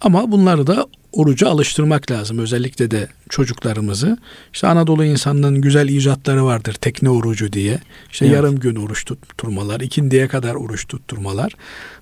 Ama 0.00 0.32
bunları 0.32 0.66
da 0.66 0.86
oruca 1.12 1.48
alıştırmak 1.48 2.10
lazım. 2.10 2.38
Özellikle 2.38 2.90
de 2.90 3.08
çocuklarımızı. 3.28 4.18
İşte 4.52 4.66
Anadolu 4.66 5.04
insanının 5.04 5.60
güzel 5.60 5.88
icatları 5.88 6.44
vardır. 6.44 6.74
Tekne 6.74 7.10
orucu 7.10 7.52
diye. 7.52 7.78
İşte 8.12 8.26
Evet. 8.26 8.36
yarım 8.36 8.58
gün 8.58 8.76
oruç 8.76 9.04
tutturmalar, 9.04 9.80
ikindiye 9.80 10.28
kadar 10.28 10.54
oruç 10.54 10.86
tutturmalar. 10.88 11.52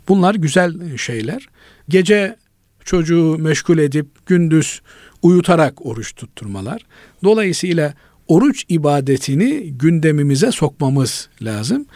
Bunlar 0.08 0.34
güzel 0.34 0.96
şeyler. 0.96 1.48
Gece 1.88 2.36
çocuğu 2.84 3.36
meşgul 3.38 3.78
edip 3.78 4.26
gündüz 4.26 4.80
uyutarak 5.22 5.86
oruç 5.86 6.14
tutturmalar. 6.14 6.82
Dolayısıyla 7.24 7.94
oruç 8.28 8.64
ibadetini 8.68 9.70
gündemimize 9.72 10.52
sokmamız 10.52 11.28
lazım. 11.42 11.86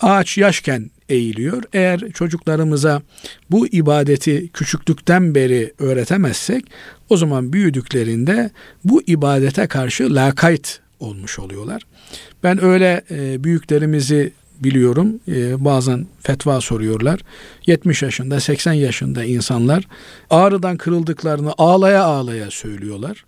Ağaç 0.00 0.38
yaşken 0.38 0.90
eğiliyor. 1.08 1.62
Eğer 1.72 2.00
çocuklarımıza 2.14 3.02
bu 3.50 3.66
ibadeti 3.66 4.48
küçüklükten 4.48 5.34
beri 5.34 5.72
öğretemezsek 5.78 6.64
o 7.08 7.16
zaman 7.16 7.52
büyüdüklerinde 7.52 8.50
bu 8.84 9.02
ibadete 9.06 9.66
karşı 9.66 10.14
lakayt 10.14 10.80
olmuş 11.00 11.38
oluyorlar. 11.38 11.82
Ben 12.42 12.64
öyle 12.64 13.02
e, 13.10 13.44
büyüklerimizi 13.44 14.32
biliyorum. 14.60 15.20
E, 15.28 15.64
bazen 15.64 16.06
fetva 16.20 16.60
soruyorlar. 16.60 17.20
70 17.66 18.02
yaşında, 18.02 18.40
80 18.40 18.72
yaşında 18.72 19.24
insanlar 19.24 19.88
ağrıdan 20.30 20.76
kırıldıklarını 20.76 21.52
ağlaya 21.58 22.04
ağlaya 22.04 22.50
söylüyorlar. 22.50 23.24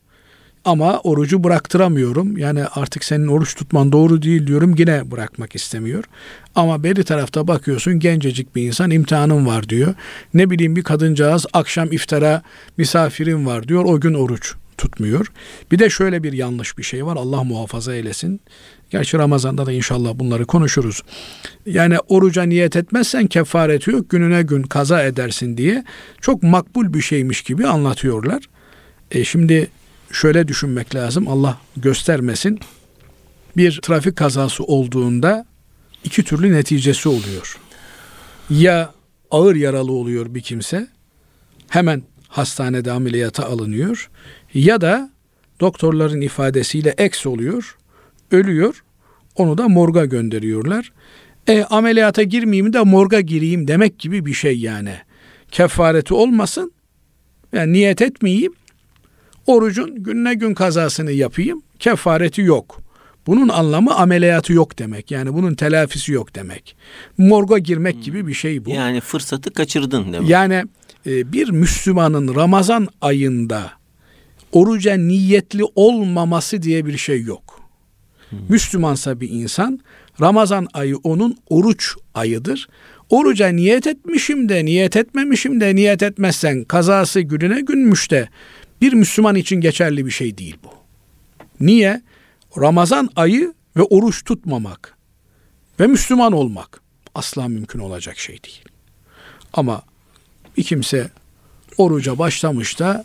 Ama 0.67 1.01
orucu 1.01 1.45
bıraktıramıyorum. 1.45 2.39
Yani 2.39 2.65
artık 2.65 3.05
senin 3.05 3.27
oruç 3.27 3.55
tutman 3.55 3.93
doğru 3.93 4.23
değil 4.23 4.47
diyorum. 4.47 4.75
Yine 4.79 5.11
bırakmak 5.11 5.55
istemiyor. 5.55 6.05
Ama 6.55 6.83
beri 6.83 7.05
tarafta 7.05 7.49
bakıyorsun 7.49 7.99
gencecik 7.99 8.57
bir 8.57 8.63
insan 8.63 8.91
imtihanım 8.91 9.47
var 9.47 9.69
diyor. 9.69 9.95
Ne 10.35 10.51
bileyim 10.51 10.77
bir 10.77 10.83
kadıncağız 10.83 11.47
akşam 11.53 11.93
iftara 11.93 12.43
misafirim 12.77 13.47
var 13.47 13.69
diyor. 13.69 13.85
O 13.85 14.01
gün 14.01 14.15
oruç 14.15 14.55
tutmuyor. 14.79 15.27
Bir 15.73 15.79
de 15.79 15.91
şöyle 15.91 16.23
bir 16.23 16.33
yanlış 16.33 16.79
bir 16.79 16.83
şey 16.83 17.07
var. 17.07 17.17
Allah 17.17 17.45
muhafaza 17.45 17.95
eylesin. 17.95 18.41
Gerçi 18.91 19.19
Ramazan'da 19.19 19.67
da 19.67 19.73
inşallah 19.73 20.19
bunları 20.19 20.47
konuşuruz. 20.47 21.03
Yani 21.67 21.99
oruca 22.09 22.43
niyet 22.43 22.77
etmezsen 22.77 23.27
kefareti 23.27 23.91
yok. 23.91 24.11
Gününe 24.11 24.43
gün 24.43 24.63
kaza 24.63 25.03
edersin 25.03 25.57
diye 25.57 25.85
çok 26.21 26.43
makbul 26.43 26.95
bir 26.95 27.01
şeymiş 27.01 27.43
gibi 27.43 27.67
anlatıyorlar. 27.67 28.43
E 29.11 29.25
şimdi 29.25 29.69
şöyle 30.13 30.49
düşünmek 30.49 30.95
lazım. 30.95 31.29
Allah 31.29 31.59
göstermesin. 31.77 32.61
Bir 33.57 33.81
trafik 33.83 34.17
kazası 34.17 34.65
olduğunda 34.65 35.47
iki 36.05 36.25
türlü 36.25 36.53
neticesi 36.53 37.09
oluyor. 37.09 37.59
Ya 38.51 38.93
ağır 39.31 39.55
yaralı 39.55 39.93
oluyor 39.93 40.35
bir 40.35 40.41
kimse. 40.41 40.89
Hemen 41.69 42.03
hastanede 42.29 42.93
ameliyata 42.93 43.47
alınıyor. 43.47 44.11
Ya 44.55 44.81
da 44.81 45.11
doktorların 45.61 46.21
ifadesiyle 46.21 46.95
eks 46.99 47.27
oluyor. 47.27 47.77
Ölüyor. 48.31 48.85
Onu 49.37 49.59
da 49.59 49.69
morga 49.69 50.05
gönderiyorlar. 50.05 50.93
E 51.49 51.65
ameliyata 51.65 52.23
girmeyeyim 52.23 52.73
de 52.73 52.81
morga 52.81 53.21
gireyim 53.21 53.69
demek 53.69 53.99
gibi 53.99 54.27
bir 54.27 54.35
şey 54.35 54.59
yani. 54.59 54.95
Kefareti 55.51 56.15
olmasın. 56.15 56.73
Yani 57.53 57.73
niyet 57.73 58.03
etmeyeyim. 58.03 58.53
Orucun 59.47 60.03
gününe 60.03 60.35
gün 60.35 60.55
kazasını 60.55 61.13
yapayım. 61.13 61.63
Kefareti 61.79 62.41
yok. 62.43 62.83
Bunun 63.27 63.49
anlamı 63.49 63.95
ameliyatı 63.95 64.53
yok 64.53 64.79
demek. 64.79 65.11
Yani 65.11 65.35
bunun 65.35 65.55
telafisi 65.55 66.13
yok 66.13 66.35
demek. 66.35 66.77
Morga 67.19 67.59
girmek 67.59 68.03
gibi 68.03 68.27
bir 68.27 68.35
şey 68.35 68.65
bu. 68.65 68.71
Yani 68.71 69.01
fırsatı 69.01 69.53
kaçırdın 69.53 70.13
demek. 70.13 70.29
Yani 70.29 70.65
e, 71.07 71.33
bir 71.33 71.51
Müslümanın 71.51 72.35
Ramazan 72.35 72.89
ayında 73.01 73.73
oruca 74.53 74.95
niyetli 74.95 75.63
olmaması 75.75 76.63
diye 76.63 76.87
bir 76.87 76.99
şey 76.99 77.23
yok. 77.23 77.61
Müslümansa 78.49 79.21
bir 79.21 79.31
insan 79.31 79.81
Ramazan 80.21 80.69
ayı 80.75 80.97
onun 80.97 81.37
oruç 81.49 81.95
ayıdır. 82.15 82.69
Oruca 83.11 83.49
niyet 83.49 83.87
etmişim 83.87 84.49
de 84.49 84.65
niyet 84.65 84.97
etmemişim 84.97 85.61
de 85.61 85.75
niyet 85.75 86.03
etmezsen 86.03 86.65
kazası 86.65 87.21
gününe 87.21 87.61
günmüş 87.61 88.11
de 88.11 88.29
bir 88.81 88.93
Müslüman 88.93 89.35
için 89.35 89.57
geçerli 89.57 90.07
bir 90.07 90.11
şey 90.11 90.39
değil 90.39 90.57
bu. 90.65 90.71
Niye? 91.61 92.03
Ramazan 92.59 93.11
ayı 93.17 93.55
ve 93.77 93.83
oruç 93.83 94.25
tutmamak 94.25 94.97
ve 95.81 95.87
Müslüman 95.87 96.33
olmak 96.33 96.81
asla 97.15 97.49
mümkün 97.49 97.79
olacak 97.79 98.19
şey 98.19 98.43
değil. 98.43 98.65
Ama 99.53 99.83
bir 100.57 100.63
kimse 100.63 101.11
oruca 101.79 102.19
başlamış 102.19 102.79
da 102.79 103.05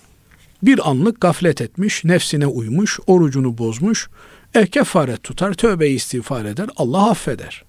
bir 0.63 0.89
anlık 0.89 1.22
gaflet 1.22 1.61
etmiş, 1.61 2.03
nefsine 2.03 2.47
uymuş, 2.47 2.99
orucunu 3.07 3.57
bozmuş. 3.57 4.09
E 4.53 4.67
kefaret 4.67 5.24
tutar, 5.24 5.53
tövbe 5.53 5.89
istiğfar 5.89 6.45
eder, 6.45 6.69
Allah 6.76 7.09
affeder. 7.09 7.63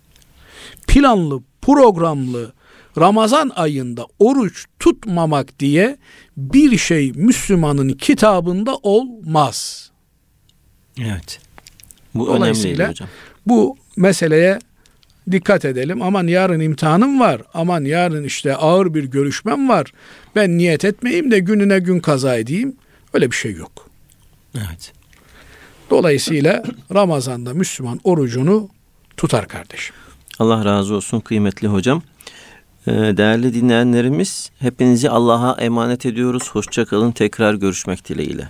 Planlı, 0.86 1.42
programlı 1.62 2.52
Ramazan 2.98 3.50
ayında 3.54 4.06
oruç 4.18 4.66
tutmamak 4.78 5.58
diye 5.58 5.96
bir 6.36 6.78
şey 6.78 7.12
Müslümanın 7.12 7.88
kitabında 7.88 8.76
olmaz. 8.76 9.90
Evet. 11.00 11.40
Bu 12.14 12.26
Dolayısıyla- 12.26 12.88
hocam. 12.88 13.08
Bu 13.46 13.76
meseleye 13.96 14.58
dikkat 15.30 15.64
edelim. 15.64 16.02
Aman 16.02 16.26
yarın 16.26 16.60
imtihanım 16.60 17.20
var. 17.20 17.42
Aman 17.54 17.84
yarın 17.84 18.24
işte 18.24 18.56
ağır 18.56 18.94
bir 18.94 19.04
görüşmem 19.04 19.68
var. 19.68 19.92
Ben 20.36 20.58
niyet 20.58 20.84
etmeyeyim 20.84 21.30
de 21.30 21.38
gününe 21.38 21.78
gün 21.78 22.00
kaza 22.00 22.36
edeyim. 22.36 22.76
Öyle 23.12 23.30
bir 23.30 23.36
şey 23.36 23.52
yok. 23.52 23.88
Evet. 24.56 24.92
Dolayısıyla 25.90 26.62
Ramazan'da 26.94 27.54
Müslüman 27.54 28.00
orucunu 28.04 28.68
tutar 29.16 29.48
kardeşim. 29.48 29.94
Allah 30.38 30.64
razı 30.64 30.94
olsun 30.94 31.20
kıymetli 31.20 31.68
hocam. 31.68 32.02
Ee, 32.86 32.92
Değerli 32.92 33.54
dinleyenlerimiz 33.54 34.50
hepinizi 34.58 35.10
Allah'a 35.10 35.60
emanet 35.60 36.06
ediyoruz. 36.06 36.50
Hoşça 36.52 36.84
kalın. 36.84 37.12
Tekrar 37.12 37.54
görüşmek 37.54 38.08
dileğiyle. 38.08 38.48